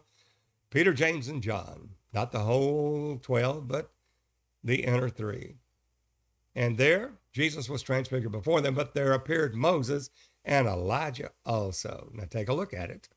Peter, 0.74 0.92
James, 0.92 1.28
and 1.28 1.44
John. 1.44 1.90
Not 2.14 2.32
the 2.32 2.40
whole 2.40 3.20
12, 3.22 3.68
but 3.68 3.92
the 4.64 4.84
inner 4.84 5.08
three. 5.08 5.58
And 6.56 6.80
there, 6.80 7.12
Jesus 7.32 7.70
was 7.70 7.84
transfigured 7.84 8.32
before 8.32 8.60
them, 8.60 8.74
but 8.74 8.96
there 8.96 9.14
appeared 9.14 9.54
Moses 9.54 10.10
and 10.44 10.66
Elijah 10.66 11.30
also. 11.46 12.10
Now 12.16 12.24
take 12.28 12.50
a 12.50 12.56
look 12.56 12.74
at 12.74 12.90
it. 12.90 13.08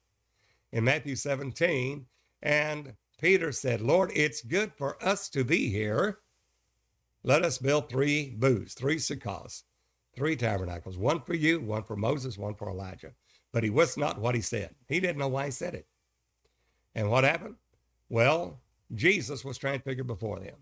In 0.71 0.85
Matthew 0.85 1.17
17, 1.17 2.05
and 2.43 2.93
Peter 3.19 3.53
said, 3.53 3.81
Lord, 3.81 4.13
it's 4.15 4.43
good 4.43 4.75
for 4.77 5.03
us 5.03 5.31
to 5.31 5.43
be 5.43 5.71
here. 5.71 6.19
Let 7.23 7.43
us 7.43 7.57
build 7.57 7.89
three 7.89 8.35
booths, 8.37 8.75
three 8.75 8.97
sukkahs, 8.97 9.63
three 10.15 10.37
tabernacles, 10.37 10.99
one 10.99 11.23
for 11.23 11.33
you, 11.33 11.61
one 11.61 11.85
for 11.85 11.97
Moses, 11.97 12.37
one 12.37 12.55
for 12.55 12.69
Elijah. 12.69 13.13
But 13.51 13.65
he 13.65 13.71
was 13.71 13.97
not 13.97 14.21
what 14.21 14.35
he 14.35 14.43
said. 14.43 14.75
He 14.89 15.01
didn't 15.01 15.17
know 15.17 15.29
why 15.29 15.47
he 15.47 15.51
said 15.51 15.73
it. 15.73 15.87
And 16.97 17.11
what 17.11 17.25
happened? 17.25 17.57
Well, 18.09 18.59
Jesus 18.95 19.45
was 19.45 19.59
transfigured 19.59 20.07
before 20.07 20.41
them. 20.41 20.57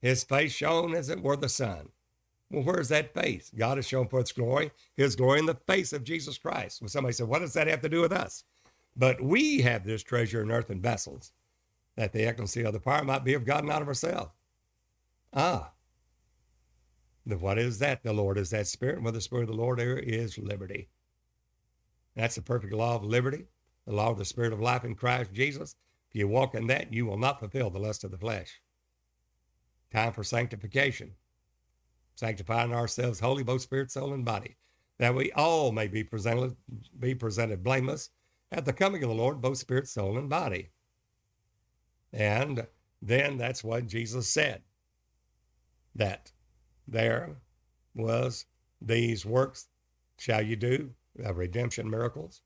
His 0.00 0.24
face 0.24 0.52
shone 0.52 0.94
as 0.96 1.08
it 1.08 1.22
were 1.22 1.36
the 1.36 1.48
sun. 1.48 1.88
Well, 2.50 2.64
where's 2.64 2.88
that 2.88 3.14
face? 3.14 3.50
God 3.56 3.78
has 3.78 3.86
shown 3.86 4.08
forth 4.08 4.28
his 4.28 4.32
glory, 4.32 4.72
his 4.96 5.14
glory 5.14 5.38
in 5.38 5.46
the 5.46 5.56
face 5.66 5.92
of 5.92 6.02
Jesus 6.02 6.36
Christ. 6.36 6.82
Well, 6.82 6.88
somebody 6.88 7.14
said, 7.14 7.28
What 7.28 7.38
does 7.38 7.54
that 7.54 7.68
have 7.68 7.80
to 7.82 7.88
do 7.88 8.02
with 8.02 8.12
us? 8.12 8.42
But 8.96 9.22
we 9.22 9.60
have 9.60 9.84
this 9.84 10.02
treasure 10.02 10.42
in 10.42 10.50
earthen 10.50 10.82
vessels, 10.82 11.32
that 11.96 12.12
the 12.12 12.26
excellency 12.26 12.64
of 12.64 12.72
the 12.72 12.80
power 12.80 13.04
might 13.04 13.24
be 13.24 13.34
of 13.34 13.46
God, 13.46 13.64
not 13.64 13.80
of 13.80 13.88
ourselves. 13.88 14.32
Ah. 15.32 15.70
Then 17.24 17.40
what 17.40 17.58
is 17.58 17.78
that? 17.78 18.02
The 18.02 18.12
Lord 18.12 18.36
is 18.36 18.50
that 18.50 18.66
Spirit, 18.66 18.96
and 18.96 19.04
with 19.04 19.14
the 19.14 19.20
Spirit 19.20 19.42
of 19.42 19.50
the 19.50 19.62
Lord 19.62 19.78
there 19.78 19.96
is 19.98 20.36
liberty. 20.36 20.88
That's 22.16 22.34
the 22.34 22.42
perfect 22.42 22.72
law 22.72 22.96
of 22.96 23.04
liberty, 23.04 23.46
the 23.86 23.94
law 23.94 24.10
of 24.10 24.18
the 24.18 24.24
Spirit 24.24 24.52
of 24.52 24.60
life 24.60 24.84
in 24.84 24.94
Christ 24.94 25.32
Jesus. 25.32 25.76
If 26.10 26.16
you 26.16 26.28
walk 26.28 26.54
in 26.54 26.66
that, 26.68 26.92
you 26.92 27.06
will 27.06 27.18
not 27.18 27.40
fulfill 27.40 27.70
the 27.70 27.78
lust 27.78 28.04
of 28.04 28.10
the 28.10 28.18
flesh. 28.18 28.60
Time 29.92 30.12
for 30.12 30.24
sanctification. 30.24 31.12
Sanctifying 32.14 32.72
ourselves 32.72 33.20
holy, 33.20 33.42
both 33.42 33.62
spirit, 33.62 33.90
soul, 33.90 34.12
and 34.12 34.24
body, 34.24 34.56
that 34.98 35.14
we 35.14 35.32
all 35.32 35.72
may 35.72 35.88
be 35.88 36.04
presented, 36.04 36.56
be 36.98 37.14
presented 37.14 37.62
blameless 37.62 38.10
at 38.52 38.64
the 38.64 38.72
coming 38.72 39.02
of 39.02 39.08
the 39.08 39.14
Lord, 39.14 39.40
both 39.40 39.58
spirit, 39.58 39.88
soul, 39.88 40.18
and 40.18 40.28
body. 40.28 40.70
And 42.12 42.66
then 43.00 43.38
that's 43.38 43.64
what 43.64 43.86
Jesus 43.86 44.28
said 44.28 44.62
that 45.94 46.32
there 46.86 47.36
was 47.94 48.46
these 48.80 49.26
works 49.26 49.68
shall 50.18 50.42
you 50.42 50.56
do 50.56 50.90
redemption 51.34 51.88
miracles, 51.88 52.42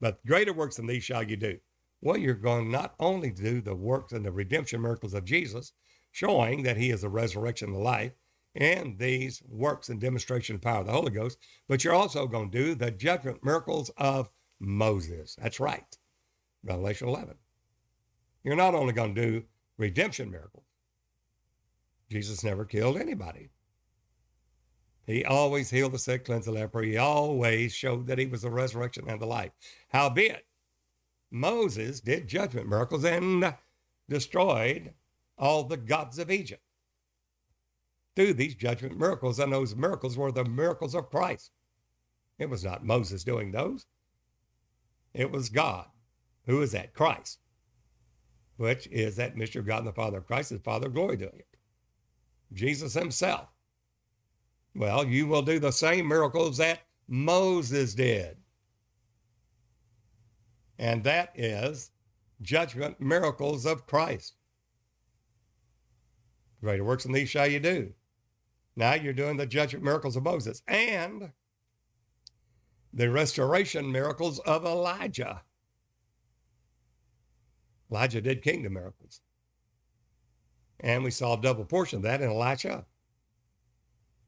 but 0.00 0.24
greater 0.26 0.52
works 0.52 0.76
than 0.76 0.86
these 0.86 1.04
shall 1.04 1.22
you 1.22 1.36
do. 1.36 1.58
Well, 2.00 2.16
you're 2.16 2.34
going 2.34 2.70
not 2.70 2.94
only 3.00 3.32
to 3.32 3.42
do 3.42 3.60
the 3.60 3.74
works 3.74 4.12
and 4.12 4.24
the 4.24 4.32
redemption 4.32 4.80
miracles 4.82 5.14
of 5.14 5.24
Jesus, 5.24 5.72
showing 6.12 6.62
that 6.62 6.76
he 6.76 6.90
is 6.90 7.02
the 7.02 7.08
resurrection 7.08 7.68
and 7.68 7.76
the 7.76 7.80
life, 7.80 8.12
and 8.54 8.98
these 8.98 9.42
works 9.48 9.88
and 9.88 10.00
demonstration 10.00 10.56
of 10.56 10.62
power 10.62 10.80
of 10.80 10.86
the 10.86 10.92
Holy 10.92 11.10
Ghost, 11.10 11.38
but 11.68 11.84
you're 11.84 11.94
also 11.94 12.26
going 12.26 12.50
to 12.50 12.58
do 12.58 12.74
the 12.74 12.90
judgment 12.90 13.44
miracles 13.44 13.90
of 13.98 14.30
Moses. 14.58 15.36
That's 15.40 15.60
right. 15.60 15.84
Revelation 16.64 17.08
11. 17.08 17.34
You're 18.44 18.56
not 18.56 18.74
only 18.74 18.92
going 18.92 19.14
to 19.14 19.20
do 19.20 19.44
redemption 19.76 20.30
miracles. 20.30 20.64
Jesus 22.10 22.44
never 22.44 22.64
killed 22.64 22.96
anybody. 22.96 23.50
He 25.06 25.24
always 25.24 25.70
healed 25.70 25.92
the 25.92 25.98
sick, 25.98 26.24
cleansed 26.24 26.48
the 26.48 26.52
leper. 26.52 26.82
He 26.82 26.96
always 26.96 27.74
showed 27.74 28.06
that 28.08 28.18
he 28.18 28.26
was 28.26 28.42
the 28.42 28.50
resurrection 28.50 29.04
and 29.08 29.20
the 29.20 29.26
life. 29.26 29.52
Howbeit, 29.90 30.46
Moses 31.30 32.00
did 32.00 32.28
judgment 32.28 32.68
miracles 32.68 33.04
and 33.04 33.54
destroyed 34.08 34.94
all 35.38 35.64
the 35.64 35.76
gods 35.76 36.18
of 36.18 36.30
Egypt 36.30 36.62
through 38.16 38.34
these 38.34 38.54
judgment 38.54 38.98
miracles. 38.98 39.38
And 39.38 39.52
those 39.52 39.76
miracles 39.76 40.16
were 40.18 40.32
the 40.32 40.44
miracles 40.44 40.94
of 40.94 41.10
Christ. 41.10 41.52
It 42.38 42.50
was 42.50 42.64
not 42.64 42.84
Moses 42.84 43.24
doing 43.24 43.52
those, 43.52 43.86
it 45.14 45.30
was 45.30 45.48
God. 45.48 45.86
Who 46.46 46.62
is 46.62 46.72
that? 46.72 46.94
Christ. 46.94 47.38
which 48.56 48.86
is 48.88 49.16
that 49.16 49.36
mystery 49.36 49.60
of 49.60 49.66
God 49.66 49.78
and 49.78 49.86
the 49.88 49.92
Father 49.92 50.18
of 50.18 50.26
Christ, 50.26 50.52
is 50.52 50.60
Father 50.60 50.88
of 50.88 50.94
glory 50.94 51.16
doing 51.16 51.32
it. 51.38 51.48
Jesus 52.52 52.94
himself. 52.94 53.48
Well, 54.76 55.06
you 55.06 55.26
will 55.26 55.40
do 55.40 55.58
the 55.58 55.72
same 55.72 56.06
miracles 56.06 56.58
that 56.58 56.80
Moses 57.08 57.94
did. 57.94 58.36
And 60.78 61.02
that 61.04 61.32
is 61.34 61.92
judgment 62.42 63.00
miracles 63.00 63.64
of 63.64 63.86
Christ. 63.86 64.34
Greater 66.60 66.84
works 66.84 67.04
than 67.04 67.12
these 67.12 67.30
shall 67.30 67.46
you 67.46 67.58
do. 67.58 67.94
Now 68.76 68.92
you're 68.92 69.14
doing 69.14 69.38
the 69.38 69.46
judgment 69.46 69.82
miracles 69.82 70.14
of 70.14 70.24
Moses 70.24 70.60
and 70.68 71.30
the 72.92 73.10
restoration 73.10 73.90
miracles 73.90 74.40
of 74.40 74.66
Elijah. 74.66 75.42
Elijah 77.90 78.20
did 78.20 78.42
kingdom 78.42 78.74
miracles. 78.74 79.22
And 80.80 81.02
we 81.02 81.10
saw 81.10 81.32
a 81.32 81.40
double 81.40 81.64
portion 81.64 81.98
of 81.98 82.02
that 82.02 82.20
in 82.20 82.28
Elisha. 82.28 82.84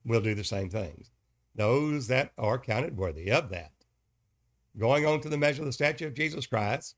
We'll 0.04 0.20
do 0.20 0.34
the 0.34 0.44
same 0.44 0.70
things. 0.70 1.10
Those 1.54 2.06
that 2.08 2.32
are 2.38 2.58
counted 2.58 2.96
worthy 2.96 3.30
of 3.30 3.50
that. 3.50 3.72
Going 4.78 5.06
on 5.06 5.20
to 5.22 5.28
the 5.28 5.38
measure 5.38 5.62
of 5.62 5.66
the 5.66 5.72
stature 5.72 6.06
of 6.06 6.14
Jesus 6.14 6.46
Christ, 6.46 6.94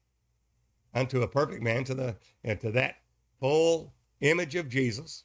unto 0.94 1.22
a 1.22 1.28
perfect 1.28 1.62
man, 1.62 1.84
to 1.84 1.94
the 1.94 2.16
to 2.56 2.70
that 2.72 2.96
full 3.38 3.94
image 4.20 4.54
of 4.54 4.68
Jesus, 4.68 5.24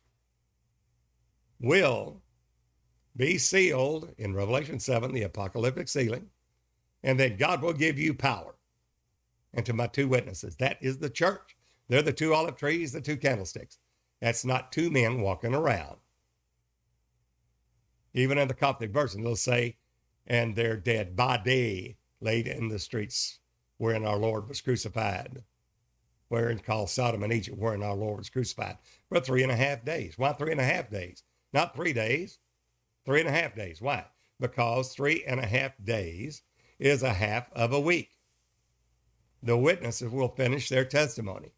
will 1.60 2.22
be 3.18 3.38
sealed 3.38 4.14
in 4.18 4.34
Revelation 4.34 4.80
7, 4.80 5.12
the 5.14 5.24
apocalyptic 5.24 5.88
sealing, 5.88 6.28
and 7.04 7.20
that 7.20 7.40
God 7.40 7.62
will 7.62 7.74
give 7.74 7.98
you 7.98 8.14
power. 8.14 8.56
And 9.54 9.66
to 9.66 9.74
my 9.74 9.88
two 9.88 10.08
witnesses, 10.08 10.56
that 10.58 10.78
is 10.82 10.98
the 10.98 11.10
church. 11.10 11.56
They're 11.88 12.02
the 12.02 12.12
two 12.12 12.34
olive 12.34 12.58
trees, 12.58 12.92
the 12.92 13.02
two 13.02 13.18
candlesticks. 13.18 13.80
That's 14.22 14.44
not 14.46 14.72
two 14.72 14.90
men 14.90 15.22
walking 15.22 15.54
around. 15.54 15.98
Even 18.16 18.38
in 18.38 18.48
the 18.48 18.54
Coptic 18.54 18.92
version, 18.92 19.22
they'll 19.22 19.36
say, 19.36 19.76
and 20.26 20.56
they're 20.56 20.78
dead 20.78 21.18
by 21.18 21.36
day 21.36 21.98
laid 22.22 22.48
in 22.48 22.70
the 22.70 22.80
streets 22.80 23.40
wherein 23.78 24.06
our 24.06 24.16
Lord 24.16 24.48
was 24.48 24.62
crucified, 24.62 25.44
wherein 26.30 26.60
called 26.60 26.90
Sodom 26.90 27.24
and 27.24 27.34
Egypt, 27.34 27.58
wherein 27.58 27.84
our 27.84 27.94
Lord 27.94 28.20
was 28.20 28.30
crucified 28.30 28.78
for 29.10 29.20
three 29.20 29.44
and 29.44 29.52
a 29.52 29.56
half 29.56 29.84
days. 29.84 30.18
Why 30.18 30.32
three 30.32 30.54
and 30.54 30.62
a 30.62 30.66
half 30.66 30.90
days? 30.90 31.24
Not 31.52 31.76
three 31.76 31.92
days, 31.92 32.40
three 33.06 33.20
and 33.20 33.28
a 33.28 33.34
half 33.34 33.54
days. 33.54 33.82
Why? 33.82 34.06
Because 34.40 34.94
three 34.94 35.26
and 35.26 35.42
a 35.42 35.46
half 35.46 35.74
days 35.84 36.42
is 36.80 37.04
a 37.04 37.14
half 37.14 37.52
of 37.52 37.74
a 37.74 37.80
week. 37.80 38.12
The 39.44 39.58
witnesses 39.58 40.10
will 40.10 40.30
finish 40.30 40.70
their 40.70 40.86
testimony. 40.86 41.52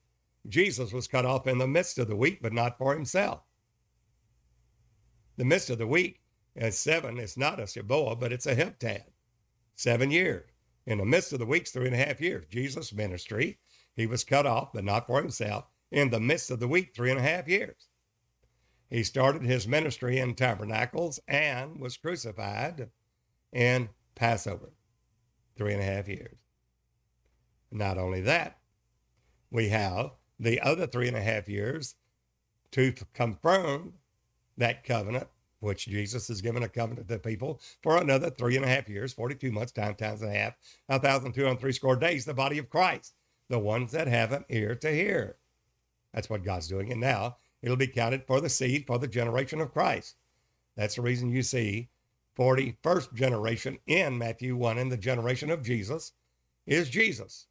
Jesus 0.49 0.91
was 0.91 1.07
cut 1.07 1.25
off 1.25 1.45
in 1.45 1.59
the 1.59 1.67
midst 1.67 1.99
of 1.99 2.07
the 2.07 2.15
week, 2.15 2.39
but 2.41 2.51
not 2.51 2.79
for 2.79 2.95
himself. 2.95 3.41
The 5.37 5.45
midst 5.45 5.69
of 5.69 5.77
the 5.77 5.85
week 5.85 6.19
is 6.57 6.77
seven. 6.77 7.19
It's 7.19 7.37
not 7.37 7.59
a 7.59 7.63
Seboah, 7.63 8.19
but 8.19 8.33
it's 8.33 8.45
a 8.45 8.55
heptad. 8.55 9.03
Seven 9.75 10.11
years. 10.11 10.49
In 10.85 10.97
the 10.97 11.05
midst 11.05 11.33
of 11.33 11.39
the 11.39 11.45
weeks, 11.45 11.71
three 11.71 11.85
and 11.85 11.95
a 11.95 12.05
half 12.05 12.19
years. 12.19 12.45
Jesus' 12.49 12.93
ministry, 12.93 13.59
he 13.95 14.07
was 14.07 14.23
cut 14.23 14.45
off, 14.45 14.73
but 14.73 14.83
not 14.83 15.07
for 15.07 15.21
himself. 15.21 15.65
In 15.91 16.09
the 16.09 16.19
midst 16.19 16.51
of 16.51 16.59
the 16.59 16.67
week, 16.67 16.93
three 16.95 17.11
and 17.11 17.19
a 17.19 17.23
half 17.23 17.47
years. 17.47 17.87
He 18.89 19.03
started 19.03 19.43
his 19.43 19.67
ministry 19.67 20.17
in 20.17 20.33
tabernacles 20.33 21.19
and 21.27 21.79
was 21.79 21.97
crucified 21.97 22.89
in 23.51 23.89
Passover, 24.15 24.71
three 25.57 25.73
and 25.73 25.81
a 25.81 25.85
half 25.85 26.07
years. 26.07 26.37
Not 27.69 27.97
only 27.97 28.21
that, 28.21 28.59
we 29.51 29.69
have 29.69 30.11
the 30.39 30.61
other 30.61 30.87
three 30.87 31.07
and 31.07 31.17
a 31.17 31.21
half 31.21 31.49
years 31.49 31.95
to 32.71 32.93
confirm 33.13 33.93
that 34.57 34.83
covenant, 34.83 35.27
which 35.59 35.87
Jesus 35.87 36.27
has 36.27 36.41
given 36.41 36.63
a 36.63 36.69
covenant 36.69 37.07
to 37.07 37.19
people 37.19 37.59
for 37.81 37.97
another 37.97 38.29
three 38.29 38.55
and 38.55 38.65
a 38.65 38.67
half 38.67 38.89
years, 38.89 39.13
42 39.13 39.51
months, 39.51 39.71
time 39.71 39.95
times 39.95 40.21
and 40.21 40.31
a 40.31 40.37
half, 40.37 40.53
1,203 40.87 41.71
score 41.71 41.95
days, 41.95 42.25
the 42.25 42.33
body 42.33 42.57
of 42.57 42.69
Christ, 42.69 43.13
the 43.49 43.59
ones 43.59 43.91
that 43.91 44.07
have 44.07 44.31
an 44.31 44.45
ear 44.49 44.75
to 44.75 44.91
hear. 44.91 45.37
That's 46.13 46.29
what 46.29 46.43
God's 46.43 46.67
doing. 46.67 46.91
And 46.91 47.01
now 47.01 47.37
it'll 47.61 47.77
be 47.77 47.87
counted 47.87 48.25
for 48.25 48.41
the 48.41 48.49
seed 48.49 48.85
for 48.85 48.99
the 48.99 49.07
generation 49.07 49.59
of 49.59 49.73
Christ. 49.73 50.15
That's 50.75 50.95
the 50.95 51.01
reason 51.01 51.29
you 51.29 51.41
see 51.41 51.89
41st 52.37 53.13
generation 53.13 53.79
in 53.87 54.17
Matthew 54.17 54.55
1 54.55 54.77
in 54.77 54.89
the 54.89 54.97
generation 54.97 55.49
of 55.49 55.63
Jesus 55.63 56.11
is 56.67 56.89
Jesus, 56.89 57.47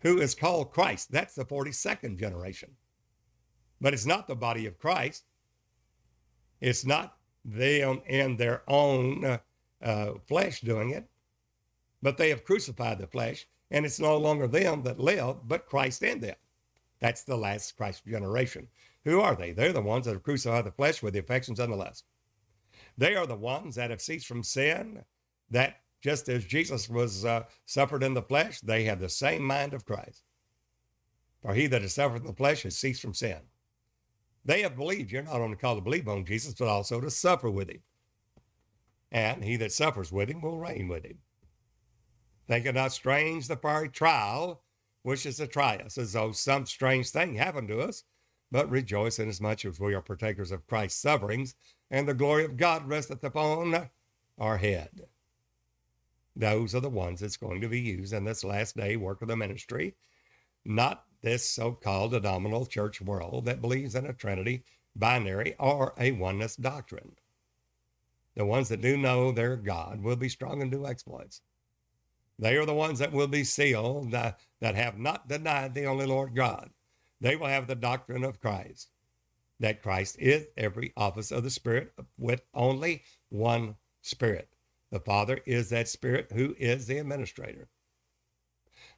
who 0.00 0.20
is 0.20 0.34
called 0.34 0.70
Christ. 0.70 1.10
That's 1.10 1.34
the 1.34 1.44
42nd 1.44 2.18
generation. 2.18 2.70
But 3.80 3.92
it's 3.92 4.06
not 4.06 4.28
the 4.28 4.36
body 4.36 4.66
of 4.66 4.78
Christ. 4.78 5.24
It's 6.60 6.84
not 6.84 7.16
them 7.44 8.02
in 8.06 8.36
their 8.36 8.62
own 8.68 9.38
uh, 9.82 10.12
flesh 10.26 10.60
doing 10.60 10.90
it, 10.90 11.08
but 12.02 12.16
they 12.16 12.28
have 12.30 12.44
crucified 12.44 12.98
the 12.98 13.06
flesh, 13.06 13.46
and 13.70 13.84
it's 13.84 14.00
no 14.00 14.16
longer 14.16 14.46
them 14.46 14.82
that 14.82 15.00
live, 15.00 15.36
but 15.46 15.66
Christ 15.66 16.02
in 16.02 16.20
them. 16.20 16.36
That's 17.00 17.24
the 17.24 17.36
last 17.36 17.76
Christ 17.76 18.04
generation. 18.06 18.68
Who 19.04 19.20
are 19.20 19.36
they? 19.36 19.52
They're 19.52 19.72
the 19.72 19.80
ones 19.80 20.06
that 20.06 20.14
have 20.14 20.22
crucified 20.22 20.64
the 20.64 20.72
flesh 20.72 21.02
with 21.02 21.12
the 21.12 21.20
affections 21.20 21.60
and 21.60 21.72
the 21.72 21.76
lust. 21.76 22.04
They 22.98 23.14
are 23.14 23.26
the 23.26 23.36
ones 23.36 23.74
that 23.74 23.90
have 23.90 24.00
ceased 24.00 24.26
from 24.26 24.42
sin, 24.42 25.04
that 25.50 25.80
just 26.00 26.28
as 26.28 26.44
Jesus 26.44 26.88
was 26.88 27.24
uh, 27.24 27.44
suffered 27.66 28.02
in 28.02 28.14
the 28.14 28.22
flesh, 28.22 28.60
they 28.60 28.84
have 28.84 29.00
the 29.00 29.08
same 29.08 29.42
mind 29.42 29.74
of 29.74 29.84
Christ. 29.84 30.22
For 31.42 31.54
he 31.54 31.66
that 31.68 31.82
has 31.82 31.94
suffered 31.94 32.22
in 32.22 32.26
the 32.26 32.32
flesh 32.32 32.62
has 32.62 32.76
ceased 32.76 33.02
from 33.02 33.14
sin. 33.14 33.38
They 34.46 34.62
have 34.62 34.76
believed 34.76 35.10
you're 35.10 35.24
not 35.24 35.40
only 35.40 35.56
called 35.56 35.78
to 35.78 35.82
believe 35.82 36.06
on 36.06 36.24
Jesus, 36.24 36.54
but 36.54 36.68
also 36.68 37.00
to 37.00 37.10
suffer 37.10 37.50
with 37.50 37.68
him. 37.68 37.82
And 39.10 39.42
he 39.42 39.56
that 39.56 39.72
suffers 39.72 40.12
with 40.12 40.30
him 40.30 40.40
will 40.40 40.58
reign 40.58 40.86
with 40.86 41.04
him. 41.04 41.18
Think 42.46 42.64
it 42.64 42.76
not 42.76 42.92
strange 42.92 43.48
the 43.48 43.56
fiery 43.56 43.88
trial 43.88 44.62
wishes 45.02 45.38
to 45.38 45.48
try 45.48 45.76
us, 45.78 45.98
as 45.98 46.12
though 46.12 46.30
some 46.30 46.64
strange 46.64 47.10
thing 47.10 47.34
happened 47.34 47.66
to 47.68 47.80
us, 47.80 48.04
but 48.52 48.70
rejoice 48.70 49.18
inasmuch 49.18 49.64
as 49.64 49.80
we 49.80 49.94
are 49.94 50.00
partakers 50.00 50.52
of 50.52 50.66
Christ's 50.68 51.02
sufferings, 51.02 51.56
and 51.90 52.06
the 52.06 52.14
glory 52.14 52.44
of 52.44 52.56
God 52.56 52.86
resteth 52.86 53.24
upon 53.24 53.90
our 54.38 54.58
head. 54.58 55.06
Those 56.36 56.72
are 56.74 56.80
the 56.80 56.88
ones 56.88 57.18
that's 57.18 57.36
going 57.36 57.60
to 57.62 57.68
be 57.68 57.80
used 57.80 58.12
in 58.12 58.24
this 58.24 58.44
last 58.44 58.76
day 58.76 58.96
work 58.96 59.22
of 59.22 59.28
the 59.28 59.36
ministry, 59.36 59.96
not 60.64 61.05
this 61.22 61.48
so 61.48 61.72
called 61.72 62.12
denominational 62.12 62.66
church 62.66 63.00
world 63.00 63.44
that 63.46 63.60
believes 63.60 63.94
in 63.94 64.06
a 64.06 64.12
Trinity, 64.12 64.64
binary, 64.94 65.54
or 65.58 65.94
a 65.98 66.12
oneness 66.12 66.56
doctrine. 66.56 67.16
The 68.34 68.44
ones 68.44 68.68
that 68.68 68.82
do 68.82 68.96
know 68.96 69.32
their 69.32 69.56
God 69.56 70.02
will 70.02 70.16
be 70.16 70.28
strong 70.28 70.60
and 70.62 70.70
do 70.70 70.86
exploits. 70.86 71.40
They 72.38 72.56
are 72.56 72.66
the 72.66 72.74
ones 72.74 72.98
that 72.98 73.12
will 73.12 73.28
be 73.28 73.44
sealed 73.44 74.10
that, 74.10 74.40
that 74.60 74.74
have 74.74 74.98
not 74.98 75.28
denied 75.28 75.74
the 75.74 75.86
only 75.86 76.04
Lord 76.04 76.34
God. 76.34 76.70
They 77.20 77.34
will 77.34 77.46
have 77.46 77.66
the 77.66 77.74
doctrine 77.74 78.24
of 78.24 78.40
Christ, 78.40 78.90
that 79.58 79.82
Christ 79.82 80.16
is 80.18 80.46
every 80.56 80.92
office 80.96 81.30
of 81.30 81.44
the 81.44 81.50
Spirit 81.50 81.92
with 82.18 82.42
only 82.52 83.04
one 83.30 83.76
Spirit. 84.02 84.50
The 84.90 85.00
Father 85.00 85.40
is 85.46 85.70
that 85.70 85.88
Spirit 85.88 86.30
who 86.32 86.54
is 86.58 86.86
the 86.86 86.98
administrator. 86.98 87.68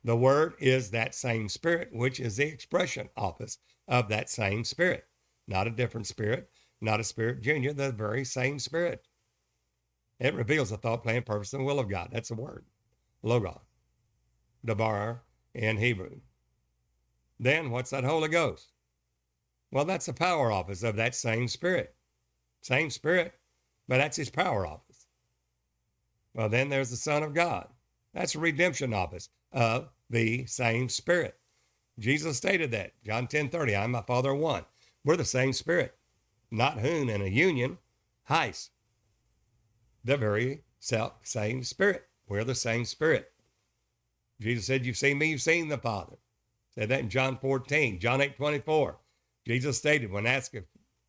The 0.08 0.16
Word 0.16 0.54
is 0.58 0.90
that 0.92 1.14
same 1.14 1.50
Spirit, 1.50 1.90
which 1.92 2.18
is 2.18 2.38
the 2.38 2.46
expression 2.46 3.10
office 3.14 3.58
of 3.88 4.08
that 4.08 4.30
same 4.30 4.64
Spirit. 4.64 5.04
Not 5.46 5.66
a 5.66 5.70
different 5.70 6.06
Spirit, 6.06 6.48
not 6.80 6.98
a 6.98 7.04
Spirit 7.04 7.42
Junior, 7.42 7.74
the 7.74 7.92
very 7.92 8.24
same 8.24 8.58
Spirit. 8.58 9.06
It 10.18 10.32
reveals 10.32 10.70
the 10.70 10.78
thought, 10.78 11.02
plan, 11.02 11.24
purpose, 11.24 11.52
and 11.52 11.62
will 11.62 11.78
of 11.78 11.90
God. 11.90 12.08
That's 12.10 12.30
the 12.30 12.36
Word. 12.36 12.64
Logos, 13.22 13.60
Dabar 14.64 15.24
in 15.52 15.76
Hebrew. 15.76 16.20
Then 17.38 17.70
what's 17.70 17.90
that 17.90 18.04
Holy 18.04 18.30
Ghost? 18.30 18.72
Well, 19.72 19.84
that's 19.84 20.06
the 20.06 20.14
power 20.14 20.50
office 20.50 20.84
of 20.84 20.96
that 20.96 21.16
same 21.16 21.48
Spirit. 21.48 21.94
Same 22.62 22.88
Spirit, 22.88 23.34
but 23.88 23.98
that's 23.98 24.16
his 24.16 24.30
power 24.30 24.66
office. 24.66 25.06
Well, 26.32 26.48
then 26.48 26.70
there's 26.70 26.88
the 26.88 26.96
Son 26.96 27.22
of 27.22 27.34
God. 27.34 27.68
That's 28.14 28.32
the 28.32 28.38
redemption 28.38 28.94
office 28.94 29.28
of 29.52 29.90
the 30.10 30.46
same 30.46 30.88
Spirit. 30.88 31.38
Jesus 31.98 32.36
stated 32.36 32.70
that. 32.70 32.92
John 33.04 33.26
10 33.26 33.50
30, 33.50 33.76
I'm 33.76 33.92
my 33.92 34.02
Father 34.02 34.34
one. 34.34 34.64
We're 35.04 35.16
the 35.16 35.24
same 35.24 35.52
Spirit, 35.52 35.94
not 36.50 36.78
whom 36.78 37.08
in 37.08 37.22
a 37.22 37.26
union, 37.26 37.78
heis. 38.28 38.70
The 40.04 40.16
very 40.16 40.62
self 40.78 41.14
same 41.22 41.62
Spirit. 41.64 42.08
We're 42.28 42.44
the 42.44 42.54
same 42.54 42.84
spirit. 42.84 43.32
Jesus 44.40 44.66
said, 44.66 44.84
You've 44.84 44.96
seen 44.96 45.18
me, 45.18 45.30
you've 45.30 45.40
seen 45.40 45.68
the 45.68 45.78
Father. 45.78 46.16
Said 46.74 46.90
that 46.90 47.00
in 47.00 47.08
John 47.08 47.38
14, 47.38 47.98
John 47.98 48.20
8 48.20 48.36
24. 48.36 48.98
Jesus 49.46 49.78
stated, 49.78 50.12
when 50.12 50.26
asked, 50.26 50.54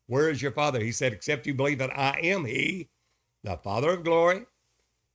Where 0.06 0.30
is 0.30 0.40
your 0.40 0.52
Father? 0.52 0.80
He 0.80 0.92
said, 0.92 1.12
Except 1.12 1.46
you 1.46 1.54
believe 1.54 1.78
that 1.78 1.96
I 1.96 2.18
am 2.22 2.46
He, 2.46 2.88
the 3.44 3.58
Father 3.58 3.90
of 3.90 4.04
glory, 4.04 4.46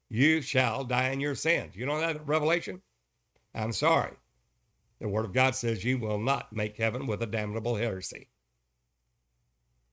you 0.10 0.42
shall 0.42 0.84
die 0.84 1.10
in 1.10 1.20
your 1.20 1.36
sins. 1.36 1.76
You 1.76 1.88
know 1.88 2.00
that 2.00 2.26
Revelation? 2.28 2.82
I'm 3.56 3.72
sorry. 3.72 4.12
The 5.00 5.08
Word 5.08 5.26
of 5.26 5.34
God 5.34 5.56
says, 5.56 5.84
You 5.84 5.98
will 5.98 6.20
not 6.20 6.54
make 6.54 6.78
heaven 6.78 7.08
with 7.08 7.22
a 7.22 7.28
damnable 7.28 7.76
heresy. 7.76 8.30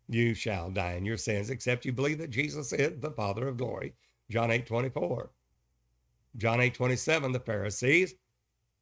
You 0.08 0.34
shall 0.34 0.70
die 0.70 0.94
in 0.94 1.04
your 1.04 1.16
sins, 1.16 1.48
except 1.48 1.84
you 1.84 1.92
believe 1.92 2.18
that 2.18 2.30
Jesus 2.30 2.72
is 2.72 3.00
the 3.00 3.12
Father 3.12 3.48
of 3.48 3.56
glory. 3.56 3.94
John 4.30 4.50
8 4.50 4.66
24. 4.66 5.30
John 6.36 6.60
8 6.60 6.74
27, 6.74 7.32
the 7.32 7.40
Pharisees 7.40 8.14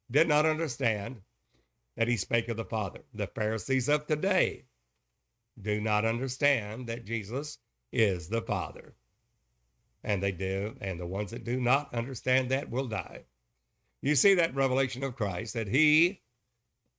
did 0.09 0.27
not 0.27 0.45
understand 0.45 1.21
that 1.95 2.07
he 2.07 2.17
spake 2.17 2.49
of 2.49 2.57
the 2.57 2.65
Father. 2.65 3.01
The 3.13 3.27
Pharisees 3.27 3.87
of 3.87 4.07
today 4.07 4.65
do 5.61 5.79
not 5.79 6.05
understand 6.05 6.87
that 6.87 7.05
Jesus 7.05 7.59
is 7.91 8.29
the 8.29 8.41
Father. 8.41 8.95
And 10.03 10.23
they 10.23 10.31
do, 10.31 10.75
and 10.81 10.99
the 10.99 11.05
ones 11.05 11.31
that 11.31 11.43
do 11.43 11.59
not 11.59 11.93
understand 11.93 12.49
that 12.49 12.69
will 12.69 12.87
die. 12.87 13.25
You 14.01 14.15
see 14.15 14.33
that 14.35 14.55
revelation 14.55 15.03
of 15.03 15.15
Christ 15.15 15.53
that 15.53 15.67
he 15.67 16.21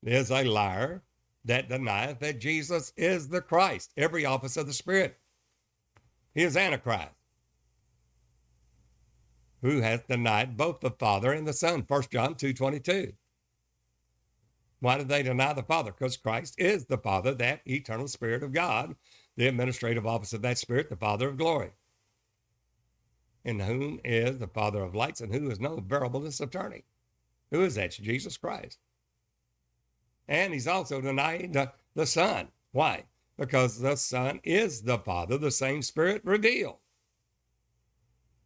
is 0.04 0.30
a 0.30 0.44
liar 0.44 1.02
that 1.44 1.68
denieth 1.68 2.20
that 2.20 2.40
Jesus 2.40 2.92
is 2.96 3.28
the 3.28 3.40
Christ, 3.40 3.92
every 3.96 4.24
office 4.24 4.56
of 4.56 4.66
the 4.66 4.72
Spirit. 4.72 5.18
He 6.34 6.42
is 6.42 6.56
Antichrist, 6.56 7.10
who 9.60 9.80
hath 9.80 10.06
denied 10.06 10.56
both 10.56 10.80
the 10.80 10.90
Father 10.90 11.32
and 11.32 11.46
the 11.46 11.52
Son. 11.52 11.84
1 11.86 12.02
John 12.10 12.36
2 12.36 12.54
22. 12.54 13.12
Why 14.80 14.98
did 14.98 15.08
they 15.08 15.22
deny 15.22 15.52
the 15.52 15.62
Father? 15.62 15.92
Because 15.92 16.16
Christ 16.16 16.54
is 16.58 16.86
the 16.86 16.98
Father, 16.98 17.34
that 17.34 17.60
eternal 17.66 18.08
Spirit 18.08 18.42
of 18.42 18.52
God, 18.52 18.96
the 19.36 19.46
administrative 19.46 20.06
office 20.06 20.32
of 20.32 20.42
that 20.42 20.58
Spirit, 20.58 20.90
the 20.90 20.96
Father 20.96 21.28
of 21.28 21.36
glory, 21.36 21.70
in 23.44 23.60
whom 23.60 24.00
is 24.04 24.38
the 24.38 24.48
Father 24.48 24.82
of 24.82 24.94
lights, 24.94 25.20
and 25.20 25.32
who 25.32 25.50
is 25.50 25.60
no 25.60 25.76
variableness 25.76 26.40
attorney. 26.40 26.84
Who 27.52 27.62
is 27.62 27.76
that? 27.76 27.92
Jesus 27.92 28.36
Christ. 28.36 28.78
And 30.26 30.52
he's 30.52 30.66
also 30.66 31.00
denying 31.00 31.52
the, 31.52 31.70
the 31.94 32.06
Son. 32.06 32.48
Why? 32.72 33.04
Because 33.38 33.78
the 33.78 33.96
Son 33.96 34.40
is 34.42 34.82
the 34.82 34.98
Father, 34.98 35.36
the 35.36 35.50
same 35.50 35.82
Spirit 35.82 36.22
revealed. 36.24 36.78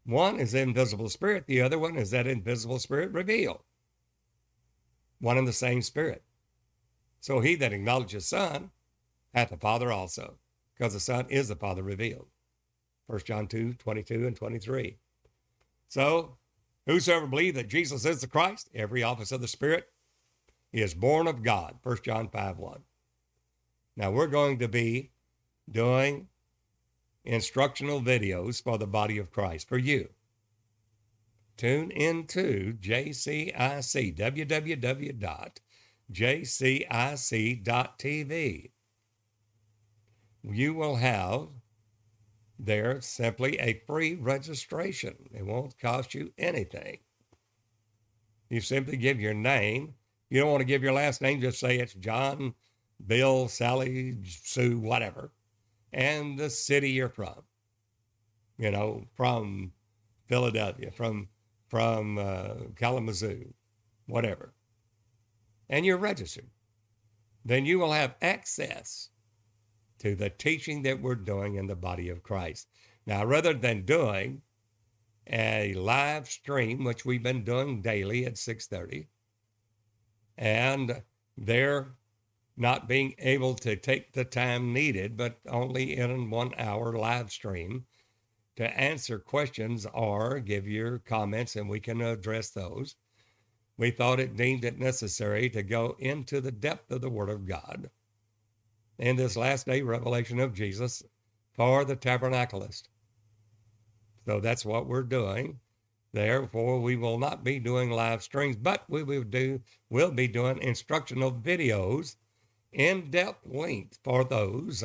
One 0.04 0.38
is 0.38 0.52
the 0.52 0.60
invisible 0.60 1.08
Spirit, 1.08 1.46
the 1.46 1.62
other 1.62 1.78
one 1.78 1.96
is 1.96 2.10
that 2.10 2.26
invisible 2.26 2.78
Spirit 2.78 3.12
revealed. 3.12 3.62
One 5.20 5.38
and 5.38 5.46
the 5.46 5.52
same 5.52 5.82
Spirit. 5.82 6.22
So 7.20 7.40
he 7.40 7.54
that 7.56 7.72
acknowledges 7.72 8.26
Son 8.26 8.70
hath 9.34 9.50
the 9.50 9.56
Father 9.56 9.92
also, 9.92 10.34
because 10.76 10.92
the 10.92 11.00
Son 11.00 11.26
is 11.28 11.48
the 11.48 11.56
Father 11.56 11.82
revealed. 11.82 12.26
1 13.06 13.20
John 13.20 13.46
2, 13.46 13.74
22 13.74 14.26
and 14.26 14.36
23. 14.36 14.96
So, 15.88 16.36
whosoever 16.86 17.26
believes 17.26 17.56
that 17.56 17.68
Jesus 17.68 18.04
is 18.04 18.20
the 18.20 18.26
Christ, 18.26 18.70
every 18.74 19.02
office 19.02 19.32
of 19.32 19.40
the 19.40 19.48
Spirit, 19.48 19.88
is 20.72 20.94
born 20.94 21.26
of 21.26 21.42
God. 21.42 21.76
1 21.82 21.98
John 22.04 22.28
5, 22.28 22.58
1. 22.58 22.80
Now, 23.96 24.10
we're 24.10 24.26
going 24.26 24.58
to 24.58 24.68
be 24.68 25.10
doing 25.70 26.28
instructional 27.24 28.00
videos 28.00 28.62
for 28.62 28.78
the 28.78 28.86
body 28.86 29.18
of 29.18 29.32
Christ, 29.32 29.68
for 29.68 29.78
you. 29.78 30.08
Tune 31.56 31.90
into 31.90 32.74
JCIC, 32.74 34.16
www 34.16 35.50
jcic.tv. 36.12 37.60
You 40.48 40.74
will 40.74 40.96
have 40.96 41.48
there 42.58 43.00
simply 43.00 43.58
a 43.58 43.82
free 43.86 44.14
registration. 44.14 45.14
It 45.32 45.44
won't 45.44 45.78
cost 45.78 46.14
you 46.14 46.32
anything. 46.38 46.98
You 48.48 48.60
simply 48.60 48.96
give 48.96 49.20
your 49.20 49.34
name. 49.34 49.94
You 50.30 50.40
don't 50.40 50.50
want 50.50 50.60
to 50.60 50.66
give 50.66 50.82
your 50.82 50.92
last 50.92 51.20
name, 51.20 51.40
just 51.40 51.60
say 51.60 51.78
it's 51.78 51.94
John, 51.94 52.54
Bill, 53.06 53.48
Sally, 53.48 54.16
Sue, 54.24 54.78
whatever, 54.78 55.32
and 55.92 56.38
the 56.38 56.50
city 56.50 56.90
you're 56.90 57.08
from. 57.08 57.42
You 58.58 58.70
know, 58.70 59.04
from 59.14 59.72
Philadelphia, 60.26 60.90
from 60.90 61.28
from 61.68 62.18
uh, 62.18 62.54
Kalamazoo, 62.76 63.52
whatever 64.06 64.54
and 65.68 65.84
you're 65.84 65.96
registered, 65.96 66.48
then 67.44 67.66
you 67.66 67.78
will 67.78 67.92
have 67.92 68.14
access 68.22 69.10
to 69.98 70.14
the 70.14 70.30
teaching 70.30 70.82
that 70.82 71.00
we're 71.00 71.14
doing 71.14 71.56
in 71.56 71.66
the 71.66 71.76
body 71.76 72.08
of 72.08 72.22
Christ. 72.22 72.68
Now, 73.06 73.24
rather 73.24 73.54
than 73.54 73.84
doing 73.84 74.42
a 75.26 75.74
live 75.74 76.28
stream, 76.28 76.84
which 76.84 77.04
we've 77.04 77.22
been 77.22 77.44
doing 77.44 77.82
daily 77.82 78.26
at 78.26 78.36
6:30, 78.36 79.08
and 80.36 81.02
they're 81.36 81.96
not 82.56 82.88
being 82.88 83.14
able 83.18 83.54
to 83.54 83.76
take 83.76 84.12
the 84.12 84.24
time 84.24 84.72
needed, 84.72 85.16
but 85.16 85.38
only 85.48 85.96
in 85.96 86.30
one 86.30 86.54
hour 86.56 86.96
live 86.96 87.30
stream 87.30 87.86
to 88.56 88.78
answer 88.78 89.18
questions 89.18 89.86
or 89.92 90.40
give 90.40 90.66
your 90.66 90.98
comments 91.00 91.56
and 91.56 91.68
we 91.68 91.80
can 91.80 92.00
address 92.00 92.50
those 92.50 92.96
we 93.78 93.90
thought 93.90 94.20
it 94.20 94.36
deemed 94.36 94.64
it 94.64 94.78
necessary 94.78 95.50
to 95.50 95.62
go 95.62 95.96
into 95.98 96.40
the 96.40 96.52
depth 96.52 96.90
of 96.90 97.00
the 97.00 97.10
Word 97.10 97.28
of 97.28 97.46
God 97.46 97.90
in 98.98 99.16
this 99.16 99.36
last 99.36 99.66
day 99.66 99.82
revelation 99.82 100.40
of 100.40 100.54
Jesus 100.54 101.02
for 101.54 101.84
the 101.84 101.96
tabernacleist. 101.96 102.84
So 104.26 104.40
that's 104.40 104.64
what 104.64 104.86
we're 104.86 105.02
doing. 105.02 105.60
Therefore, 106.12 106.80
we 106.80 106.96
will 106.96 107.18
not 107.18 107.44
be 107.44 107.58
doing 107.58 107.90
live 107.90 108.22
streams, 108.22 108.56
but 108.56 108.84
we 108.88 109.02
will 109.02 109.22
do 109.22 109.60
will 109.90 110.10
be 110.10 110.28
doing 110.28 110.58
instructional 110.62 111.30
videos 111.30 112.16
in 112.72 113.10
depth 113.10 113.46
length 113.46 113.98
for 114.02 114.24
those 114.24 114.82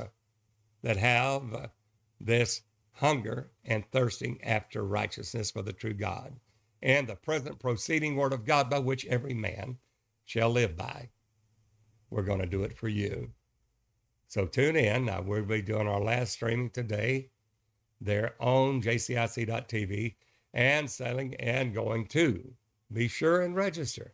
that 0.81 0.97
have 0.97 1.69
this 2.19 2.61
hunger 2.93 3.51
and 3.63 3.89
thirsting 3.91 4.43
after 4.43 4.83
righteousness 4.83 5.51
for 5.51 5.61
the 5.61 5.73
true 5.73 5.93
God 5.93 6.39
and 6.81 7.07
the 7.07 7.15
present 7.15 7.59
proceeding 7.59 8.15
word 8.15 8.33
of 8.33 8.45
God 8.45 8.69
by 8.69 8.79
which 8.79 9.05
every 9.05 9.33
man 9.33 9.77
shall 10.25 10.49
live 10.49 10.75
by. 10.75 11.09
We're 12.09 12.23
going 12.23 12.41
to 12.41 12.45
do 12.45 12.63
it 12.63 12.77
for 12.77 12.89
you. 12.89 13.31
So 14.31 14.45
tune 14.45 14.77
in. 14.77 15.03
Now, 15.07 15.21
we'll 15.21 15.43
be 15.43 15.61
doing 15.61 15.89
our 15.89 15.99
last 15.99 16.31
streaming 16.31 16.69
today 16.69 17.31
there 17.99 18.35
on 18.39 18.81
jcic.tv 18.81 20.15
and 20.53 20.89
selling 20.89 21.35
and 21.35 21.73
going 21.73 22.07
to. 22.07 22.53
Be 22.93 23.09
sure 23.09 23.41
and 23.41 23.53
register. 23.53 24.13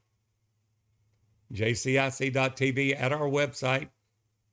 jcic.tv 1.53 2.99
at 2.99 3.13
our 3.13 3.29
website. 3.29 3.89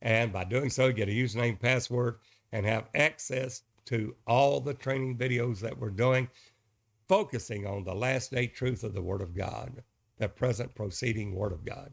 And 0.03 0.35
by 0.35 0.45
doing 0.45 0.69
so, 0.69 0.93
get 0.93 1.09
a 1.09 1.12
username, 1.12 1.59
password, 1.59 2.19
and 2.53 2.67
have 2.67 2.91
access 2.95 3.62
to 3.87 4.15
all 4.27 4.61
the 4.61 4.75
training 4.75 5.17
videos 5.17 5.61
that 5.61 5.79
we're 5.79 5.89
doing 5.89 6.29
focusing 7.09 7.67
on 7.67 7.85
the 7.85 7.95
last 7.95 8.31
day 8.31 8.49
truth 8.49 8.85
of 8.85 8.93
the 8.93 9.01
Word 9.01 9.23
of 9.23 9.35
God, 9.35 9.83
the 10.19 10.29
present 10.29 10.75
proceeding 10.75 11.35
Word 11.35 11.53
of 11.53 11.65
God. 11.65 11.91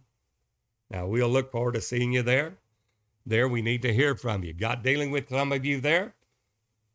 Now, 0.89 1.07
we'll 1.07 1.29
look 1.29 1.53
forward 1.53 1.75
to 1.75 1.81
seeing 1.81 2.11
you 2.11 2.21
there. 2.21 2.57
There, 3.25 3.47
we 3.47 3.61
need 3.61 3.81
to 3.83 3.93
hear 3.93 4.15
from 4.15 4.43
you. 4.43 4.53
God 4.53 4.81
dealing 4.81 5.11
with 5.11 5.29
some 5.29 5.51
of 5.51 5.63
you 5.63 5.79
there. 5.79 6.15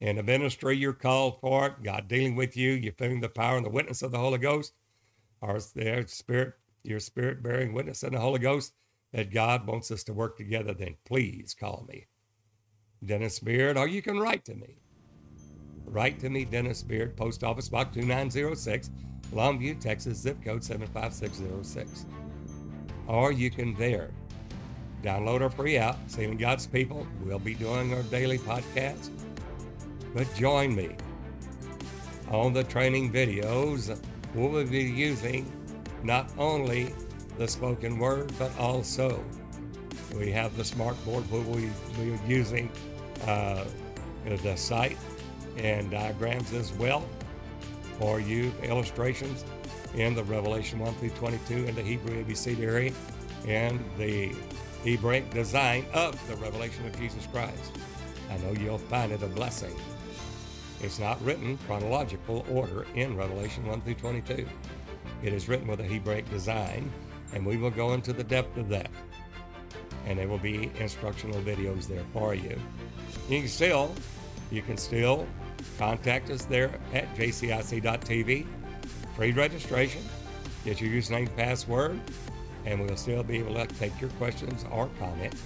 In 0.01 0.17
the 0.17 0.23
ministry, 0.23 0.77
you're 0.77 0.93
called 0.93 1.41
for. 1.41 1.77
God 1.83 2.09
dealing 2.09 2.37
with 2.37 2.57
you. 2.57 2.73
You're 2.73 2.93
feeling 2.93 3.21
the 3.21 3.29
power 3.29 3.57
and 3.57 3.65
the 3.65 3.71
witness 3.71 4.03
of 4.03 4.11
the 4.11 4.19
Holy 4.19 4.39
Ghost. 4.39 4.75
Or 5.41 5.59
their 5.75 6.07
spirit, 6.07 6.55
your 6.83 7.01
spirit 7.01 7.43
bearing 7.43 7.73
witness 7.73 8.03
in 8.03 8.13
the 8.13 8.21
Holy 8.21 8.41
Ghost 8.41 8.75
that 9.13 9.33
God 9.33 9.67
wants 9.67 9.91
us 9.91 10.03
to 10.05 10.13
work 10.13 10.37
together, 10.37 10.75
then 10.75 10.97
please 11.05 11.55
call 11.55 11.87
me. 11.89 12.07
Dennis 13.05 13.39
Beard, 13.39 13.79
or 13.79 13.87
you 13.87 14.03
can 14.03 14.19
write 14.19 14.45
to 14.47 14.55
me. 14.55 14.79
Write 15.85 16.19
to 16.21 16.29
me, 16.29 16.45
Dennis 16.45 16.83
Beard, 16.83 17.17
Post 17.17 17.45
Office 17.45 17.69
Box 17.69 17.95
2906, 17.95 18.91
Longview, 19.33 19.79
Texas, 19.79 20.19
zip 20.19 20.43
code 20.43 20.65
75606. 20.65 22.07
Or 23.07 23.31
you 23.31 23.51
can 23.51 23.75
there 23.77 24.11
download 25.03 25.43
our 25.43 25.51
free 25.51 25.77
app, 25.77 25.99
Sealing 26.09 26.37
God's 26.37 26.67
People. 26.67 27.07
We'll 27.25 27.39
be 27.39 27.55
doing 27.55 27.93
our 27.95 28.03
daily 28.05 28.39
podcast. 28.39 29.11
But 30.15 30.33
join 30.35 30.75
me 30.75 30.97
on 32.31 32.53
the 32.53 32.65
training 32.65 33.13
videos. 33.13 33.99
We'll 34.35 34.65
be 34.65 34.83
using 34.83 35.51
not 36.03 36.31
only 36.39 36.95
the 37.39 37.47
spoken 37.47 37.99
word, 37.99 38.33
but 38.39 38.57
also 38.59 39.23
we 40.15 40.31
have 40.33 40.57
the 40.57 40.65
smart 40.65 41.03
board 41.05 41.31
we, 41.31 41.71
we're 41.99 42.19
using 42.27 42.71
uh, 43.27 43.65
the 44.43 44.57
site 44.57 44.97
and 45.57 45.91
diagrams 45.91 46.53
as 46.53 46.73
well 46.75 47.05
for 47.99 48.21
you, 48.21 48.53
illustrations 48.63 49.45
in 49.95 50.15
the 50.15 50.25
Revelation 50.25 50.79
1 50.79 50.95
through 50.95 51.11
22 51.11 51.55
in 51.67 51.75
the 51.75 51.83
Hebrew 51.83 52.23
ABCDary 52.25 52.93
and 53.47 53.83
the 53.97 54.35
Hebraic 54.87 55.31
design 55.31 55.85
of 55.95 56.17
the 56.29 56.37
revelation 56.37 56.87
of 56.87 56.97
Jesus 56.97 57.27
Christ. 57.33 57.77
I 58.31 58.37
know 58.39 58.53
you'll 58.53 58.79
find 58.79 59.11
it 59.11 59.21
a 59.21 59.27
blessing. 59.27 59.75
It's 60.81 61.01
not 61.01 61.21
written 61.25 61.59
chronological 61.67 62.47
order 62.49 62.87
in 62.95 63.17
Revelation 63.17 63.67
1 63.67 63.81
through 63.81 63.95
22. 63.95 64.47
It 65.25 65.33
is 65.33 65.49
written 65.49 65.67
with 65.67 65.81
a 65.81 65.85
Hebraic 65.85 66.31
design 66.31 66.93
and 67.35 67.45
we 67.45 67.57
will 67.57 67.73
go 67.73 67.95
into 67.95 68.13
the 68.13 68.23
depth 68.23 68.57
of 68.59 68.69
that. 68.69 68.89
And 70.07 70.21
there 70.21 70.29
will 70.29 70.39
be 70.39 70.71
instructional 70.79 71.41
videos 71.41 71.89
there 71.89 72.05
for 72.13 72.37
you. 72.37 72.57
You 73.29 73.41
can 73.41 73.49
still, 73.49 73.93
you 74.53 74.63
can 74.63 74.77
still 74.77 75.27
contact 75.79 76.31
us 76.31 76.45
there 76.45 76.79
at 76.95 77.13
jcic.tv. 77.17 78.47
Free 79.17 79.33
registration. 79.33 80.03
Get 80.65 80.81
your 80.81 80.91
username, 80.91 81.35
password, 81.37 82.01
and 82.67 82.81
we'll 82.81 82.97
still 82.97 83.23
be 83.23 83.39
able 83.39 83.55
to 83.55 83.67
take 83.67 83.99
your 84.01 84.11
questions 84.11 84.65
or 84.71 84.91
comments. 84.99 85.41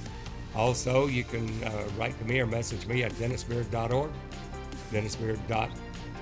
Also, 0.57 1.07
you 1.07 1.23
can 1.23 1.49
uh, 1.63 1.85
write 1.97 2.19
to 2.19 2.25
me 2.25 2.41
or 2.41 2.47
message 2.47 2.87
me 2.87 3.05
at 3.05 3.13
dennisbeard.org, 3.13 4.11
dennisbeard. 4.91 5.71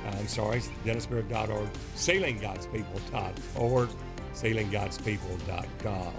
I'm 0.06 0.28
sorry, 0.28 0.60
dennisbeard.org, 0.84 1.70
sealinggodspeople.org, 1.96 3.88
sealinggodspeople.com. 4.34 6.12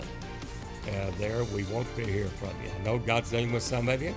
Uh, 0.87 1.11
there, 1.19 1.43
we 1.45 1.63
want 1.65 1.95
to 1.95 2.05
hear 2.05 2.27
from 2.27 2.49
you. 2.63 2.71
I 2.79 2.83
know 2.83 2.97
God's 2.97 3.29
dealing 3.29 3.51
with 3.51 3.63
some 3.63 3.89
of 3.89 4.01
you. 4.01 4.15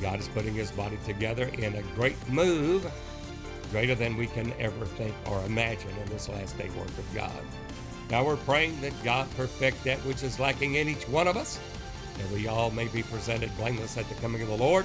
God 0.00 0.18
is 0.18 0.28
putting 0.28 0.54
his 0.54 0.70
body 0.70 0.98
together 1.04 1.44
in 1.58 1.74
a 1.74 1.82
great 1.94 2.16
move, 2.28 2.90
greater 3.70 3.94
than 3.94 4.16
we 4.16 4.26
can 4.26 4.54
ever 4.58 4.86
think 4.86 5.14
or 5.26 5.44
imagine 5.44 5.90
in 6.02 6.08
this 6.08 6.28
last 6.28 6.56
day 6.56 6.70
work 6.70 6.88
of 6.88 7.14
God. 7.14 7.42
Now 8.10 8.24
we're 8.24 8.36
praying 8.36 8.80
that 8.80 8.92
God 9.04 9.28
perfect 9.36 9.84
that 9.84 9.98
which 10.00 10.22
is 10.22 10.40
lacking 10.40 10.74
in 10.74 10.88
each 10.88 11.08
one 11.08 11.28
of 11.28 11.36
us, 11.36 11.60
that 12.18 12.30
we 12.32 12.48
all 12.48 12.70
may 12.70 12.88
be 12.88 13.02
presented 13.04 13.56
blameless 13.56 13.96
at 13.96 14.08
the 14.08 14.14
coming 14.16 14.42
of 14.42 14.48
the 14.48 14.56
Lord, 14.56 14.84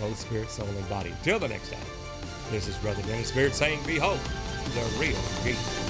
both 0.00 0.18
spirit, 0.18 0.50
soul, 0.50 0.66
and 0.66 0.88
body. 0.88 1.14
Till 1.22 1.38
the 1.38 1.48
next 1.48 1.70
time, 1.70 1.80
this 2.50 2.66
is 2.66 2.76
Brother 2.78 3.02
Dennis 3.02 3.30
Beard 3.30 3.54
saying, 3.54 3.78
Behold, 3.86 4.18
the 4.74 4.98
real 4.98 5.18
Jesus. 5.44 5.89